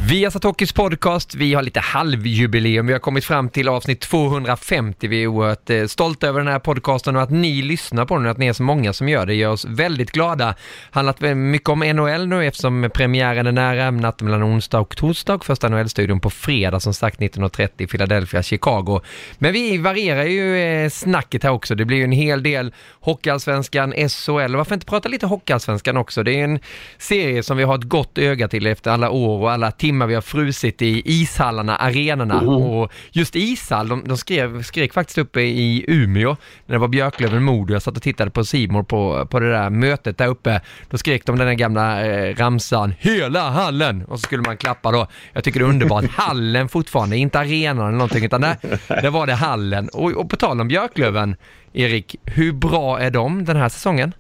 Vi 0.10 0.24
har 0.24 0.32
satt 0.32 0.44
Hockeys 0.44 0.74
podcast, 0.74 1.36
vi 1.36 1.54
har 1.54 1.62
lite 1.62 1.80
halvjubileum. 1.80 2.88
Vi 2.88 2.94
har 2.94 3.00
kommit 3.00 3.26
fram 3.26 3.50
till 3.50 3.70
avsnitt 3.70 4.02
250. 4.02 5.08
Vi 5.08 5.24
är 5.24 5.28
oerhört 5.28 5.70
eh, 5.70 5.86
stolta 5.86 6.28
över 6.28 6.40
den 6.40 6.48
här 6.48 6.60
podcasten 6.60 7.16
och 7.16 7.22
att 7.22 7.30
ni 7.30 7.62
lyssnar 7.62 8.06
på 8.06 8.16
den 8.16 8.26
och 8.26 8.32
att 8.32 8.38
ni 8.38 8.48
är 8.48 8.54
så 8.54 8.64
många 8.64 8.94
som 8.94 9.10
gör 9.10 9.26
det 9.26 9.34
gör 9.34 9.52
oss 9.52 9.66
väldigt 9.66 10.12
glada. 10.12 10.56
Handlat 10.92 11.22
mycket 11.36 11.70
om 11.70 11.80
NHL 11.80 12.28
nu 12.28 12.46
eftersom 12.48 12.90
premiären 12.94 13.48
är 13.48 13.52
nära, 13.52 13.92
natten 13.92 14.26
mellan 14.26 14.44
onsdag 14.44 14.80
och 14.80 14.98
torsdag. 14.98 15.44
Första 15.44 15.70
NHL-studion 15.70 16.20
på 16.20 16.30
fredag 16.30 16.80
som 16.80 16.94
sagt 16.94 17.20
19.30 17.20 17.88
Philadelphia, 17.88 18.44
Chicago. 18.44 19.02
Men 19.38 19.54
vi 19.54 19.78
varierar 19.78 20.24
ju 20.24 20.58
eh, 20.58 20.90
snacket 20.90 21.44
här 21.44 21.52
också. 21.52 21.76
Det 21.76 21.86
blir 21.86 21.98
ju 21.98 22.04
en 22.04 22.12
hel 22.12 22.44
del 22.44 22.74
Hockeyallsvenskan, 23.00 23.92
SHL. 23.92 24.56
Varför 24.56 24.74
inte 24.74 24.86
prata 24.86 25.10
lite 25.10 25.26
Hockeyallsvenskan 25.26 25.98
också? 25.98 26.24
Det 26.24 26.40
är 26.40 26.44
en 26.44 26.60
serie 26.98 27.44
som 27.44 27.58
vi 27.58 27.64
har 27.64 27.76
ett 27.76 27.84
gott 27.84 28.18
öga 28.18 28.48
till 28.48 28.68
efter 28.68 28.92
alla 28.92 29.10
år 29.10 29.42
och 29.42 29.52
alla 29.52 29.72
timmar 29.72 29.97
timmar 29.98 30.08
vi 30.08 30.16
har 30.16 30.22
frusit 30.22 30.82
i 30.82 31.02
ishallarna, 31.06 31.76
arenorna 31.76 32.40
mm. 32.40 32.50
och 32.50 32.92
just 33.12 33.36
ishall, 33.36 33.88
de, 33.88 34.04
de 34.06 34.18
skrev, 34.18 34.64
skrek 34.64 34.94
faktiskt 34.94 35.18
uppe 35.18 35.42
i 35.42 35.86
Umeå 35.88 36.36
när 36.66 36.76
det 36.76 36.80
var 36.80 36.88
Björklöven 36.88 37.44
Modo, 37.44 37.74
jag 37.74 37.82
satt 37.82 37.98
och 37.98 38.04
tittade 38.04 38.32
på 38.32 38.46
Simor 38.46 38.84
på, 38.84 39.26
på 39.26 39.40
det 39.40 39.52
där 39.52 39.70
mötet 39.70 40.18
där 40.18 40.28
uppe, 40.28 40.62
då 40.90 40.98
skrek 40.98 41.26
de 41.26 41.38
den 41.38 41.48
där 41.48 41.54
gamla 41.54 42.06
eh, 42.06 42.36
ramsan 42.36 42.94
Hela 43.00 43.50
hallen! 43.50 44.04
Och 44.04 44.20
så 44.20 44.24
skulle 44.24 44.44
man 44.44 44.58
klappa 44.58 44.92
då. 44.92 45.08
Jag 45.34 45.44
tycker 45.44 45.60
det 45.60 45.66
är 45.66 45.70
underbart. 45.70 46.06
Hallen 46.10 46.70
fortfarande, 46.70 47.18
inte 47.18 47.40
arenan 47.40 47.88
eller 47.88 47.98
någonting 47.98 48.26
utan 48.26 48.42
där, 48.42 48.58
där 48.88 49.10
var 49.10 49.28
det 49.28 49.34
hallen. 49.34 49.90
Och, 49.90 50.12
och 50.12 50.30
på 50.30 50.36
tal 50.36 50.62
om 50.62 50.68
Björklöven, 50.68 51.36
Erik, 51.74 52.16
hur 52.24 52.54
bra 52.54 53.00
är 53.00 53.12
de 53.12 53.46
den 53.46 53.56
här 53.58 53.70
säsongen? 53.70 54.14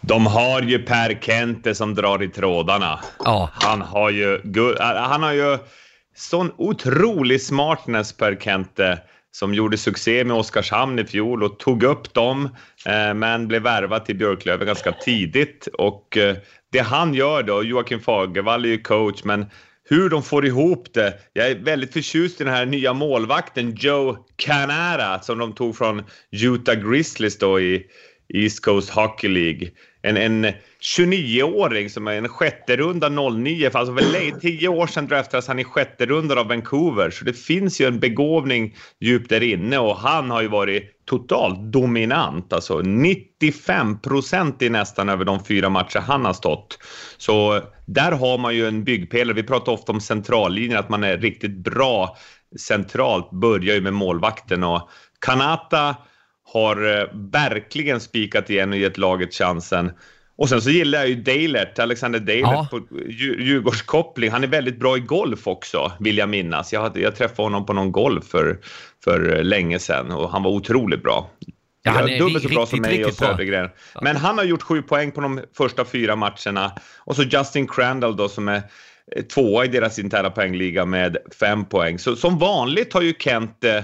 De 0.00 0.26
har 0.26 0.62
ju 0.62 0.78
Per 0.78 1.18
Kente 1.22 1.74
som 1.74 1.94
drar 1.94 2.22
i 2.22 2.28
trådarna. 2.28 3.00
Ja. 3.24 3.50
Han 3.52 3.82
har 3.82 4.10
ju, 4.10 4.40
han 4.78 5.22
har 5.22 5.32
ju 5.32 5.58
sån 6.14 6.52
otrolig 6.56 7.42
smartness 7.42 8.12
Per 8.12 8.34
Kente 8.34 8.98
som 9.32 9.54
gjorde 9.54 9.78
succé 9.78 10.24
med 10.24 10.36
Oskarshamn 10.36 10.98
i 10.98 11.04
fjol 11.04 11.42
och 11.42 11.58
tog 11.58 11.82
upp 11.82 12.14
dem 12.14 12.48
eh, 12.86 13.14
men 13.14 13.48
blev 13.48 13.62
värvad 13.62 14.04
till 14.04 14.16
Björklöven 14.16 14.66
ganska 14.66 14.92
tidigt. 14.92 15.68
Och 15.72 16.16
eh, 16.16 16.36
det 16.72 16.78
han 16.78 17.14
gör 17.14 17.42
då, 17.42 17.62
Joakim 17.62 18.00
Fagervall 18.00 18.64
är 18.64 18.68
ju 18.68 18.82
coach, 18.82 19.24
men 19.24 19.46
hur 19.84 20.08
de 20.10 20.22
får 20.22 20.46
ihop 20.46 20.88
det. 20.94 21.14
Jag 21.32 21.50
är 21.50 21.54
väldigt 21.54 21.92
förtjust 21.92 22.40
i 22.40 22.44
den 22.44 22.52
här 22.52 22.66
nya 22.66 22.92
målvakten 22.92 23.74
Joe 23.74 24.16
Canara 24.36 25.20
som 25.20 25.38
de 25.38 25.52
tog 25.52 25.76
från 25.76 26.02
Utah 26.30 26.74
Grizzlies 26.74 27.38
då 27.38 27.60
i 27.60 27.86
East 28.28 28.64
Coast 28.64 28.90
Hockey 28.90 29.28
League. 29.28 29.70
En, 30.02 30.16
en 30.16 30.52
29-åring 30.96 31.90
som 31.90 32.08
är 32.08 32.12
en 32.12 32.28
sjätte 32.28 32.76
runda 32.76 33.08
09, 33.08 33.70
för 33.70 33.78
alltså 33.78 33.94
för 33.94 34.40
tio 34.40 34.68
år 34.68 34.86
sedan 34.86 35.06
draftades 35.06 35.48
han 35.48 35.58
i 35.58 35.64
sjätte 35.64 36.06
runda 36.06 36.40
av 36.40 36.48
Vancouver. 36.48 37.10
Så 37.10 37.24
det 37.24 37.32
finns 37.32 37.80
ju 37.80 37.86
en 37.86 38.00
begåvning 38.00 38.76
djupt 39.00 39.28
där 39.28 39.42
inne 39.42 39.78
och 39.78 39.96
han 39.96 40.30
har 40.30 40.42
ju 40.42 40.48
varit 40.48 41.04
totalt 41.04 41.72
dominant. 41.72 42.52
Alltså 42.52 42.78
95 42.78 44.00
procent 44.00 44.62
i 44.62 44.70
nästan 44.70 45.08
över 45.08 45.24
de 45.24 45.44
fyra 45.44 45.68
matcher 45.68 45.98
han 45.98 46.24
har 46.24 46.32
stått. 46.32 46.78
Så 47.18 47.60
där 47.86 48.12
har 48.12 48.38
man 48.38 48.54
ju 48.54 48.66
en 48.66 48.84
byggpelare. 48.84 49.34
Vi 49.34 49.42
pratar 49.42 49.72
ofta 49.72 49.92
om 49.92 50.00
centrallinjen, 50.00 50.78
att 50.78 50.88
man 50.88 51.04
är 51.04 51.18
riktigt 51.18 51.56
bra 51.56 52.16
centralt, 52.58 53.30
börjar 53.30 53.74
ju 53.74 53.80
med 53.80 53.92
målvakten 53.92 54.64
och 54.64 54.88
Kanata 55.26 55.96
har 56.52 56.98
eh, 57.00 57.06
verkligen 57.12 58.00
spikat 58.00 58.50
igen 58.50 58.72
och 58.72 58.78
gett 58.78 58.98
laget 58.98 59.34
chansen. 59.34 59.92
Och 60.36 60.48
sen 60.48 60.62
så 60.62 60.70
gillar 60.70 60.98
jag 60.98 61.08
ju 61.08 61.14
Dalert, 61.14 61.78
Alexander 61.78 62.20
Dalert 62.20 62.42
ja. 62.42 62.66
på 62.70 62.80
Djurgårdskoppling. 63.08 64.30
Han 64.30 64.44
är 64.44 64.48
väldigt 64.48 64.78
bra 64.78 64.96
i 64.96 65.00
golf 65.00 65.46
också, 65.46 65.92
vill 66.00 66.18
jag 66.18 66.28
minnas. 66.28 66.72
Jag, 66.72 66.96
jag 66.96 67.16
träffade 67.16 67.42
honom 67.42 67.66
på 67.66 67.72
någon 67.72 67.92
golf 67.92 68.24
för, 68.24 68.58
för 69.04 69.42
länge 69.42 69.78
sedan 69.78 70.10
och 70.10 70.30
han 70.30 70.42
var 70.42 70.50
otroligt 70.50 71.02
bra. 71.02 71.30
Ja, 71.82 71.90
han 71.90 72.08
är 72.08 72.18
dubbelt 72.18 72.42
så 72.42 72.48
bra 72.48 72.66
som 72.66 72.80
mig 72.80 73.04
och 73.04 73.14
Södergren. 73.14 73.70
Ja. 73.94 74.00
Men 74.02 74.16
han 74.16 74.38
har 74.38 74.44
gjort 74.44 74.62
sju 74.62 74.82
poäng 74.82 75.12
på 75.12 75.20
de 75.20 75.40
första 75.56 75.84
fyra 75.84 76.16
matcherna. 76.16 76.72
Och 76.98 77.16
så 77.16 77.22
Justin 77.22 77.68
Crandall 77.68 78.16
då 78.16 78.28
som 78.28 78.48
är 78.48 78.62
tvåa 79.34 79.64
i 79.64 79.68
deras 79.68 79.98
interna 79.98 80.30
poängliga 80.30 80.84
med 80.84 81.16
fem 81.40 81.64
poäng. 81.64 81.98
Så 81.98 82.16
som 82.16 82.38
vanligt 82.38 82.92
har 82.92 83.02
ju 83.02 83.14
Kent 83.18 83.64
eh, 83.64 83.82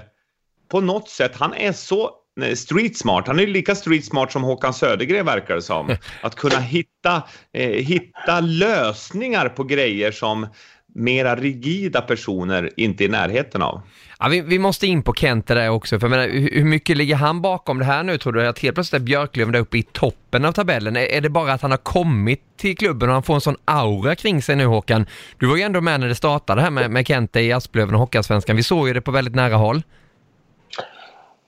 på 0.68 0.80
något 0.80 1.08
sätt, 1.08 1.32
han 1.34 1.54
är 1.54 1.72
så 1.72 2.10
street 2.56 2.96
smart. 2.96 3.26
Han 3.26 3.40
är 3.40 3.46
lika 3.46 3.74
street 3.74 4.04
smart 4.04 4.32
som 4.32 4.42
Håkan 4.42 4.74
Södergren 4.74 5.26
verkar 5.26 5.54
det 5.54 5.62
som. 5.62 5.96
Att 6.22 6.34
kunna 6.34 6.60
hitta, 6.60 7.22
eh, 7.52 7.68
hitta 7.68 8.40
lösningar 8.40 9.48
på 9.48 9.64
grejer 9.64 10.12
som 10.12 10.46
mera 10.94 11.36
rigida 11.36 12.00
personer 12.00 12.70
inte 12.76 13.04
är 13.04 13.06
i 13.06 13.10
närheten 13.10 13.62
av. 13.62 13.80
Ja, 14.18 14.28
vi, 14.28 14.40
vi 14.40 14.58
måste 14.58 14.86
in 14.86 15.02
på 15.02 15.14
Kente 15.14 15.54
där 15.54 15.68
också, 15.68 16.00
för 16.00 16.06
jag 16.06 16.10
menar, 16.10 16.28
hur, 16.28 16.64
mycket 16.64 16.96
ligger 16.96 17.16
han 17.16 17.42
bakom 17.42 17.78
det 17.78 17.84
här 17.84 18.02
nu 18.02 18.18
tror 18.18 18.32
du? 18.32 18.46
Att 18.46 18.58
helt 18.58 18.74
plötsligt 18.74 19.02
är 19.02 19.04
Björklöven 19.04 19.52
där 19.52 19.60
uppe 19.60 19.78
i 19.78 19.82
toppen 19.82 20.44
av 20.44 20.52
tabellen. 20.52 20.96
Är, 20.96 21.00
är, 21.00 21.20
det 21.20 21.30
bara 21.30 21.52
att 21.52 21.62
han 21.62 21.70
har 21.70 21.78
kommit 21.78 22.40
till 22.56 22.76
klubben 22.76 23.08
och 23.08 23.14
han 23.14 23.22
får 23.22 23.34
en 23.34 23.40
sån 23.40 23.56
aura 23.64 24.14
kring 24.14 24.42
sig 24.42 24.56
nu 24.56 24.66
Håkan? 24.66 25.06
Du 25.38 25.46
var 25.46 25.56
ju 25.56 25.62
ändå 25.62 25.80
med 25.80 26.00
när 26.00 26.08
det 26.08 26.14
startade 26.14 26.62
här 26.62 26.70
med, 26.70 26.90
med 26.90 27.06
Kente 27.06 27.40
i 27.40 27.52
Asplöven 27.52 27.94
och 27.94 28.00
Hockeyallsvenskan. 28.00 28.56
Vi 28.56 28.62
såg 28.62 28.88
ju 28.88 28.94
det 28.94 29.00
på 29.00 29.10
väldigt 29.10 29.34
nära 29.34 29.54
håll. 29.54 29.82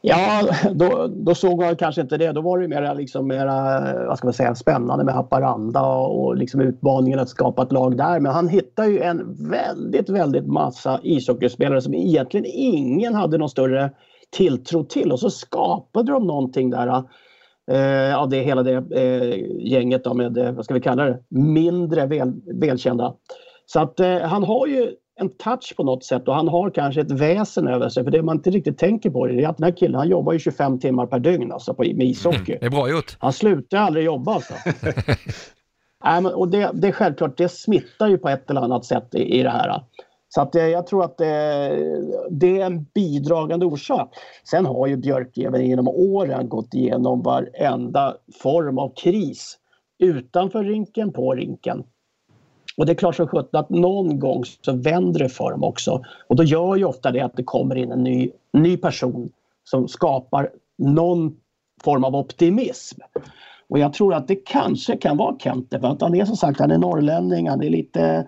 Ja, 0.02 0.48
då, 0.74 1.06
då 1.06 1.34
såg 1.34 1.62
jag 1.62 1.78
kanske 1.78 2.00
inte 2.00 2.16
det. 2.16 2.32
Då 2.32 2.40
var 2.40 2.58
det 2.58 2.68
mer 2.68 2.94
liksom 2.94 3.28
mera, 3.28 3.80
vad 4.06 4.18
ska 4.18 4.26
man 4.26 4.34
säga, 4.34 4.54
spännande 4.54 5.04
med 5.04 5.14
Haparanda 5.14 5.82
och, 5.82 6.24
och 6.24 6.36
liksom 6.36 6.60
utmaningen 6.60 7.18
att 7.18 7.28
skapa 7.28 7.62
ett 7.62 7.72
lag 7.72 7.96
där. 7.96 8.20
Men 8.20 8.32
han 8.32 8.48
hittade 8.48 8.88
ju 8.88 9.00
en 9.00 9.36
väldigt, 9.50 10.08
väldigt 10.08 10.46
massa 10.46 11.00
ishockeyspelare 11.02 11.80
som 11.80 11.94
egentligen 11.94 12.46
ingen 12.48 13.14
hade 13.14 13.38
någon 13.38 13.48
större 13.48 13.90
tilltro 14.30 14.84
till 14.84 15.12
och 15.12 15.20
så 15.20 15.30
skapade 15.30 16.12
de 16.12 16.26
någonting 16.26 16.70
där 16.70 17.04
Eh, 17.70 18.16
av 18.18 18.28
det 18.28 18.42
hela 18.42 18.62
det 18.62 18.74
eh, 18.90 19.38
gänget 19.58 20.04
då 20.04 20.14
med, 20.14 20.38
eh, 20.38 20.52
vad 20.52 20.64
ska 20.64 20.74
vi 20.74 20.80
kalla 20.80 21.04
det, 21.04 21.18
mindre 21.28 22.06
väl, 22.06 22.32
välkända. 22.60 23.14
Så 23.66 23.80
att 23.80 24.00
eh, 24.00 24.18
han 24.18 24.44
har 24.44 24.66
ju 24.66 24.90
en 25.20 25.28
touch 25.28 25.76
på 25.76 25.82
något 25.82 26.04
sätt 26.04 26.28
och 26.28 26.34
han 26.34 26.48
har 26.48 26.70
kanske 26.70 27.00
ett 27.00 27.10
väsen 27.10 27.68
över 27.68 27.88
sig. 27.88 28.04
För 28.04 28.10
det 28.10 28.22
man 28.22 28.36
inte 28.36 28.50
riktigt 28.50 28.78
tänker 28.78 29.10
på 29.10 29.26
det 29.26 29.42
är 29.42 29.48
att 29.48 29.56
den 29.56 29.64
här 29.64 29.76
killen 29.76 29.94
han 29.94 30.08
jobbar 30.08 30.32
ju 30.32 30.38
25 30.38 30.78
timmar 30.78 31.06
per 31.06 31.18
dygn 31.18 31.52
alltså 31.52 31.74
på, 31.74 31.82
med 31.82 32.06
ishockey. 32.06 32.58
Det 32.60 32.66
är 32.66 32.70
bra 32.70 32.90
gjort. 32.90 33.16
Han 33.18 33.32
slutar 33.32 33.78
aldrig 33.78 34.04
jobba 34.04 34.34
alltså. 34.34 34.54
Nej, 36.04 36.22
men, 36.22 36.26
och 36.26 36.48
det, 36.48 36.70
det 36.74 36.88
är 36.88 36.92
självklart, 36.92 37.36
det 37.36 37.48
smittar 37.48 38.08
ju 38.08 38.18
på 38.18 38.28
ett 38.28 38.50
eller 38.50 38.60
annat 38.60 38.84
sätt 38.84 39.14
i, 39.14 39.38
i 39.38 39.42
det 39.42 39.50
här. 39.50 39.82
Så 40.28 40.40
att, 40.40 40.54
eh, 40.54 40.66
jag 40.66 40.86
tror 40.86 41.04
att 41.04 41.18
det, 41.18 41.26
det 42.30 42.60
är 42.60 42.66
en 42.66 42.86
bidragande 42.94 43.66
orsak. 43.66 44.14
Sen 44.50 44.66
har 44.66 44.86
ju 44.86 44.96
Björklöven 44.96 45.66
genom 45.66 45.88
åren 45.88 46.48
gått 46.48 46.74
igenom 46.74 47.22
varenda 47.22 48.16
form 48.42 48.78
av 48.78 48.92
kris. 48.96 49.58
Utanför 49.98 50.64
rinken, 50.64 51.12
på 51.12 51.34
rinken. 51.34 51.84
Och 52.80 52.86
det 52.86 52.92
är 52.92 52.94
klart 52.94 53.16
som 53.16 53.26
sjutton 53.26 53.60
att 53.60 53.70
någon 53.70 54.18
gång 54.18 54.44
så 54.44 54.72
vänder 54.72 55.18
det 55.18 55.28
för 55.28 55.50
dem 55.50 55.64
också. 55.64 56.04
Och 56.26 56.36
då 56.36 56.42
gör 56.42 56.76
ju 56.76 56.84
ofta 56.84 57.10
det 57.10 57.20
att 57.20 57.36
det 57.36 57.42
kommer 57.42 57.76
in 57.76 57.92
en 57.92 58.04
ny, 58.04 58.30
ny 58.52 58.76
person 58.76 59.30
som 59.64 59.88
skapar 59.88 60.50
någon 60.78 61.36
form 61.84 62.04
av 62.04 62.16
optimism. 62.16 63.00
Och 63.68 63.78
jag 63.78 63.92
tror 63.92 64.14
att 64.14 64.28
det 64.28 64.36
kanske 64.36 64.96
kan 64.96 65.16
vara 65.16 65.38
Kente 65.38 65.80
för 65.80 65.88
att 65.88 66.02
han 66.02 66.14
är 66.14 66.24
som 66.24 66.36
sagt, 66.36 66.60
han 66.60 66.70
är 66.70 66.78
norrlänning, 66.78 67.48
han 67.48 67.62
är 67.62 67.70
lite 67.70 68.26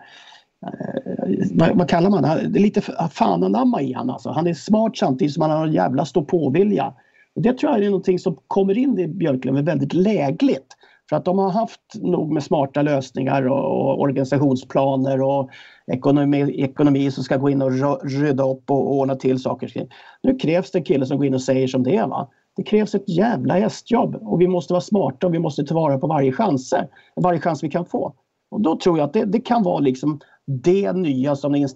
eh, 0.62 1.48
vad, 1.54 1.78
vad, 1.78 1.88
kallar 1.88 2.10
man 2.10 2.22
det? 2.22 2.48
Det 2.48 2.58
är 2.58 2.62
lite 2.62 2.80
fananamma 3.10 3.82
i 3.82 3.92
han 3.92 4.10
alltså. 4.10 4.30
Han 4.30 4.46
är 4.46 4.54
smart 4.54 4.96
samtidigt 4.96 5.34
som 5.34 5.42
han 5.42 5.50
har 5.50 5.66
en 5.66 5.72
jävla 5.72 6.04
stå-på-vilja. 6.04 6.94
Det 7.34 7.52
tror 7.52 7.72
jag 7.72 7.84
är 7.84 7.86
någonting 7.86 8.18
som 8.18 8.38
kommer 8.48 8.78
in 8.78 8.98
i 8.98 9.08
Björklund 9.08 9.58
väldigt 9.58 9.94
lägligt. 9.94 10.76
För 11.08 11.16
att 11.16 11.24
de 11.24 11.38
har 11.38 11.50
haft 11.50 11.80
nog 11.94 12.32
med 12.32 12.42
smarta 12.42 12.82
lösningar 12.82 13.48
och, 13.48 13.64
och 13.64 14.00
organisationsplaner 14.00 15.22
och 15.22 15.50
ekonomi, 15.92 16.62
ekonomi 16.62 17.10
som 17.10 17.24
ska 17.24 17.36
gå 17.36 17.50
in 17.50 17.62
och 17.62 17.72
rydda 18.04 18.44
upp 18.44 18.70
och 18.70 18.94
ordna 18.94 19.16
till 19.16 19.38
saker. 19.38 19.88
Nu 20.22 20.38
krävs 20.38 20.70
det 20.70 20.78
en 20.78 20.84
kille 20.84 21.06
som 21.06 21.16
går 21.16 21.26
in 21.26 21.34
och 21.34 21.42
säger 21.42 21.68
som 21.68 21.82
det 21.82 21.96
är. 21.96 22.06
Va? 22.06 22.28
Det 22.56 22.62
krävs 22.62 22.94
ett 22.94 23.08
jävla 23.08 23.54
hästjobb 23.54 24.14
och 24.14 24.40
vi 24.40 24.48
måste 24.48 24.72
vara 24.72 24.80
smarta 24.80 25.26
och 25.26 25.34
vi 25.34 25.38
måste 25.38 25.64
tillvara 25.64 25.98
på 25.98 26.06
varje 26.06 26.32
chans, 26.32 26.74
varje 27.16 27.40
chans 27.40 27.64
vi 27.64 27.70
kan 27.70 27.86
få. 27.86 28.14
Och 28.50 28.60
då 28.60 28.76
tror 28.76 28.98
jag 28.98 29.04
att 29.04 29.12
det, 29.12 29.24
det 29.24 29.40
kan 29.40 29.62
vara 29.62 29.78
liksom 29.78 30.20
det 30.46 30.92
nya 30.92 31.36
som, 31.36 31.68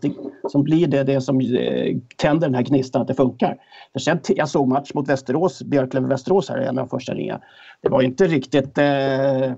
som 0.48 0.62
blir 0.62 0.86
det, 0.86 1.04
det 1.04 1.20
som 1.20 1.40
eh, 1.40 1.96
tänder 2.16 2.46
den 2.46 2.54
här 2.54 2.62
gnistan 2.62 3.02
att 3.02 3.08
det 3.08 3.14
funkar. 3.14 3.56
För 3.92 4.00
sen, 4.00 4.18
jag 4.28 4.48
såg 4.48 4.68
match 4.68 4.90
mot 4.94 5.08
Västerås, 5.08 5.62
Björklöven-Västerås 5.62 6.48
här, 6.48 6.58
en 6.58 6.68
av 6.68 6.74
de 6.74 6.88
första 6.88 7.14
ringarna. 7.14 7.40
Det 7.80 7.88
var 7.88 8.02
inte 8.02 8.26
riktigt 8.26 8.78
eh, 8.78 9.52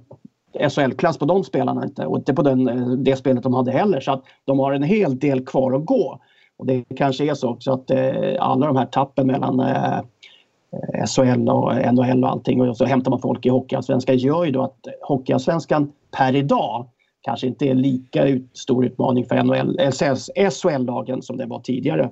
SHL-klass 0.68 1.18
på 1.18 1.24
de 1.24 1.44
spelarna 1.44 1.84
inte 1.84 2.06
och 2.06 2.18
inte 2.18 2.34
på 2.34 2.42
den, 2.42 2.68
eh, 2.68 2.88
det 2.88 3.16
spelet 3.16 3.42
de 3.42 3.54
hade 3.54 3.70
heller. 3.70 4.00
Så 4.00 4.12
att 4.12 4.24
de 4.44 4.58
har 4.58 4.72
en 4.72 4.82
hel 4.82 5.18
del 5.18 5.46
kvar 5.46 5.72
att 5.72 5.86
gå. 5.86 6.20
Och 6.56 6.66
det 6.66 6.84
kanske 6.96 7.30
är 7.30 7.34
så 7.34 7.48
också 7.48 7.72
att 7.72 7.90
eh, 7.90 8.36
alla 8.38 8.66
de 8.66 8.76
här 8.76 8.86
tappen 8.86 9.26
mellan 9.26 9.60
eh, 9.60 10.00
SHL 11.06 11.48
och 11.48 11.94
NHL 11.94 12.24
och 12.24 12.30
allting 12.30 12.60
och 12.60 12.76
så 12.76 12.84
hämtar 12.84 13.10
man 13.10 13.20
folk 13.20 13.46
i 13.46 13.48
Hockeyallsvenskan 13.48 14.16
gör 14.16 14.44
ju 14.44 14.50
då 14.50 14.62
att 14.62 14.86
Hockeyallsvenskan 15.02 15.92
per 16.10 16.36
idag 16.36 16.86
kanske 17.22 17.46
inte 17.46 17.66
är 17.66 17.74
lika 17.74 18.26
ut, 18.26 18.50
stor 18.52 18.86
utmaning 18.86 19.24
för 19.24 19.42
NHL, 19.42 19.78
SHL-lagen 20.50 21.22
som 21.22 21.36
det 21.36 21.46
var 21.46 21.60
tidigare. 21.60 22.10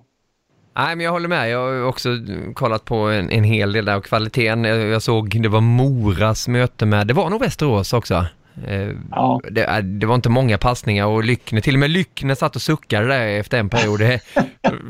Nej, 0.77 0.97
men 0.97 1.05
jag 1.05 1.13
håller 1.13 1.29
med. 1.29 1.51
Jag 1.51 1.59
har 1.59 1.89
också 1.89 2.09
kollat 2.55 2.85
på 2.85 2.97
en, 2.97 3.31
en 3.31 3.45
hel 3.45 3.73
del 3.73 3.85
där 3.85 3.97
och 3.97 4.05
kvaliteten. 4.05 4.65
Jag, 4.65 4.79
jag 4.79 5.03
såg 5.03 5.43
det 5.43 5.49
var 5.49 5.61
Moras 5.61 6.49
möte 6.49 6.87
med, 6.87 7.07
det 7.07 7.15
var 7.15 7.31
nog 7.31 7.41
Västerås 7.41 7.93
också. 7.93 8.27
Eh, 8.65 8.91
ja. 9.11 9.41
Det, 9.51 9.65
äh, 9.65 9.79
det, 9.79 10.07
var 10.07 10.15
inte 10.15 10.29
många 10.29 10.59
passningar 10.59 11.07
och 11.07 11.25
Lyckne, 11.25 11.61
till 11.61 11.75
och 11.75 11.81
med 11.81 11.91
Lyckne 11.91 12.37
satt 12.37 12.57
och 12.57 12.63
suckade 12.63 13.07
där 13.07 13.27
efter 13.27 13.59
en 13.59 13.69
period. 13.69 14.01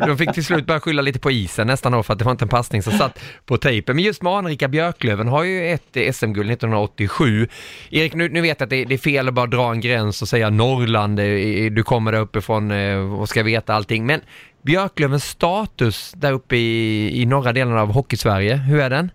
De 0.07 0.19
fick 0.19 0.33
till 0.33 0.45
slut 0.45 0.67
börja 0.67 0.81
skylla 0.81 1.03
lite 1.03 1.19
på 1.19 1.31
isen 1.31 1.67
nästan 1.67 1.93
då 1.93 2.03
för 2.03 2.12
att 2.12 2.19
det 2.19 2.25
var 2.25 2.33
inte 2.33 2.45
en 2.45 2.49
passning 2.49 2.83
som 2.83 2.93
satt 2.93 3.19
på 3.45 3.57
tejpen. 3.57 3.97
Men 3.97 4.05
just 4.05 4.23
med 4.23 4.33
Anrika 4.33 4.69
Björklöven 4.69 5.29
har 5.29 5.45
ju 5.45 5.73
ett 5.73 6.17
SM-guld 6.17 6.51
1987. 6.51 7.49
Erik, 7.91 8.14
nu, 8.14 8.29
nu 8.29 8.41
vet 8.41 8.61
jag 8.61 8.67
att 8.67 8.71
det, 8.71 8.85
det, 8.85 8.95
är 8.95 8.99
fel 8.99 9.29
att 9.29 9.35
bara 9.35 9.47
dra 9.47 9.73
en 9.73 9.81
gräns 9.81 10.23
och 10.23 10.29
säga 10.29 10.51
Norrland, 10.51 11.17
du 11.73 11.83
kommer 11.83 12.12
där 12.12 12.21
uppifrån 12.21 12.71
eh, 12.71 12.97
och 12.97 13.29
ska 13.29 13.43
veta 13.43 13.75
allting. 13.75 14.07
Men 14.07 14.21
Björklövens 14.62 15.25
status 15.25 16.12
där 16.17 16.33
uppe 16.33 16.57
i, 16.57 17.23
i 17.23 17.27
norra 17.27 17.53
delen 17.53 17.77
av 17.77 17.93
Hockeysverige, 17.93 18.57
hur 18.57 18.81
är 18.81 18.91
den? 18.91 19.11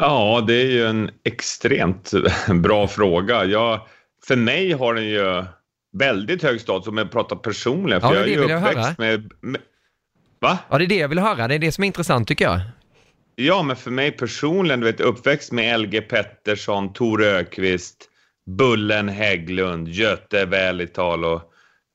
Ja, 0.00 0.44
det 0.46 0.54
är 0.54 0.70
ju 0.70 0.86
en 0.86 1.10
extremt 1.24 2.12
bra 2.62 2.88
fråga. 2.88 3.44
Jag, 3.44 3.80
för 4.26 4.36
mig 4.36 4.72
har 4.72 4.94
den 4.94 5.04
ju 5.04 5.44
väldigt 5.92 6.42
hög 6.42 6.60
status 6.60 6.88
om 6.88 6.98
jag 6.98 7.10
pratar 7.10 7.36
personligen. 7.36 8.00
För 8.00 8.14
ja, 8.14 8.14
det 8.14 8.32
är 8.32 8.36
jag 8.36 8.44
är 8.44 8.48
ju 8.48 8.56
uppväxt 8.56 8.98
med, 8.98 9.32
med... 9.40 9.60
Va? 10.40 10.58
Ja, 10.70 10.78
det 10.78 10.84
är 10.84 10.88
det 10.88 10.96
jag 10.96 11.08
vill 11.08 11.18
höra. 11.18 11.48
Det 11.48 11.54
är 11.54 11.58
det 11.58 11.72
som 11.72 11.84
är 11.84 11.86
intressant 11.86 12.28
tycker 12.28 12.44
jag. 12.44 12.60
Ja, 13.34 13.62
men 13.62 13.76
för 13.76 13.90
mig 13.90 14.12
personligen, 14.12 14.80
du 14.80 14.86
vet 14.86 15.00
uppväxt 15.00 15.52
med 15.52 15.80
LG 15.80 16.00
Pettersson, 16.00 16.92
Tor 16.92 17.22
Ökvist, 17.22 17.96
Bullen 18.46 19.08
Hägglund, 19.08 19.88
Göte 19.88 20.44
Välital 20.44 21.24
och 21.24 21.42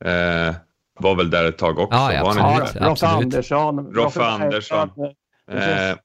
eh, 0.07 0.55
var 0.99 1.15
väl 1.15 1.29
där 1.29 1.45
ett 1.45 1.57
tag 1.57 1.79
också. 1.79 1.97
Ja, 1.97 2.13
ja, 2.13 2.29
absolut. 2.29 2.75
Ja, 2.75 2.87
Roffe 2.89 3.07
Andersson. 3.07 3.93
Roffe 3.93 4.23
Andersson. 4.25 4.89
Eh, 5.51 5.95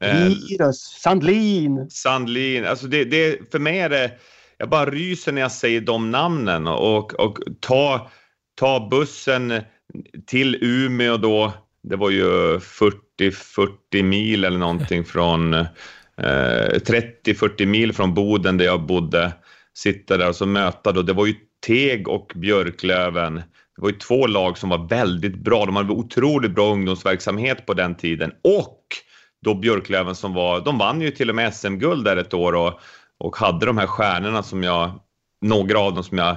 Eh, 0.00 0.70
Sandlin. 0.72 1.90
Sandlin. 1.90 2.64
Alltså 2.64 2.86
det, 2.86 3.04
det, 3.04 3.50
för 3.52 3.58
mig 3.58 3.78
är 3.78 3.88
det, 3.88 4.10
jag 4.58 4.68
bara 4.68 4.90
ryser 4.90 5.32
när 5.32 5.40
jag 5.40 5.52
säger 5.52 5.80
de 5.80 6.10
namnen 6.10 6.66
och, 6.66 7.14
och 7.14 7.38
ta, 7.60 8.10
ta 8.54 8.88
bussen 8.90 9.60
till 10.26 10.58
Umeå 10.60 11.16
då. 11.16 11.52
Det 11.82 11.96
var 11.96 12.10
ju 12.10 12.58
40-40 12.58 14.02
mil 14.02 14.44
eller 14.44 14.58
någonting 14.58 15.04
från 15.04 15.54
eh, 15.54 15.66
30-40 16.16 17.66
mil 17.66 17.92
från 17.92 18.14
Boden 18.14 18.56
där 18.56 18.64
jag 18.64 18.86
bodde. 18.86 19.32
Sitta 19.74 20.16
där 20.16 20.28
och 20.28 20.36
så 20.36 20.46
möta 20.46 20.92
då. 20.92 21.02
Det 21.02 21.12
var 21.12 21.26
ju 21.26 21.34
Teg 21.66 22.08
och 22.08 22.32
Björklöven. 22.34 23.34
Det 23.76 23.82
var 23.82 23.88
ju 23.88 23.96
två 23.96 24.26
lag 24.26 24.58
som 24.58 24.68
var 24.70 24.88
väldigt 24.88 25.36
bra. 25.36 25.66
De 25.66 25.76
hade 25.76 25.92
otroligt 25.92 26.54
bra 26.54 26.72
ungdomsverksamhet 26.72 27.66
på 27.66 27.74
den 27.74 27.94
tiden 27.94 28.32
och 28.42 28.84
då 29.44 29.54
Björklöven 29.54 30.14
som 30.14 30.34
var, 30.34 30.60
de 30.60 30.78
vann 30.78 31.00
ju 31.00 31.10
till 31.10 31.28
och 31.28 31.36
med 31.36 31.54
SM-guld 31.54 32.04
där 32.04 32.16
ett 32.16 32.34
år 32.34 32.52
och, 32.52 32.80
och 33.18 33.36
hade 33.36 33.66
de 33.66 33.78
här 33.78 33.86
stjärnorna 33.86 34.42
som 34.42 34.62
jag, 34.62 35.00
några 35.40 35.78
av 35.78 35.94
dem 35.94 36.04
som 36.04 36.18
jag 36.18 36.36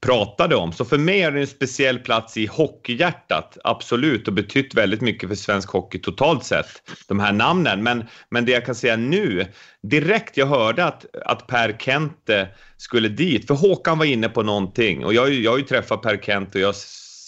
pratade 0.00 0.56
om. 0.56 0.72
Så 0.72 0.84
för 0.84 0.98
mig 0.98 1.22
är 1.22 1.30
det 1.30 1.40
en 1.40 1.46
speciell 1.46 1.98
plats 1.98 2.36
i 2.36 2.46
hockeyhjärtat, 2.46 3.58
absolut, 3.64 4.28
och 4.28 4.34
betytt 4.34 4.74
väldigt 4.74 5.00
mycket 5.00 5.28
för 5.28 5.36
svensk 5.36 5.68
hockey 5.68 5.98
totalt 5.98 6.44
sett, 6.44 6.66
de 7.08 7.20
här 7.20 7.32
namnen. 7.32 7.82
Men, 7.82 8.04
men 8.30 8.44
det 8.44 8.52
jag 8.52 8.66
kan 8.66 8.74
säga 8.74 8.96
nu, 8.96 9.46
direkt 9.82 10.36
jag 10.36 10.46
hörde 10.46 10.84
att, 10.84 11.06
att 11.24 11.46
Per 11.46 11.76
Kente 11.78 12.48
skulle 12.76 13.08
dit, 13.08 13.46
för 13.46 13.54
Håkan 13.54 13.98
var 13.98 14.04
inne 14.04 14.28
på 14.28 14.42
någonting 14.42 15.04
och 15.04 15.14
jag, 15.14 15.30
jag 15.34 15.50
har 15.50 15.58
ju 15.58 15.64
träffat 15.64 16.02
Per 16.02 16.16
Kente 16.16 16.58
och 16.58 16.62
jag 16.62 16.74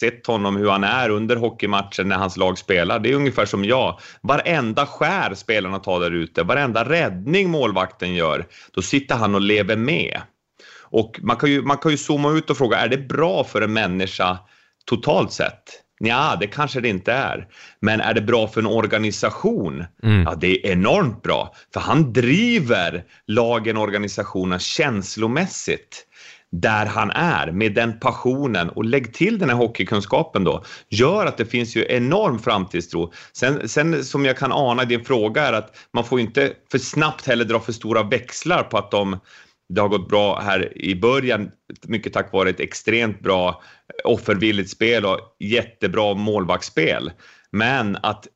sett 0.00 0.26
honom 0.26 0.56
hur 0.56 0.70
han 0.70 0.84
är 0.84 1.10
under 1.10 1.36
hockeymatchen 1.36 2.08
när 2.08 2.16
hans 2.16 2.36
lag 2.36 2.58
spelar. 2.58 2.98
Det 2.98 3.10
är 3.10 3.14
ungefär 3.14 3.46
som 3.46 3.64
jag. 3.64 4.00
Varenda 4.20 4.86
skär 4.86 5.34
spelarna 5.34 5.78
tar 5.78 6.00
där 6.00 6.10
ute, 6.10 6.42
varenda 6.42 6.88
räddning 6.88 7.50
målvakten 7.50 8.14
gör, 8.14 8.46
då 8.74 8.82
sitter 8.82 9.14
han 9.14 9.34
och 9.34 9.40
lever 9.40 9.76
med. 9.76 10.20
Och 10.82 11.20
man 11.22 11.36
kan 11.36 11.50
ju, 11.50 11.62
man 11.62 11.78
kan 11.78 11.90
ju 11.90 11.96
zooma 11.96 12.30
ut 12.30 12.50
och 12.50 12.56
fråga, 12.56 12.78
är 12.78 12.88
det 12.88 12.98
bra 12.98 13.44
för 13.44 13.62
en 13.62 13.72
människa 13.72 14.38
totalt 14.86 15.32
sett? 15.32 15.62
Ja, 16.02 16.36
det 16.40 16.46
kanske 16.46 16.80
det 16.80 16.88
inte 16.88 17.12
är. 17.12 17.46
Men 17.80 18.00
är 18.00 18.14
det 18.14 18.20
bra 18.20 18.48
för 18.48 18.60
en 18.60 18.66
organisation? 18.66 19.84
Mm. 20.02 20.22
Ja, 20.22 20.34
det 20.34 20.66
är 20.66 20.72
enormt 20.72 21.22
bra. 21.22 21.54
För 21.72 21.80
han 21.80 22.12
driver 22.12 23.04
lagen, 23.26 23.76
organisationen 23.76 24.58
känslomässigt 24.58 26.06
där 26.52 26.86
han 26.86 27.10
är 27.10 27.52
med 27.52 27.74
den 27.74 28.00
passionen 28.00 28.68
och 28.68 28.84
lägg 28.84 29.14
till 29.14 29.38
den 29.38 29.48
här 29.48 29.56
hockeykunskapen 29.56 30.44
då 30.44 30.64
gör 30.88 31.26
att 31.26 31.36
det 31.36 31.46
finns 31.46 31.76
ju 31.76 31.86
enorm 31.88 32.38
framtidstro. 32.38 33.12
Sen, 33.32 33.68
sen 33.68 34.04
som 34.04 34.24
jag 34.24 34.36
kan 34.36 34.52
ana 34.52 34.82
i 34.82 34.86
din 34.86 35.04
fråga 35.04 35.46
är 35.46 35.52
att 35.52 35.76
man 35.92 36.04
får 36.04 36.20
inte 36.20 36.52
för 36.70 36.78
snabbt 36.78 37.26
heller 37.26 37.44
dra 37.44 37.60
för 37.60 37.72
stora 37.72 38.02
växlar 38.02 38.62
på 38.62 38.78
att 38.78 38.90
de 38.90 39.18
det 39.74 39.80
har 39.80 39.88
gått 39.88 40.08
bra 40.08 40.40
här 40.40 40.78
i 40.78 40.94
början, 40.94 41.50
mycket 41.82 42.12
tack 42.12 42.32
vare 42.32 42.50
ett 42.50 42.60
extremt 42.60 43.20
bra 43.20 43.62
offervilligt 44.04 44.70
spel 44.70 45.06
och 45.06 45.18
jättebra 45.38 46.14
målvaktsspel. 46.14 47.12
Men 47.50 47.96
att 48.02 48.26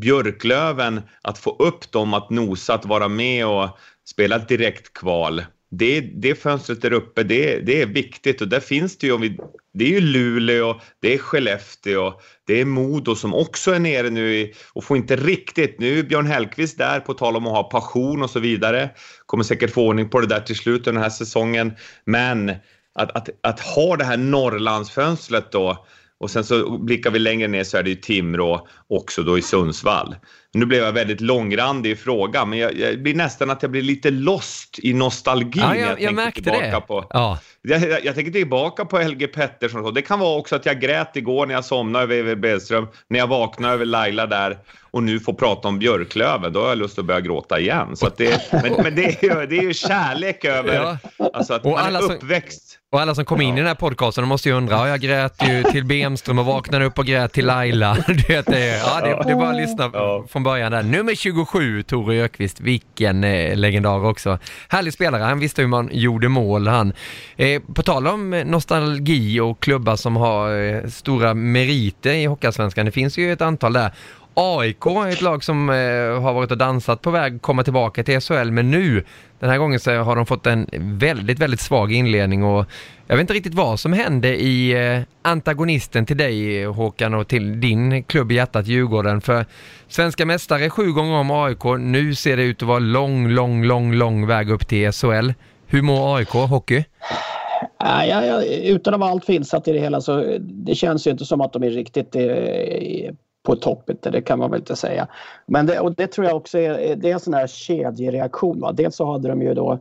Björklöven, 0.00 1.00
att 1.22 1.38
få 1.38 1.56
upp 1.56 1.92
dem 1.92 2.14
att 2.14 2.30
nosa, 2.30 2.74
att 2.74 2.84
vara 2.84 3.08
med 3.08 3.46
och 3.46 3.78
spela 4.04 4.38
direkt 4.38 4.92
kval 4.92 5.42
det, 5.74 6.00
det 6.00 6.34
fönstret 6.34 6.82
där 6.82 6.92
uppe, 6.92 7.22
det, 7.22 7.58
det 7.58 7.82
är 7.82 7.86
viktigt. 7.86 8.40
Och 8.40 8.48
där 8.48 8.60
finns 8.60 8.98
det 8.98 9.06
ju, 9.06 9.12
om 9.12 9.20
vi, 9.20 9.38
det 9.74 9.84
är 9.84 9.88
ju 9.88 10.00
Luleå, 10.00 10.80
det 11.00 11.14
är 11.14 11.18
Skellefteå, 11.18 12.12
det 12.46 12.60
är 12.60 12.64
Modo 12.64 13.14
som 13.14 13.34
också 13.34 13.74
är 13.74 13.78
nere 13.78 14.10
nu 14.10 14.34
i, 14.34 14.54
och 14.72 14.84
får 14.84 14.96
inte 14.96 15.16
riktigt, 15.16 15.80
nu 15.80 15.98
är 15.98 16.02
Björn 16.02 16.26
Hellkvist 16.26 16.78
där 16.78 17.00
på 17.00 17.14
tal 17.14 17.36
om 17.36 17.46
att 17.46 17.52
ha 17.52 17.62
passion 17.62 18.22
och 18.22 18.30
så 18.30 18.40
vidare, 18.40 18.90
kommer 19.26 19.44
säkert 19.44 19.70
få 19.70 19.86
ordning 19.86 20.08
på 20.08 20.20
det 20.20 20.26
där 20.26 20.40
till 20.40 20.56
slut 20.56 20.84
den 20.84 20.96
här 20.96 21.10
säsongen, 21.10 21.72
men 22.04 22.52
att, 22.94 23.16
att, 23.16 23.28
att 23.40 23.60
ha 23.60 23.96
det 23.96 24.04
här 24.04 24.16
Norrlandsfönstret 24.16 25.52
då 25.52 25.86
och 26.22 26.30
sen 26.30 26.44
så 26.44 26.78
blickar 26.78 27.10
vi 27.10 27.18
längre 27.18 27.48
ner 27.48 27.64
så 27.64 27.76
är 27.76 27.82
det 27.82 27.90
ju 27.90 27.96
Timrå 27.96 28.68
också 28.88 29.22
då 29.22 29.38
i 29.38 29.42
Sundsvall. 29.42 30.16
Nu 30.52 30.66
blev 30.66 30.82
jag 30.82 30.92
väldigt 30.92 31.20
långrandig 31.20 31.90
i 31.90 31.96
frågan, 31.96 32.50
men 32.50 32.58
jag, 32.58 32.78
jag 32.78 33.02
blir 33.02 33.14
nästan 33.14 33.50
att 33.50 33.62
jag 33.62 33.70
blir 33.70 33.82
lite 33.82 34.10
lost 34.10 34.78
i 34.82 34.92
nostalgin. 34.92 35.62
Ja, 35.62 35.76
jag, 35.76 35.90
jag, 35.90 36.00
jag 36.00 36.14
märkte 36.14 36.40
det. 36.40 36.80
På. 36.86 37.06
Ja. 37.10 37.38
Jag, 37.62 38.04
jag, 38.04 38.14
tänker 38.14 38.32
tillbaka 38.32 38.84
på 38.84 38.98
Helge 38.98 39.26
Pettersson. 39.26 39.84
Och 39.84 39.94
det 39.94 40.02
kan 40.02 40.18
vara 40.18 40.38
också 40.38 40.56
att 40.56 40.66
jag 40.66 40.80
grät 40.80 41.16
igår 41.16 41.46
när 41.46 41.54
jag 41.54 41.64
somnade 41.64 42.04
över 42.04 42.16
Ewe 42.16 42.36
Bedström, 42.36 42.88
när 43.08 43.18
jag 43.18 43.26
vaknade 43.26 43.74
över 43.74 43.84
Laila 43.84 44.26
där 44.26 44.58
och 44.92 45.02
nu 45.02 45.20
får 45.20 45.32
prata 45.32 45.68
om 45.68 45.78
Björklöven. 45.78 46.52
Då 46.52 46.60
har 46.60 46.68
jag 46.68 46.78
lust 46.78 46.98
att 46.98 47.04
börja 47.04 47.20
gråta 47.20 47.60
igen. 47.60 47.96
Så 47.96 48.08
det, 48.16 48.52
men, 48.52 48.72
men 48.82 48.94
det, 48.94 49.04
är 49.04 49.24
ju, 49.40 49.46
det 49.46 49.58
är 49.58 49.62
ju 49.62 49.74
kärlek 49.74 50.44
över 50.44 50.74
Ja. 50.74 51.28
alltså 51.34 51.54
att 51.54 51.64
Och 51.64 51.70
man 51.70 51.80
alla 51.80 51.98
är 51.98 52.02
som- 52.02 52.14
uppväxt. 52.14 52.78
Och 52.92 53.00
alla 53.00 53.14
som 53.14 53.24
kom 53.24 53.40
in 53.40 53.54
i 53.54 53.60
den 53.60 53.66
här 53.68 53.74
podcasten, 53.74 54.22
de 54.22 54.28
måste 54.28 54.48
ju 54.48 54.54
undra, 54.54 54.74
ja, 54.74 54.88
jag 54.88 55.00
grät 55.00 55.34
ju 55.48 55.62
till 55.62 55.84
Bemström 55.84 56.38
och 56.38 56.44
vaknade 56.46 56.84
upp 56.84 56.98
och 56.98 57.06
grät 57.06 57.32
till 57.32 57.46
Laila. 57.46 57.96
Du 58.06 58.14
vet, 58.14 58.46
det, 58.46 58.66
ja, 58.78 59.00
det, 59.00 59.22
det 59.24 59.30
är 59.32 59.34
bara 59.36 59.48
att 59.50 59.56
lyssna 59.56 59.90
Ja. 59.92 60.24
från 60.28 60.42
början 60.42 60.72
där. 60.72 60.82
Nummer 60.82 61.14
27, 61.14 61.82
Tore 61.82 62.14
Ökvist, 62.24 62.60
vilken 62.60 63.24
eh, 63.24 63.56
legendar 63.56 64.04
också. 64.04 64.38
Härlig 64.68 64.92
spelare, 64.92 65.22
han 65.22 65.38
visste 65.38 65.62
hur 65.62 65.68
man 65.68 65.88
gjorde 65.92 66.28
mål 66.28 66.66
han. 66.68 66.92
Eh, 67.36 67.62
på 67.74 67.82
tal 67.82 68.06
om 68.06 68.32
eh, 68.34 68.44
nostalgi 68.44 69.40
och 69.40 69.60
klubbar 69.60 69.96
som 69.96 70.16
har 70.16 70.60
eh, 70.74 70.86
stora 70.88 71.34
meriter 71.34 72.12
i 72.12 72.24
Hockeyallsvenskan, 72.24 72.86
det 72.86 72.92
finns 72.92 73.18
ju 73.18 73.32
ett 73.32 73.42
antal 73.42 73.72
där. 73.72 73.90
AIK 74.34 74.86
är 74.86 75.08
ett 75.08 75.22
lag 75.22 75.44
som 75.44 75.70
eh, 75.70 75.74
har 76.22 76.32
varit 76.32 76.50
och 76.50 76.58
dansat 76.58 77.02
på 77.02 77.10
väg 77.10 77.36
att 77.36 77.42
komma 77.42 77.64
tillbaka 77.64 78.04
till 78.04 78.20
SHL, 78.20 78.50
men 78.50 78.70
nu, 78.70 79.04
den 79.40 79.50
här 79.50 79.58
gången 79.58 79.80
så 79.80 79.94
har 79.94 80.16
de 80.16 80.26
fått 80.26 80.46
en 80.46 80.66
väldigt, 80.72 81.38
väldigt 81.38 81.60
svag 81.60 81.92
inledning 81.92 82.44
och 82.44 82.66
jag 83.06 83.16
vet 83.16 83.20
inte 83.20 83.34
riktigt 83.34 83.54
vad 83.54 83.80
som 83.80 83.92
hände 83.92 84.36
i 84.36 84.72
eh, 84.72 85.02
antagonisten 85.22 86.06
till 86.06 86.16
dig 86.16 86.64
Håkan 86.64 87.14
och 87.14 87.28
till 87.28 87.60
din 87.60 88.02
klubb 88.04 88.32
i 88.32 88.34
hjärtat 88.34 88.66
Djurgården. 88.66 89.20
För 89.20 89.46
svenska 89.88 90.26
mästare 90.26 90.70
sju 90.70 90.92
gånger 90.92 91.14
om 91.14 91.30
AIK, 91.30 91.64
nu 91.78 92.14
ser 92.14 92.36
det 92.36 92.42
ut 92.42 92.62
att 92.62 92.68
vara 92.68 92.78
lång, 92.78 93.28
lång, 93.28 93.64
lång, 93.64 93.94
lång 93.94 94.26
väg 94.26 94.50
upp 94.50 94.68
till 94.68 94.92
SHL. 94.92 95.30
Hur 95.66 95.82
mår 95.82 96.16
AIK 96.16 96.28
hockey? 96.28 96.84
Nej, 97.84 98.08
ja, 98.08 98.42
utan 98.42 98.94
att 98.94 99.00
vara 99.00 99.10
alltför 99.10 99.32
insatt 99.32 99.68
i 99.68 99.72
det 99.72 99.78
hela 99.78 100.00
så 100.00 100.38
det 100.40 100.74
känns 100.74 101.06
ju 101.06 101.10
inte 101.10 101.24
som 101.24 101.40
att 101.40 101.52
de 101.52 101.62
är 101.62 101.70
riktigt 101.70 102.16
eh, 102.16 102.22
på 103.42 103.56
toppet, 103.56 104.02
det 104.02 104.22
kan 104.22 104.38
man 104.38 104.50
väl 104.50 104.60
inte 104.60 104.76
säga. 104.76 105.08
Men 105.46 105.66
det, 105.66 105.80
och 105.80 105.94
det 105.94 106.06
tror 106.06 106.26
jag 106.26 106.36
också 106.36 106.58
är, 106.58 106.96
det 106.96 107.10
är 107.10 107.14
en 107.14 107.20
sån 107.20 107.34
här 107.34 107.46
kedjereaktion. 107.46 108.60
Va? 108.60 108.72
Dels 108.72 108.96
så 108.96 109.12
hade 109.12 109.28
de 109.28 109.42
ju 109.42 109.54
då 109.54 109.72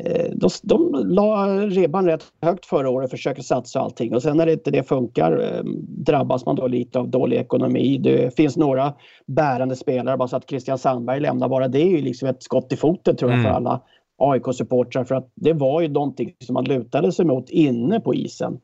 eh, 0.00 0.30
de, 0.34 0.50
de 0.62 0.94
la 1.04 1.46
ribban 1.60 2.06
rätt 2.06 2.24
högt 2.42 2.66
förra 2.66 2.90
året 2.90 3.04
och 3.04 3.10
försöker 3.10 3.42
satsa 3.42 3.80
allting 3.80 4.14
och 4.14 4.22
sen 4.22 4.36
när 4.36 4.46
det 4.46 4.52
inte 4.52 4.70
det 4.70 4.82
funkar 4.82 5.32
eh, 5.42 5.64
drabbas 5.88 6.46
man 6.46 6.56
då 6.56 6.66
lite 6.66 6.98
av 6.98 7.08
dålig 7.08 7.36
ekonomi. 7.36 7.98
Det 7.98 8.36
finns 8.36 8.56
några 8.56 8.94
bärande 9.26 9.76
spelare, 9.76 10.16
bara 10.16 10.28
så 10.28 10.36
att 10.36 10.48
Christian 10.48 10.78
Sandberg 10.78 11.20
lämnar 11.20 11.48
bara 11.48 11.68
det 11.68 11.82
är 11.82 11.88
ju 11.88 12.00
liksom 12.00 12.28
ett 12.28 12.42
skott 12.42 12.72
i 12.72 12.76
foten 12.76 13.16
tror 13.16 13.30
jag 13.30 13.42
för 13.42 13.48
Mm. 13.50 13.56
alla 13.56 13.80
AIK-supportrar 14.18 15.04
för 15.04 15.14
att 15.14 15.30
det 15.34 15.52
var 15.52 15.80
ju 15.80 15.88
någonting 15.88 16.32
som 16.44 16.54
man 16.54 16.64
lutade 16.64 17.12
sig 17.12 17.24
mot 17.24 17.50
inne 17.50 18.00
på 18.00 18.14
isen. 18.14 18.58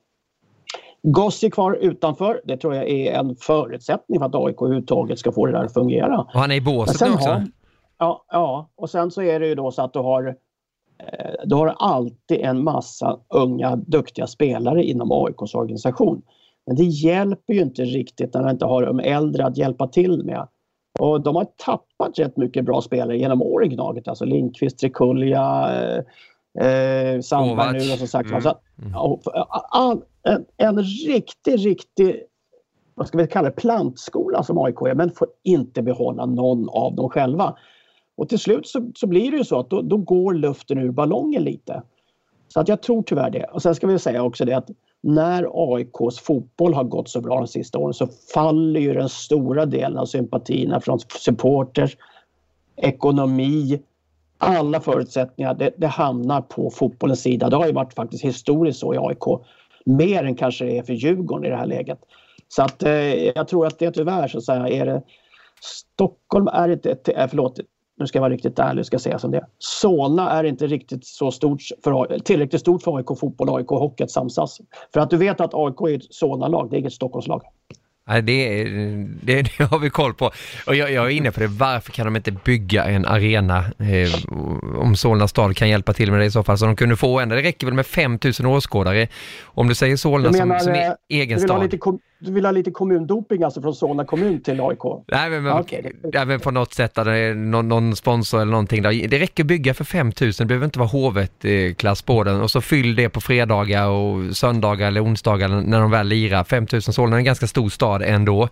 Gossi 1.02 1.50
kvar 1.50 1.72
utanför, 1.72 2.40
det 2.44 2.56
tror 2.56 2.74
jag 2.74 2.90
är 2.90 3.12
en 3.12 3.36
förutsättning 3.36 4.20
för 4.20 4.26
att 4.26 4.34
AIK 4.34 4.62
överhuvudtaget 4.62 5.18
ska 5.18 5.32
få 5.32 5.46
det 5.46 5.52
där 5.52 5.64
att 5.64 5.72
fungera. 5.72 6.18
Och 6.18 6.40
han 6.40 6.50
är 6.50 6.54
i 6.54 6.60
båset 6.60 7.08
nu 7.08 7.14
också. 7.14 7.28
har, 7.28 7.46
ja, 7.98 8.24
ja, 8.28 8.70
och 8.76 8.90
sen 8.90 9.10
så 9.10 9.22
är 9.22 9.40
det 9.40 9.46
ju 9.46 9.54
då 9.54 9.70
så 9.70 9.82
att 9.82 9.92
du 9.92 9.98
har 9.98 10.26
eh, 10.98 11.30
du 11.44 11.54
har 11.54 11.74
alltid 11.78 12.40
en 12.40 12.64
massa 12.64 13.18
unga 13.28 13.76
duktiga 13.76 14.26
spelare 14.26 14.84
inom 14.84 15.12
AIKs 15.12 15.54
organisation. 15.54 16.22
Men 16.66 16.76
det 16.76 16.84
hjälper 16.84 17.54
ju 17.54 17.60
inte 17.60 17.82
riktigt 17.82 18.34
när 18.34 18.44
du 18.44 18.50
inte 18.50 18.64
har 18.64 18.86
de 18.86 19.00
äldre 19.00 19.46
att 19.46 19.56
hjälpa 19.56 19.88
till 19.88 20.24
med. 20.24 20.48
Och 20.98 21.22
de 21.22 21.36
har 21.36 21.44
tappat 21.44 22.18
rätt 22.18 22.36
mycket 22.36 22.64
bra 22.64 22.80
spelare 22.80 23.18
genom 23.18 23.42
åren 23.42 23.70
Gnaget. 23.70 24.08
Alltså 24.08 24.24
Lindqvist, 24.24 24.78
Trikulja, 24.78 25.68
eh, 26.54 26.66
eh, 26.66 27.20
Sandberg 27.20 27.72
nu 27.72 27.92
och 27.92 27.98
som 27.98 28.08
sagt. 28.08 28.28
Mm. 28.28 28.36
Alltså, 28.36 28.58
all, 29.70 30.02
en, 30.22 30.44
en 30.56 30.82
riktig, 30.82 31.66
riktig 31.66 32.22
vad 32.94 33.08
ska 33.08 33.18
vi 33.18 33.26
kalla 33.26 33.48
det, 33.48 33.56
plantskola 33.56 34.42
som 34.42 34.58
AIK 34.58 34.80
är 34.80 34.94
men 34.94 35.10
får 35.10 35.28
inte 35.42 35.82
behålla 35.82 36.26
någon 36.26 36.68
av 36.68 36.94
dem 36.94 37.08
själva. 37.08 37.56
Och 38.16 38.28
till 38.28 38.38
slut 38.38 38.66
så, 38.66 38.90
så 38.94 39.06
blir 39.06 39.30
det 39.30 39.36
ju 39.36 39.44
så 39.44 39.58
att 39.58 39.70
då, 39.70 39.82
då 39.82 39.96
går 39.96 40.34
luften 40.34 40.78
ur 40.78 40.90
ballongen 40.90 41.44
lite. 41.44 41.82
Så 42.48 42.60
att 42.60 42.68
jag 42.68 42.82
tror 42.82 43.02
tyvärr 43.02 43.30
det. 43.30 43.44
Och 43.44 43.62
sen 43.62 43.74
ska 43.74 43.86
vi 43.86 43.98
säga 43.98 44.22
också 44.22 44.44
det 44.44 44.52
att 44.52 44.70
när 45.00 45.74
AIKs 45.74 46.18
fotboll 46.20 46.74
har 46.74 46.84
gått 46.84 47.08
så 47.08 47.20
bra 47.20 47.38
de 47.38 47.46
sista 47.46 47.78
åren 47.78 47.94
så 47.94 48.08
faller 48.34 48.80
ju 48.80 48.94
den 48.94 49.08
stora 49.08 49.66
delen 49.66 49.98
av 49.98 50.06
sympatierna 50.06 50.80
från 50.80 50.98
supporters, 50.98 51.96
ekonomi, 52.76 53.82
alla 54.38 54.80
förutsättningar. 54.80 55.54
Det, 55.54 55.70
det 55.76 55.86
hamnar 55.86 56.40
på 56.40 56.70
fotbollens 56.70 57.20
sida. 57.20 57.50
Det 57.50 57.56
har 57.56 57.66
ju 57.66 57.72
varit 57.72 57.94
faktiskt 57.94 58.24
historiskt 58.24 58.78
så 58.78 58.94
i 58.94 58.98
AIK. 58.98 59.42
Mer 59.86 60.24
än 60.24 60.34
kanske 60.34 60.64
det 60.64 60.78
är 60.78 60.82
för 60.82 60.92
Djurgården 60.92 61.46
i 61.46 61.50
det 61.50 61.56
här 61.56 61.66
läget. 61.66 61.98
Så 62.48 62.62
att 62.62 62.82
eh, 62.82 63.14
jag 63.14 63.48
tror 63.48 63.66
att 63.66 63.78
det 63.78 63.90
tyvärr 63.90 64.28
så 64.28 64.38
att 64.38 64.44
säga 64.44 64.68
är 64.68 64.86
det 64.86 65.02
Stockholm 65.60 66.48
är 66.48 66.68
inte, 66.68 66.96
eh, 67.06 67.26
förlåt, 67.28 67.60
nu 67.98 68.06
ska 68.06 68.18
jag 68.18 68.20
vara 68.20 68.32
riktigt 68.32 68.58
ärlig 68.58 68.86
ska 68.86 68.98
säga 68.98 69.18
som 69.18 69.30
det. 69.30 69.46
Solna 69.58 70.30
är 70.30 70.44
inte 70.44 70.66
riktigt 70.66 71.06
så 71.06 71.30
stort 71.30 71.62
för, 71.84 72.18
tillräckligt 72.18 72.60
stort 72.60 72.82
för 72.82 72.96
AIK 72.96 73.18
fotboll 73.20 73.48
och 73.48 73.58
AIK 73.58 73.68
hockey 73.68 74.04
att 74.04 74.10
samsas. 74.10 74.60
För 74.92 75.00
att 75.00 75.10
du 75.10 75.16
vet 75.16 75.40
att 75.40 75.54
AIK 75.54 75.80
är 75.80 75.96
ett 75.96 76.14
Solna-lag, 76.14 76.70
det 76.70 76.76
är 76.76 76.78
inget 76.78 76.92
Stockholmslag. 76.92 77.42
Det, 78.20 78.64
det, 79.22 79.42
det 79.58 79.64
har 79.64 79.78
vi 79.78 79.90
koll 79.90 80.14
på. 80.14 80.30
Och 80.66 80.74
jag, 80.74 80.92
jag 80.92 81.06
är 81.06 81.10
inne 81.10 81.32
på 81.32 81.40
det, 81.40 81.46
varför 81.46 81.92
kan 81.92 82.04
de 82.04 82.16
inte 82.16 82.32
bygga 82.32 82.84
en 82.84 83.06
arena? 83.06 83.64
Eh, 83.78 84.32
om 84.78 84.96
Solna 84.96 85.28
stad 85.28 85.56
kan 85.56 85.68
hjälpa 85.68 85.92
till 85.92 86.10
med 86.10 86.20
det 86.20 86.26
i 86.26 86.30
så 86.30 86.42
fall, 86.42 86.58
så 86.58 86.66
de 86.66 86.76
kunde 86.76 86.96
få 86.96 87.20
en. 87.20 87.28
Det 87.28 87.42
räcker 87.42 87.66
väl 87.66 87.74
med 87.74 87.86
5000 87.86 88.46
åskådare. 88.46 89.08
Om 89.44 89.68
du 89.68 89.74
säger 89.74 89.96
Solna 89.96 90.32
som, 90.32 90.48
menar, 90.48 90.60
som 90.60 90.72
eh, 90.72 90.80
är 90.80 90.96
egen 91.08 91.40
stad. 91.40 91.74
Du 92.22 92.32
vill 92.32 92.44
ha 92.44 92.52
lite 92.52 92.70
kommundoping 92.70 93.42
alltså 93.42 93.62
från 93.62 93.74
Solna 93.74 94.04
kommun 94.04 94.40
till 94.40 94.60
AIK? 94.60 94.78
Nej 95.08 95.30
men, 95.30 95.42
men, 95.42 95.52
det- 95.82 95.92
ja, 96.12 96.24
men 96.24 96.40
på 96.40 96.50
något 96.50 96.72
sätt, 96.74 96.94
där 96.94 97.34
någon, 97.34 97.68
någon 97.68 97.96
sponsor 97.96 98.40
eller 98.40 98.50
någonting 98.52 98.82
där. 98.82 99.08
Det 99.08 99.18
räcker 99.18 99.44
bygga 99.44 99.74
för 99.74 99.84
5000, 99.84 100.44
det 100.44 100.48
behöver 100.48 100.64
inte 100.64 100.78
vara 100.78 100.88
hovet-klass 100.88 102.02
på 102.02 102.24
den. 102.24 102.40
Och 102.40 102.50
så 102.50 102.60
fyll 102.60 102.94
det 102.96 103.08
på 103.08 103.20
fredagar 103.20 103.86
och 103.88 104.36
söndagar 104.36 104.88
eller 104.88 105.04
onsdagar 105.04 105.48
när 105.48 105.80
de 105.80 105.90
väl 105.90 106.06
lirar. 106.06 106.44
5000 106.44 106.92
Solna 106.94 107.16
är 107.16 107.18
en 107.18 107.24
ganska 107.24 107.46
stor 107.46 107.68
stad 107.68 108.02
ändå. 108.02 108.48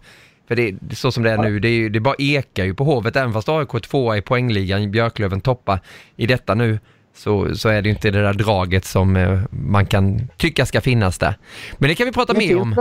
För 0.48 0.56
det, 0.56 0.74
så 0.96 1.12
som 1.12 1.22
det 1.22 1.30
är 1.30 1.38
nu, 1.38 1.58
det, 1.60 1.68
är, 1.68 1.90
det 1.90 2.00
bara 2.00 2.14
ekar 2.18 2.64
ju 2.64 2.74
på 2.74 2.84
Hovet, 2.84 3.16
även 3.16 3.32
fast 3.32 3.48
AIK 3.48 3.74
är 3.74 3.78
tvåa 3.78 4.16
i 4.16 4.22
poängligan, 4.22 4.90
Björklöven 4.90 5.40
toppa 5.40 5.80
i 6.16 6.26
detta 6.26 6.54
nu, 6.54 6.78
så, 7.16 7.54
så 7.54 7.68
är 7.68 7.82
det 7.82 7.88
ju 7.88 7.94
inte 7.94 8.10
det 8.10 8.22
där 8.22 8.32
draget 8.34 8.84
som 8.84 9.16
eh, 9.16 9.40
man 9.50 9.86
kan 9.86 10.28
tycka 10.36 10.66
ska 10.66 10.80
finnas 10.80 11.18
där. 11.18 11.34
Men 11.78 11.88
det 11.88 11.94
kan 11.94 12.06
vi 12.06 12.12
prata 12.12 12.34
mer 12.34 12.58
om. 12.60 12.74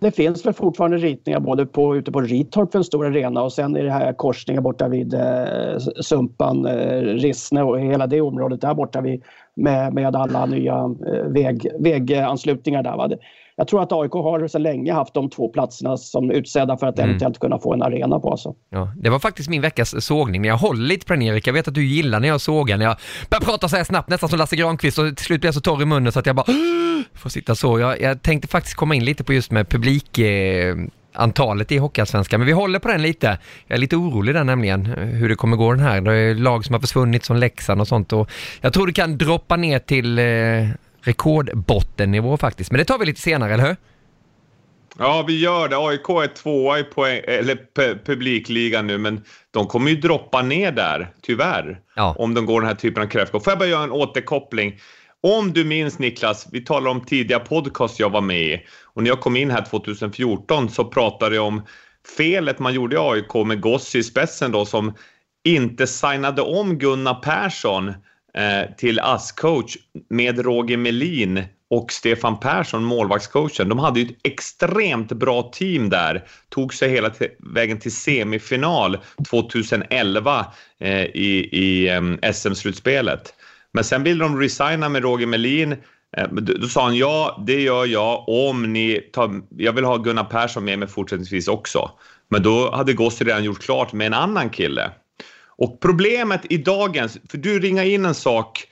Det 0.00 0.10
finns 0.10 0.46
väl 0.46 0.52
fortfarande 0.52 0.96
ritningar 0.96 1.40
både 1.40 1.66
på, 1.66 1.96
ute 1.96 2.12
på 2.12 2.20
Ritorp 2.20 2.72
för 2.72 2.78
en 2.78 2.84
stor 2.84 3.06
arena 3.06 3.42
och 3.42 3.52
sen 3.52 3.76
är 3.76 3.84
det 3.84 3.90
här 3.90 4.12
korsningen 4.12 4.62
borta 4.62 4.88
vid 4.88 5.14
eh, 5.14 5.78
Sumpan, 6.00 6.66
eh, 6.66 7.00
Rissne 7.00 7.62
och 7.62 7.80
hela 7.80 8.06
det 8.06 8.20
området 8.20 8.60
där 8.60 8.74
borta 8.74 9.00
vid, 9.00 9.22
med, 9.54 9.94
med 9.94 10.16
alla 10.16 10.46
nya 10.46 10.74
eh, 11.06 11.24
väg, 11.24 11.70
väganslutningar 11.78 12.82
där. 12.82 12.96
Va? 12.96 13.10
Jag 13.58 13.68
tror 13.68 13.82
att 13.82 13.92
AIK 13.92 14.12
har 14.12 14.48
sedan 14.48 14.62
länge 14.62 14.92
haft 14.92 15.14
de 15.14 15.30
två 15.30 15.48
platserna 15.48 15.96
som 15.96 16.30
utsedda 16.30 16.76
för 16.76 16.86
att 16.86 16.98
Mm. 16.98 17.10
eventuellt 17.10 17.38
kunna 17.38 17.58
få 17.58 17.74
en 17.74 17.82
arena 17.82 18.20
på. 18.20 18.30
Alltså. 18.30 18.54
Ja, 18.70 18.92
det 18.96 19.10
var 19.10 19.18
faktiskt 19.18 19.48
min 19.48 19.62
veckas 19.62 20.04
sågning, 20.04 20.40
men 20.40 20.48
jag 20.48 20.56
den 21.14 21.22
Erik. 21.22 21.46
Jag 21.46 21.52
vet 21.52 21.68
att 21.68 21.74
du 21.74 21.84
gillar 21.86 22.20
när 22.20 22.28
jag 22.28 22.40
sågar, 22.40 22.76
när 22.76 22.84
jag 22.84 22.96
börjar 23.30 23.40
prata 23.40 23.68
så 23.68 23.76
här 23.76 23.84
snabbt, 23.84 24.08
nästan 24.10 24.28
som 24.28 24.38
Lasse 24.38 24.56
Granqvist 24.56 24.98
och 24.98 25.16
till 25.16 25.26
slut 25.26 25.40
blir 25.40 25.48
jag 25.48 25.54
så 25.54 25.60
torr 25.60 25.82
i 25.82 25.84
munnen 25.84 26.12
så 26.12 26.18
att 26.18 26.26
jag 26.26 26.36
bara 26.36 26.46
får 27.14 27.30
sitta 27.30 27.54
så. 27.54 27.78
Jag, 27.78 28.00
jag 28.00 28.22
tänkte 28.22 28.48
faktiskt 28.48 28.76
komma 28.76 28.94
in 28.94 29.04
lite 29.04 29.24
på 29.24 29.32
just 29.32 29.50
med 29.50 29.68
publik 29.68 30.18
eh, 30.18 30.76
antalet 31.12 31.72
i 31.72 31.76
Hockeyallsvenskan, 31.78 32.40
men 32.40 32.46
vi 32.46 32.52
håller 32.52 32.78
på 32.78 32.88
den 32.88 33.02
lite. 33.02 33.38
Jag 33.66 33.76
är 33.76 33.80
lite 33.80 33.96
orolig 33.96 34.34
där 34.34 34.44
nämligen, 34.44 34.86
hur 34.86 35.28
det 35.28 35.34
kommer 35.34 35.56
gå 35.56 35.70
den 35.72 35.80
här. 35.80 36.00
Det 36.00 36.14
är 36.14 36.34
lag 36.34 36.64
som 36.64 36.72
har 36.72 36.80
försvunnit 36.80 37.24
som 37.24 37.36
Leksand 37.36 37.80
och 37.80 37.88
sånt 37.88 38.12
och 38.12 38.30
jag 38.60 38.72
tror 38.72 38.86
det 38.86 38.92
kan 38.92 39.18
droppa 39.18 39.56
ner 39.56 39.78
till 39.78 40.18
eh, 40.18 40.24
rekordbottennivå 41.02 42.36
faktiskt, 42.36 42.70
men 42.70 42.78
det 42.78 42.84
tar 42.84 42.98
vi 42.98 43.06
lite 43.06 43.20
senare, 43.20 43.54
eller 43.54 43.66
hur? 43.66 43.76
Ja, 44.98 45.24
vi 45.26 45.40
gör 45.40 45.68
det. 45.68 45.76
AIK 45.76 46.08
är 46.08 46.34
tvåa 46.34 46.78
i 46.78 46.84
poäng, 46.84 47.20
eller 47.24 47.58
publikligan 48.04 48.86
nu, 48.86 48.98
men 48.98 49.24
de 49.50 49.66
kommer 49.66 49.90
ju 49.90 49.96
droppa 49.96 50.42
ner 50.42 50.72
där, 50.72 51.12
tyvärr. 51.22 51.80
Ja. 51.96 52.14
Om 52.18 52.34
de 52.34 52.46
går 52.46 52.60
den 52.60 52.68
här 52.68 52.76
typen 52.76 53.02
av 53.02 53.06
kräftgång. 53.06 53.40
Får 53.40 53.50
jag 53.50 53.58
bara 53.58 53.68
göra 53.68 53.82
en 53.82 53.92
återkoppling? 53.92 54.80
Om 55.20 55.52
du 55.52 55.64
minns 55.64 55.98
Niklas, 55.98 56.48
vi 56.52 56.64
talar 56.64 56.90
om 56.90 57.00
tidiga 57.00 57.38
podcast 57.38 58.00
jag 58.00 58.10
var 58.10 58.20
med 58.20 58.42
i 58.42 58.62
och 58.84 59.02
när 59.02 59.10
jag 59.10 59.20
kom 59.20 59.36
in 59.36 59.50
här 59.50 59.64
2014 59.64 60.68
så 60.68 60.84
pratade 60.84 61.34
jag 61.34 61.46
om 61.46 61.62
felet 62.16 62.58
man 62.58 62.74
gjorde 62.74 62.96
i 62.96 62.98
AIK 62.98 63.34
med 63.46 63.60
Gossi 63.60 63.98
i 63.98 64.02
spetsen 64.02 64.52
då 64.52 64.64
som 64.64 64.94
inte 65.44 65.86
signade 65.86 66.42
om 66.42 66.78
Gunnar 66.78 67.14
Persson 67.14 67.94
Eh, 68.38 68.74
till 68.76 69.00
ASS-coach 69.00 69.76
med 70.08 70.38
Roger 70.38 70.76
Melin 70.76 71.44
och 71.70 71.92
Stefan 71.92 72.40
Persson, 72.40 72.84
målvaktscoachen. 72.84 73.68
De 73.68 73.78
hade 73.78 74.00
ju 74.00 74.06
ett 74.06 74.16
extremt 74.22 75.12
bra 75.12 75.42
team 75.42 75.90
där. 75.90 76.24
Tog 76.48 76.74
sig 76.74 76.90
hela 76.90 77.10
vägen 77.38 77.78
till 77.78 77.96
semifinal 77.96 78.98
2011 79.30 80.46
eh, 80.80 81.04
i, 81.04 81.48
i 81.52 81.88
eh, 81.88 82.32
SM-slutspelet. 82.32 83.34
Men 83.72 83.84
sen 83.84 84.02
ville 84.02 84.24
de 84.24 84.40
resigna 84.40 84.88
med 84.88 85.02
Roger 85.02 85.26
Melin. 85.26 85.72
Eh, 86.16 86.28
då 86.32 86.66
sa 86.66 86.84
han 86.84 86.96
ja, 86.96 87.42
det 87.46 87.60
gör 87.60 87.86
jag 87.86 88.28
om 88.28 88.72
ni 88.72 89.10
tar... 89.12 89.42
Jag 89.56 89.72
vill 89.72 89.84
ha 89.84 89.96
Gunnar 89.96 90.24
Persson 90.24 90.64
med 90.64 90.78
mig 90.78 90.88
fortsättningsvis 90.88 91.48
också. 91.48 91.90
Men 92.30 92.42
då 92.42 92.70
hade 92.70 92.92
Gossi 92.92 93.24
redan 93.24 93.44
gjort 93.44 93.62
klart 93.62 93.92
med 93.92 94.06
en 94.06 94.14
annan 94.14 94.50
kille. 94.50 94.90
Och 95.58 95.80
problemet 95.80 96.40
i 96.50 96.56
dagens, 96.56 97.18
för 97.30 97.38
du 97.38 97.60
ringar 97.60 97.84
in 97.84 98.04
en 98.04 98.14
sak, 98.14 98.64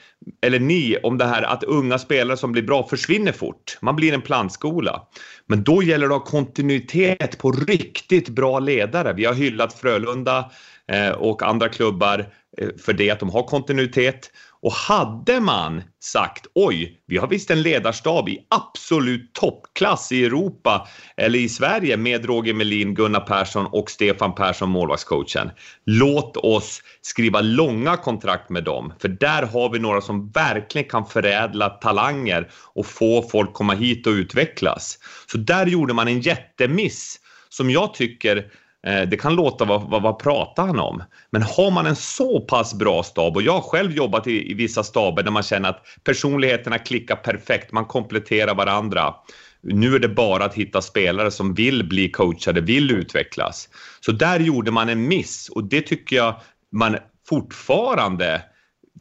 eller 0.43 0.59
ni, 0.59 0.97
om 1.03 1.19
det 1.19 1.25
här 1.25 1.43
att 1.43 1.65
unga 1.65 1.99
spelare 1.99 2.37
som 2.37 2.53
blir 2.53 2.63
bra 2.63 2.89
försvinner 2.89 3.33
fort. 3.33 3.79
Man 3.81 3.97
blir 3.97 4.15
en 4.15 4.23
plantskola. 4.23 5.03
Men 5.47 5.65
då 5.65 5.83
gäller 5.83 6.09
det 6.09 6.15
att 6.15 6.23
ha 6.23 6.31
kontinuitet 6.31 7.39
på 7.39 7.53
riktigt 7.53 8.29
bra 8.29 8.59
ledare. 8.59 9.13
Vi 9.13 9.25
har 9.25 9.35
hyllat 9.35 9.73
Frölunda 9.73 10.51
eh, 10.93 11.11
och 11.11 11.43
andra 11.43 11.69
klubbar 11.69 12.27
eh, 12.59 12.69
för 12.79 12.93
det, 12.93 13.11
att 13.11 13.21
de 13.21 13.31
har 13.31 13.43
kontinuitet. 13.43 14.31
Och 14.67 14.73
hade 14.73 15.41
man 15.41 15.83
sagt 16.01 16.47
oj, 16.55 17.03
vi 17.07 17.17
har 17.17 17.29
visst 17.29 17.51
en 17.51 17.63
ledarstab 17.63 18.29
i 18.29 18.47
absolut 18.51 19.33
toppklass 19.33 20.13
i 20.13 20.25
Europa 20.25 20.89
eller 21.17 21.39
i 21.39 21.49
Sverige 21.49 21.97
med 21.97 22.25
Roger 22.25 22.55
Melin, 22.55 22.95
Gunnar 22.95 23.21
Persson 23.21 23.67
och 23.67 23.91
Stefan 23.91 24.35
Persson, 24.35 24.69
målvaktscoachen. 24.69 25.51
Låt 25.85 26.37
oss 26.37 26.83
skriva 27.03 27.41
långa 27.41 27.97
kontrakt 27.97 28.51
med 28.51 28.65
dem, 28.65 28.93
för 28.99 29.09
där 29.09 29.43
har 29.43 29.71
vi 29.71 29.79
några 29.79 30.01
som 30.01 30.31
verkligen 30.31 30.89
kan 30.89 31.07
förädla 31.07 31.69
talanger 31.69 32.51
och 32.75 32.87
få 32.87 33.23
folk 33.23 33.53
komma 33.53 33.75
hit 33.75 34.07
och 34.07 34.11
utvecklas. 34.13 34.99
Så 35.27 35.39
där 35.39 35.67
gjorde 35.67 35.95
man 35.95 36.09
en 36.09 36.21
jättemiss 36.21 37.21
som 37.49 37.71
jag 37.71 37.95
tycker 37.95 38.51
Eh, 38.87 39.09
det 39.09 39.17
kan 39.17 39.35
låta, 39.35 39.65
vad, 39.65 39.91
vad, 39.91 40.03
vad 40.03 40.19
pratar 40.19 40.67
han 40.67 40.79
om? 40.79 41.03
Men 41.31 41.43
har 41.43 41.71
man 41.71 41.87
en 41.87 41.97
så 41.97 42.41
pass 42.41 42.75
bra 42.75 43.03
stab, 43.03 43.37
och 43.37 43.43
jag 43.43 43.53
har 43.53 43.61
själv 43.61 43.93
jobbat 43.93 44.27
i, 44.27 44.51
i 44.51 44.55
vissa 44.55 44.83
staber 44.85 45.23
där 45.23 45.31
man 45.31 45.43
känner 45.43 45.69
att 45.69 45.83
personligheterna 46.05 46.79
klickar 46.79 47.17
perfekt, 47.17 47.73
man 47.73 47.85
kompletterar 47.85 48.55
varandra. 48.55 49.15
Nu 49.63 49.95
är 49.95 49.99
det 49.99 50.09
bara 50.09 50.45
att 50.45 50.55
hitta 50.55 50.83
spelare 50.83 51.31
som 51.31 51.55
vill 51.55 51.89
bli 51.89 52.11
coachade, 52.11 52.61
vill 52.61 52.91
utvecklas. 52.91 53.69
Så 54.01 54.13
där 54.13 54.41
gjorde 54.41 54.71
man 54.71 54.89
en 54.89 55.09
miss 55.09 55.49
och 55.49 55.65
det 55.65 55.81
tycker 55.81 56.17
jag 56.17 56.41
man 56.73 56.97
fortfarande 57.29 58.43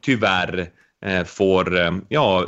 tyvärr 0.01 0.69
Eh, 1.05 1.23
får 1.23 1.79
eh, 1.79 1.91
ja, 2.09 2.47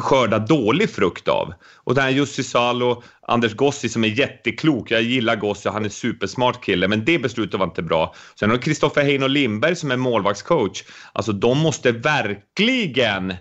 skörda 0.00 0.38
dålig 0.38 0.90
frukt 0.90 1.28
av. 1.28 1.52
Och 1.76 1.94
det 1.94 2.00
här 2.00 2.10
Jussi 2.10 2.42
Salo, 2.42 3.02
Anders 3.22 3.54
Gossi 3.54 3.88
som 3.88 4.04
är 4.04 4.08
jätteklok, 4.08 4.90
jag 4.90 5.02
gillar 5.02 5.36
Gossi, 5.36 5.68
han 5.68 5.84
är 5.84 5.88
supersmart 5.88 6.64
kille, 6.64 6.88
men 6.88 7.04
det 7.04 7.18
beslutet 7.18 7.60
var 7.60 7.66
inte 7.66 7.82
bra. 7.82 8.14
Sen 8.34 8.50
har 8.50 8.56
du 8.56 8.62
Kristoffer 8.62 9.02
Heino 9.02 9.26
Lindberg 9.26 9.76
som 9.76 9.90
är 9.90 9.96
målvaktscoach. 9.96 10.84
Alltså 11.12 11.32
de 11.32 11.58
måste 11.58 11.92
verkligen 11.92 13.34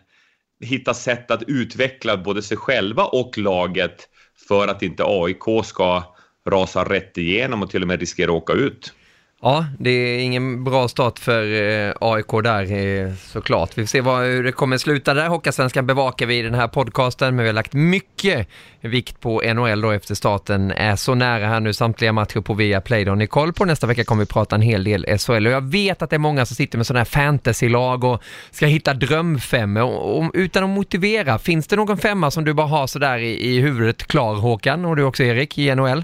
hitta 0.62 0.94
sätt 0.94 1.32
att 1.32 1.44
utveckla 1.44 2.18
både 2.18 2.42
sig 2.42 2.58
själva 2.58 3.04
och 3.04 3.38
laget 3.38 4.08
för 4.48 4.68
att 4.68 4.84
inte 4.84 5.04
AIK 5.06 5.66
ska 5.66 6.04
rasa 6.50 6.84
rätt 6.84 7.18
igenom 7.18 7.64
och 7.64 7.70
till 7.70 7.82
och 7.82 7.88
med 7.88 8.00
riskera 8.00 8.32
att 8.32 8.38
åka 8.38 8.54
ut. 8.54 8.94
Ja, 9.42 9.66
det 9.80 9.90
är 9.90 10.20
ingen 10.20 10.64
bra 10.64 10.88
start 10.88 11.20
för 11.20 11.44
eh, 11.44 11.94
AIK 12.02 12.28
där 12.44 12.72
eh, 12.72 13.14
såklart. 13.14 13.78
Vi 13.78 13.82
får 13.84 13.88
se 13.88 14.02
vad, 14.02 14.24
hur 14.24 14.44
det 14.44 14.52
kommer 14.52 14.78
sluta 14.78 15.14
där. 15.14 15.28
Hockeysvenskan 15.28 15.88
bevakar 15.88 16.26
vi 16.26 16.40
i 16.40 16.42
den 16.42 16.54
här 16.54 16.68
podcasten, 16.68 17.36
men 17.36 17.44
vi 17.44 17.50
har 17.50 17.54
lagt 17.54 17.74
mycket 17.74 18.48
vikt 18.82 19.20
på 19.20 19.42
NHL 19.54 19.82
då 19.82 19.92
efter 19.92 20.16
starten 20.16 20.72
är 20.72 20.96
så 20.96 21.16
nära 21.16 21.48
här 21.48 21.60
nu. 21.60 21.74
Samtliga 21.74 22.14
matcher 22.14 22.42
på 22.42 22.54
Viaplay 22.54 23.06
då. 23.06 23.16
Ni 23.16 23.28
koll 23.28 23.54
på 23.54 23.66
nästa 23.66 23.88
vecka 23.88 24.04
kommer 24.04 24.24
vi 24.24 24.26
prata 24.26 24.56
en 24.56 24.62
hel 24.62 24.84
del 24.84 25.18
SHL 25.20 25.48
och 25.48 25.54
jag 25.54 25.72
vet 25.72 26.02
att 26.02 26.10
det 26.10 26.16
är 26.16 26.18
många 26.18 26.46
som 26.46 26.56
sitter 26.56 26.78
med 26.78 26.88
sådana 26.88 27.00
här 27.00 27.06
fantasylag 27.06 28.04
och 28.04 28.24
ska 28.52 28.66
hitta 28.66 28.94
drömfemmor. 28.94 30.32
Utan 30.34 30.64
att 30.64 30.70
motivera, 30.70 31.40
finns 31.40 31.68
det 31.68 31.76
någon 31.76 31.98
femma 31.98 32.32
som 32.32 32.46
du 32.46 32.54
bara 32.54 32.68
har 32.68 32.88
sådär 32.88 33.18
i, 33.18 33.48
i 33.48 33.60
huvudet 33.60 34.08
klar 34.08 34.36
Håkan 34.36 34.86
och 34.86 34.96
du 34.96 35.04
också 35.04 35.24
Erik 35.24 35.58
i 35.58 35.76
NHL? 35.76 36.04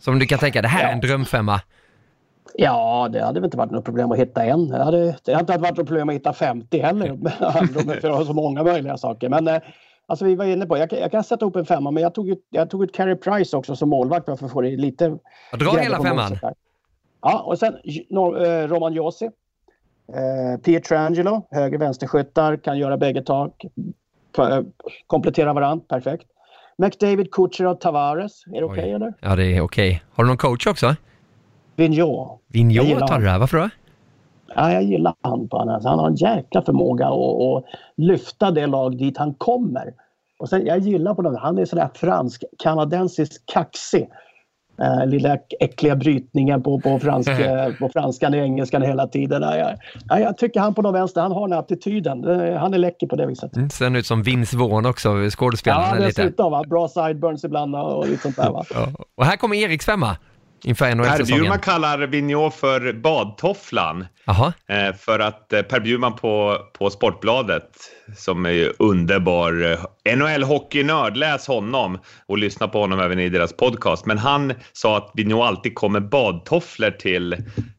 Som 0.00 0.18
du 0.18 0.26
kan 0.26 0.38
tänka, 0.38 0.62
det 0.62 0.68
här 0.68 0.88
är 0.88 0.92
en 0.92 1.00
drömfemma. 1.00 1.60
Ja, 2.58 3.08
det 3.12 3.24
hade 3.24 3.40
väl 3.40 3.44
inte 3.44 3.56
varit 3.56 3.70
något 3.70 3.84
problem 3.84 4.12
att 4.12 4.18
hitta 4.18 4.44
en. 4.44 4.68
Det 4.68 4.84
hade, 4.84 5.16
det 5.24 5.34
hade 5.34 5.52
inte 5.52 5.62
varit 5.62 5.76
något 5.76 5.86
problem 5.86 6.08
att 6.08 6.14
hitta 6.14 6.32
50 6.32 6.78
heller. 6.78 7.16
för 8.00 8.10
att 8.10 8.16
ha 8.16 8.24
så 8.24 8.32
många 8.32 8.62
möjliga 8.62 8.96
saker. 8.96 9.28
Men 9.28 9.48
eh, 9.48 9.60
alltså 10.06 10.24
vi 10.24 10.34
var 10.34 10.44
inne 10.44 10.66
på, 10.66 10.78
jag, 10.78 10.92
jag 10.92 11.10
kan 11.10 11.24
sätta 11.24 11.44
upp 11.44 11.56
en 11.56 11.66
femma, 11.66 11.90
men 11.90 12.02
jag 12.02 12.14
tog 12.14 12.28
ut, 12.28 12.46
jag 12.50 12.70
tog 12.70 12.84
ut 12.84 12.94
Carey 12.94 13.16
Price 13.16 13.56
också 13.56 13.76
som 13.76 13.88
målvakt 13.88 14.26
för 14.26 14.32
att 14.46 14.52
få 14.52 14.60
det 14.60 14.76
lite... 14.76 15.18
Drar 15.52 15.78
hela 15.78 16.02
femman. 16.02 16.38
Ja, 17.22 17.40
och 17.40 17.58
sen 17.58 17.74
eh, 17.74 18.68
Roman 18.68 18.92
Josi. 18.92 19.30
Eh, 20.08 20.60
Pietrangelo, 20.60 21.46
höger 21.50 21.78
vänsterskyttar, 21.78 22.56
kan 22.56 22.78
göra 22.78 22.96
bägge 22.96 23.22
tak. 23.22 23.64
Eh, 24.38 24.60
komplettera 25.06 25.52
varandra, 25.52 25.84
perfekt. 25.88 26.26
McDavid, 26.78 27.30
Kucherov, 27.30 27.74
Tavares. 27.74 28.46
Är 28.46 28.60
det 28.60 28.64
okej 28.64 28.78
okay, 28.78 28.92
eller? 28.92 29.14
Ja, 29.20 29.36
det 29.36 29.44
är 29.44 29.60
okej. 29.60 29.88
Okay. 29.88 30.00
Har 30.12 30.24
du 30.24 30.28
någon 30.28 30.36
coach 30.36 30.66
också? 30.66 30.96
Vigneault. 31.76 32.42
Vigneault 32.48 33.06
tar 33.06 33.38
varför 33.38 33.58
då? 33.58 33.68
Ja, 34.54 34.72
jag 34.72 34.82
gillar 34.82 35.14
han 35.22 35.48
på 35.48 35.58
honom. 35.58 35.80
Han 35.84 35.98
har 35.98 36.06
en 36.06 36.14
jäkla 36.14 36.62
förmåga 36.62 37.06
att, 37.06 37.12
att 37.12 37.64
lyfta 37.96 38.50
det 38.50 38.66
lag 38.66 38.98
dit 38.98 39.18
han 39.18 39.34
kommer. 39.34 39.92
Och 40.38 40.48
sen, 40.48 40.66
jag 40.66 40.78
gillar 40.78 41.14
på 41.14 41.22
honom, 41.22 41.40
han 41.42 41.58
är 41.58 41.64
sådär 41.64 41.88
fransk, 41.94 42.44
kanadensisk 42.58 43.42
kaxig. 43.46 44.08
Uh, 44.80 45.06
lilla 45.06 45.38
äckliga 45.60 45.96
brytningen 45.96 46.62
på, 46.62 46.80
på, 46.80 46.98
fransk, 46.98 47.30
på 47.78 47.88
franskan 47.88 48.34
och 48.34 48.40
engelskan 48.40 48.82
hela 48.82 49.06
tiden. 49.06 49.42
Jag, 49.42 49.76
jag, 50.08 50.20
jag 50.20 50.38
tycker 50.38 50.60
han 50.60 50.74
på 50.74 50.82
någon 50.82 50.92
vänster, 50.92 51.20
han 51.20 51.32
har 51.32 51.48
den 51.48 51.58
attityden. 51.58 52.24
Han 52.56 52.74
är 52.74 52.78
läcker 52.78 53.06
på 53.06 53.16
det 53.16 53.26
viset. 53.26 53.56
Mm, 53.56 53.70
ser 53.70 53.96
ut 53.96 54.06
som 54.06 54.22
Vince 54.22 54.56
Vaughn 54.56 54.86
också, 54.86 55.30
skådespelaren. 55.30 56.02
Ja, 56.02 56.06
dessutom. 56.06 56.52
Va? 56.52 56.64
Bra 56.68 56.88
sideburns 56.88 57.44
ibland 57.44 57.76
och 57.76 58.08
lite 58.08 58.22
sånt 58.22 58.36
där. 58.36 58.50
Va? 58.50 58.64
Ja. 58.74 58.88
Och 59.14 59.24
här 59.24 59.36
kommer 59.36 59.56
Eriks 59.56 59.86
femma 59.86 60.16
NHL-säsongen. 60.66 61.16
Per 61.16 61.24
Bjurman 61.24 61.58
kallar 61.58 61.98
Vigneault 61.98 62.54
för 62.54 62.92
badtofflan. 62.92 64.06
Eh, 64.68 64.94
för 64.94 65.18
att 65.18 65.52
eh, 65.52 65.62
Per 65.62 65.80
Bjurman 65.80 66.16
på, 66.16 66.58
på 66.78 66.90
Sportbladet, 66.90 67.70
som 68.16 68.46
är 68.46 68.72
underbar 68.78 69.78
eh, 70.04 70.16
NHL-hockeynörd, 70.16 71.16
läs 71.16 71.46
honom 71.46 71.98
och 72.26 72.38
lyssna 72.38 72.68
på 72.68 72.80
honom 72.80 73.00
även 73.00 73.18
i 73.18 73.28
deras 73.28 73.52
podcast. 73.52 74.06
Men 74.06 74.18
han 74.18 74.52
sa 74.72 74.96
att 74.96 75.10
Vigneault 75.14 75.48
alltid 75.48 75.74
kommer 75.74 76.00
badtofflor 76.00 76.90
till 76.90 77.36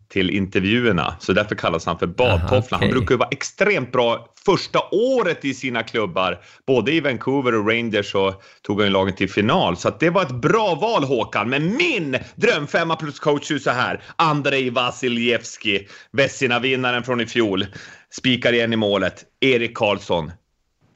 till 0.10 0.30
intervjuerna, 0.30 1.16
så 1.20 1.34
därför 1.34 1.55
kallas 1.55 1.86
han 1.86 1.99
för 1.99 2.08
badtofflan. 2.08 2.62
Okay. 2.62 2.88
Han 2.88 2.89
brukar 2.89 3.16
ju 3.16 3.18
vara 3.18 3.30
extremt 3.30 3.91
bra 3.91 4.34
första 4.45 4.80
året 4.91 5.45
i 5.45 5.53
sina 5.53 5.84
klubbar. 5.84 6.39
Både 6.68 6.91
i 6.91 6.99
Vancouver 6.99 7.55
och 7.55 7.68
Rangers 7.68 8.12
så 8.12 8.34
tog 8.62 8.82
han 8.82 8.91
lagen 8.91 9.16
till 9.16 9.30
final. 9.30 9.78
Så 9.78 9.89
det 9.99 10.10
var 10.10 10.22
ett 10.22 10.41
bra 10.41 10.76
val 10.76 11.03
Håkan. 11.03 11.49
Men 11.49 11.78
min 11.78 12.18
drömfemma 12.36 12.95
plus 12.95 13.20
coach 13.20 13.51
är 13.51 13.58
så 13.58 13.72
här. 13.72 14.03
Andrei 14.16 14.70
Vasiljevski, 14.70 15.88
Vessina-vinnaren 16.12 17.03
från 17.03 17.22
i 17.22 17.26
fjol. 17.26 17.66
Spikar 18.10 18.53
igen 18.53 18.74
i 18.74 18.76
målet. 18.76 19.24
Erik 19.39 19.78
Karlsson, 19.78 20.32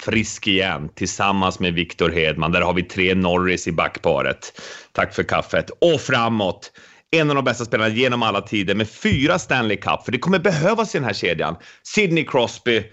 frisk 0.02 0.48
igen 0.48 0.90
tillsammans 0.96 1.60
med 1.60 1.74
Victor 1.74 2.10
Hedman. 2.10 2.52
Där 2.52 2.62
har 2.62 2.74
vi 2.74 2.84
tre 2.84 3.16
Norris 3.16 3.68
i 3.68 3.72
backparet. 3.72 4.62
Tack 4.92 5.16
för 5.16 5.24
kaffet. 5.24 5.70
Och 5.70 6.02
framåt 6.02 6.72
en 7.12 7.30
av 7.30 7.36
de 7.36 7.46
bästa 7.46 7.66
spelarna 7.66 7.90
genom 7.90 8.24
alla 8.24 8.42
tider 8.42 8.76
med 8.76 8.90
fyra 8.90 9.40
Stanley 9.40 9.78
Cup, 9.78 10.06
för 10.06 10.12
det 10.12 10.20
kommer 10.20 10.40
behövas 10.40 10.96
i 10.96 10.98
den 10.98 11.06
här 11.06 11.14
kedjan. 11.14 11.56
Sidney 11.84 12.26
Crosby, 12.26 12.84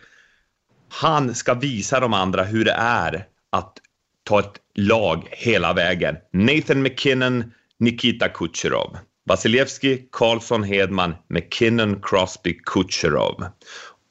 han 0.88 1.34
ska 1.34 1.54
visa 1.54 2.00
de 2.00 2.14
andra 2.14 2.44
hur 2.44 2.64
det 2.64 2.76
är 2.78 3.26
att 3.52 3.78
ta 4.24 4.40
ett 4.40 4.54
lag 4.74 5.28
hela 5.30 5.72
vägen. 5.72 6.16
Nathan 6.32 6.82
McKinnon, 6.82 7.52
Nikita 7.78 8.28
Kucherov. 8.28 8.98
Vasilevski, 9.26 10.08
Karlsson, 10.12 10.62
Hedman, 10.62 11.14
McKinnon, 11.28 12.00
Crosby, 12.02 12.58
Kucherov. 12.66 13.44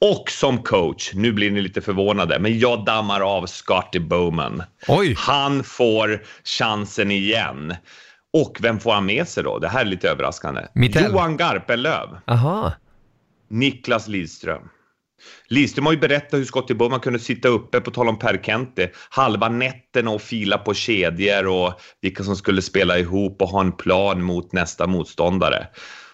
Och 0.00 0.30
som 0.30 0.62
coach, 0.62 1.10
nu 1.14 1.32
blir 1.32 1.50
ni 1.50 1.60
lite 1.60 1.80
förvånade, 1.80 2.38
men 2.38 2.58
jag 2.58 2.84
dammar 2.84 3.20
av 3.20 3.46
Scotty 3.46 3.98
Bowman. 3.98 4.62
Oj! 4.88 5.14
Han 5.18 5.64
får 5.64 6.22
chansen 6.44 7.10
igen. 7.10 7.74
Och 8.32 8.58
vem 8.60 8.80
får 8.80 8.92
han 8.92 9.06
med 9.06 9.28
sig 9.28 9.44
då? 9.44 9.58
Det 9.58 9.68
här 9.68 9.80
är 9.80 9.84
lite 9.84 10.10
överraskande. 10.10 10.66
Mittell. 10.74 11.12
Johan 11.12 11.36
Garpenlöv. 11.36 12.08
Aha. 12.26 12.72
Niklas 13.48 14.08
Lidström. 14.08 14.68
Lidström 15.48 15.86
har 15.86 15.92
ju 15.92 15.98
berättat 15.98 16.40
hur 16.40 16.44
Scottie 16.44 16.76
Bowman 16.76 17.00
kunde 17.00 17.18
sitta 17.18 17.48
uppe, 17.48 17.80
på 17.80 17.90
tal 17.90 18.08
om 18.08 18.18
Per 18.18 18.40
Kente, 18.42 18.90
halva 19.10 19.48
nätterna 19.48 20.10
och 20.10 20.22
fila 20.22 20.58
på 20.58 20.74
kedjor 20.74 21.46
och 21.46 21.80
vilka 22.00 22.24
som 22.24 22.36
skulle 22.36 22.62
spela 22.62 22.98
ihop 22.98 23.42
och 23.42 23.48
ha 23.48 23.60
en 23.60 23.72
plan 23.72 24.22
mot 24.22 24.52
nästa 24.52 24.86
motståndare. 24.86 25.66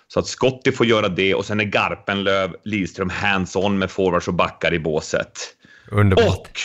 Så 0.08 0.20
att 0.20 0.26
Scottie 0.26 0.72
får 0.72 0.86
göra 0.86 1.08
det 1.08 1.34
och 1.34 1.44
sen 1.44 1.60
är 1.60 1.64
Garpenlöv, 1.64 2.56
Lidström 2.64 3.10
hands-on 3.10 3.78
med 3.78 3.90
forwards 3.90 4.28
och 4.28 4.34
backar 4.34 4.74
i 4.74 4.78
båset. 4.78 5.32
Underbart. 5.90 6.26
Och 6.26 6.60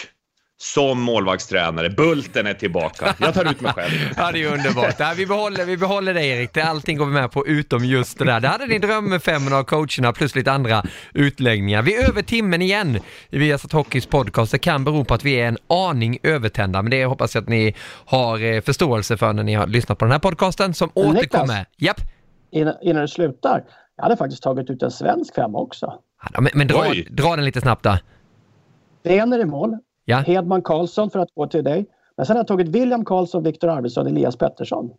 som 0.62 1.01
målvaktstränare, 1.01 1.89
Bulten 1.89 2.47
är 2.47 2.53
tillbaka. 2.53 3.16
Jag 3.20 3.34
tar 3.34 3.51
ut 3.51 3.62
mig 3.62 3.74
själv. 3.74 3.91
Ja, 4.18 4.32
det 4.32 4.43
är 4.43 4.53
underbart. 4.53 4.95
Ja, 4.99 5.14
vi, 5.18 5.26
behåller, 5.26 5.66
vi 5.66 5.78
behåller 5.78 6.14
det 6.14 6.26
Erik, 6.26 6.53
det, 6.53 6.62
allting 6.62 6.97
går 6.97 7.05
vi 7.05 7.12
med 7.12 7.32
på 7.32 7.47
utom 7.47 7.86
just 7.86 8.20
det 8.20 8.26
där. 8.26 8.39
Det 8.39 8.47
hade 8.47 8.66
ni 8.68 8.80
dröm 8.80 9.10
med 9.10 9.24
fem 9.24 9.53
av 9.53 9.64
coacherna 9.64 10.14
plus 10.14 10.36
lite 10.36 10.51
andra 10.51 10.84
utläggningar. 11.14 11.82
Vi 11.82 11.95
är 11.95 12.10
över 12.10 12.22
timmen 12.22 12.62
igen 12.62 12.99
i 13.30 13.38
Viasat 13.38 13.72
Hockeys 13.72 14.05
podcast. 14.05 14.51
Det 14.51 14.60
kan 14.60 14.84
bero 14.84 15.05
på 15.05 15.14
att 15.14 15.24
vi 15.24 15.34
är 15.34 15.47
en 15.47 15.57
aning 15.68 16.18
övertända, 16.24 16.82
men 16.82 16.91
det 16.91 17.05
hoppas 17.05 17.36
jag 17.36 17.41
att 17.41 17.49
ni 17.49 17.76
har 18.05 18.43
eh, 18.43 18.62
förståelse 18.62 19.18
för 19.18 19.34
när 19.34 19.43
ni 19.43 19.53
har 19.53 19.68
lyssnat 19.68 19.97
på 19.97 20.05
den 20.05 20.12
här 20.12 20.20
podcasten 20.20 20.74
som 20.74 20.89
Niklas. 20.95 21.16
återkommer. 21.16 21.66
Japp. 21.78 22.01
Innan, 22.51 22.74
innan 22.82 23.01
du 23.01 23.07
slutar. 23.07 23.64
Jag 23.95 24.03
hade 24.03 24.18
faktiskt 24.18 24.43
tagit 24.43 24.70
ut 24.70 24.84
en 24.84 24.91
svensk 24.91 25.36
femma 25.36 25.60
också. 25.60 25.93
Ja, 26.34 26.41
men 26.41 26.51
men 26.53 26.68
dra, 26.68 26.84
dra 27.10 27.36
den 27.36 27.45
lite 27.45 27.62
snabbt 27.62 27.84
då. 27.84 27.97
Rener 29.03 29.39
i 29.39 29.45
mål. 29.45 29.78
Ja. 30.10 30.18
Hedman 30.18 30.62
Karlsson 30.62 31.10
för 31.12 31.20
att 31.20 31.30
gå 31.36 31.47
till 31.47 31.64
dig. 31.64 31.86
Men 32.18 32.26
sen 32.26 32.36
har 32.36 32.39
jag 32.39 32.47
tagit 32.47 32.68
William 32.68 33.05
Karlsson, 33.05 33.43
Viktor 33.43 33.70
Arvidsson, 33.70 34.07
Elias 34.07 34.38
Pettersson. 34.38 34.89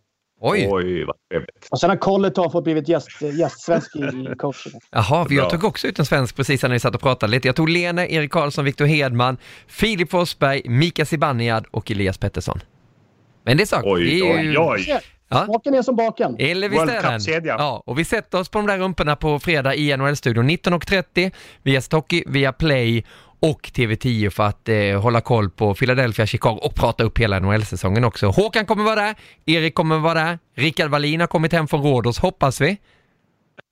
Oj. 0.40 0.68
Oj, 0.70 1.04
vad 1.04 1.16
trevligt. 1.30 1.68
Och 1.70 1.80
sen 1.80 1.90
har 1.90 1.96
Colletov 1.96 2.50
fått 2.50 2.64
blivit 2.64 2.88
gäst, 2.88 3.08
gästsvensk 3.38 3.96
i, 3.96 3.98
i 3.98 4.34
coachingen. 4.38 4.80
Jaha, 4.90 5.26
vi 5.28 5.36
jag 5.36 5.50
tog 5.50 5.64
också 5.64 5.86
ut 5.86 5.98
en 5.98 6.06
svensk 6.06 6.36
precis 6.36 6.62
när 6.62 6.70
vi 6.70 6.80
satt 6.80 6.94
och 6.94 7.00
pratade 7.00 7.30
lite. 7.30 7.48
Jag 7.48 7.56
tog 7.56 7.68
Lene, 7.68 8.06
Erik 8.10 8.30
Karlsson, 8.30 8.64
Viktor 8.64 8.84
Hedman, 8.84 9.36
Filip 9.66 10.10
Forsberg, 10.10 10.62
Mika 10.68 11.04
Zibanejad 11.04 11.64
och 11.70 11.90
Elias 11.90 12.18
Pettersson. 12.18 12.58
Men 13.44 13.56
det 13.56 13.62
är 13.62 13.66
sak. 13.66 13.82
Oj, 13.84 14.04
det 14.04 14.30
är 14.30 14.42
ju- 14.42 14.58
oj, 14.58 14.86
oj. 14.88 15.00
Ja. 15.28 15.44
Smaken 15.44 15.74
är 15.74 15.82
som 15.82 15.96
baken. 15.96 16.36
Eller 16.38 16.68
visst 16.68 16.82
är 16.82 17.30
den? 17.40 17.44
Ja, 17.44 17.82
och 17.86 17.98
vi 17.98 18.04
sätter 18.04 18.40
oss 18.40 18.48
på 18.48 18.58
de 18.58 18.66
där 18.66 18.78
rumporna 18.78 19.16
på 19.16 19.38
fredag 19.38 19.74
i 19.74 19.96
NHL-studion 19.96 20.50
19.30 20.50 21.30
via 21.62 21.80
Stockey, 21.80 22.24
via 22.26 22.52
Play 22.52 23.04
och 23.40 23.70
TV10 23.74 24.30
för 24.30 24.42
att 24.42 24.68
eh, 24.68 25.00
hålla 25.00 25.20
koll 25.20 25.50
på 25.50 25.74
Philadelphia, 25.74 26.26
Chicago 26.26 26.58
och 26.62 26.74
prata 26.74 27.04
upp 27.04 27.18
hela 27.18 27.38
NHL-säsongen 27.38 28.04
också. 28.04 28.26
Håkan 28.26 28.66
kommer 28.66 28.84
vara 28.84 29.00
där, 29.00 29.14
Erik 29.46 29.74
kommer 29.74 29.98
vara 29.98 30.14
där, 30.14 30.38
Rickard 30.56 30.90
Wallin 30.90 31.20
har 31.20 31.26
kommit 31.26 31.52
hem 31.52 31.68
från 31.68 31.82
Rhodos 31.82 32.18
hoppas 32.18 32.60
vi. 32.60 32.78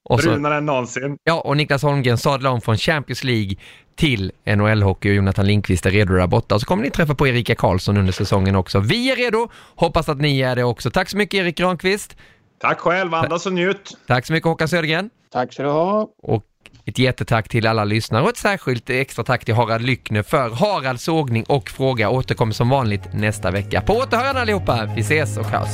Och 0.08 0.22
så, 0.22 0.30
Brunare 0.30 0.56
än 0.56 0.66
någonsin. 0.66 1.16
ja, 1.24 1.40
och 1.40 1.56
Niklas 1.56 1.82
Holmgren 1.82 2.18
sadlar 2.18 2.50
om 2.50 2.60
från 2.60 2.76
Champions 2.76 3.24
League 3.24 3.54
till 3.96 4.32
NHL-hockey 4.44 5.08
och 5.08 5.14
Jonathan 5.14 5.46
Lindqvist 5.46 5.86
är 5.86 5.90
redo 5.90 6.14
där 6.14 6.26
borta. 6.26 6.54
Och 6.54 6.60
så 6.60 6.66
kommer 6.66 6.82
ni 6.82 6.90
träffa 6.90 7.14
på 7.14 7.28
Erika 7.28 7.54
Karlsson 7.54 7.96
under 7.96 8.12
säsongen 8.12 8.56
också. 8.56 8.80
Vi 8.80 9.10
är 9.10 9.16
redo, 9.16 9.48
hoppas 9.76 10.08
att 10.08 10.20
ni 10.20 10.40
är 10.40 10.56
det 10.56 10.64
också. 10.64 10.90
Tack 10.90 11.08
så 11.08 11.16
mycket 11.16 11.34
Erik 11.34 11.56
Granqvist. 11.56 12.16
Tack 12.60 12.78
själv, 12.78 13.14
andas 13.14 13.46
och 13.46 13.52
njut. 13.52 13.98
Tack 14.06 14.26
så 14.26 14.32
mycket 14.32 14.46
Håkan 14.46 14.68
Södergren. 14.68 15.10
Tack 15.32 15.52
ska 15.52 15.62
du 15.62 15.68
ha. 15.68 16.08
Och 16.22 16.44
ett 16.88 16.98
jättetack 16.98 17.48
till 17.48 17.66
alla 17.66 17.84
lyssnare 17.84 18.22
och 18.22 18.28
ett 18.28 18.36
särskilt 18.36 18.90
extra 18.90 19.24
tack 19.24 19.44
till 19.44 19.54
Harald 19.54 19.84
Lyckne 19.84 20.22
för 20.22 20.50
Haralds 20.50 21.04
sågning 21.04 21.44
och 21.44 21.70
fråga 21.70 22.10
återkommer 22.10 22.52
som 22.52 22.68
vanligt 22.68 23.12
nästa 23.12 23.50
vecka. 23.50 23.80
På 23.80 23.92
återhörande 23.92 24.40
allihopa, 24.40 24.88
vi 24.96 25.00
ses 25.00 25.38
och 25.38 25.46
hörs. 25.46 25.70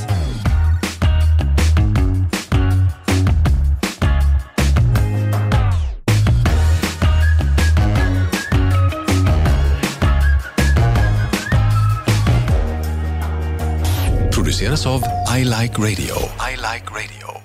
produceras 14.55 14.85
av 14.85 15.03
I 15.37 15.43
Like 15.43 15.77
Radio. 15.77 16.15
I 16.51 16.55
Like 16.55 16.87
Radio. 16.89 17.44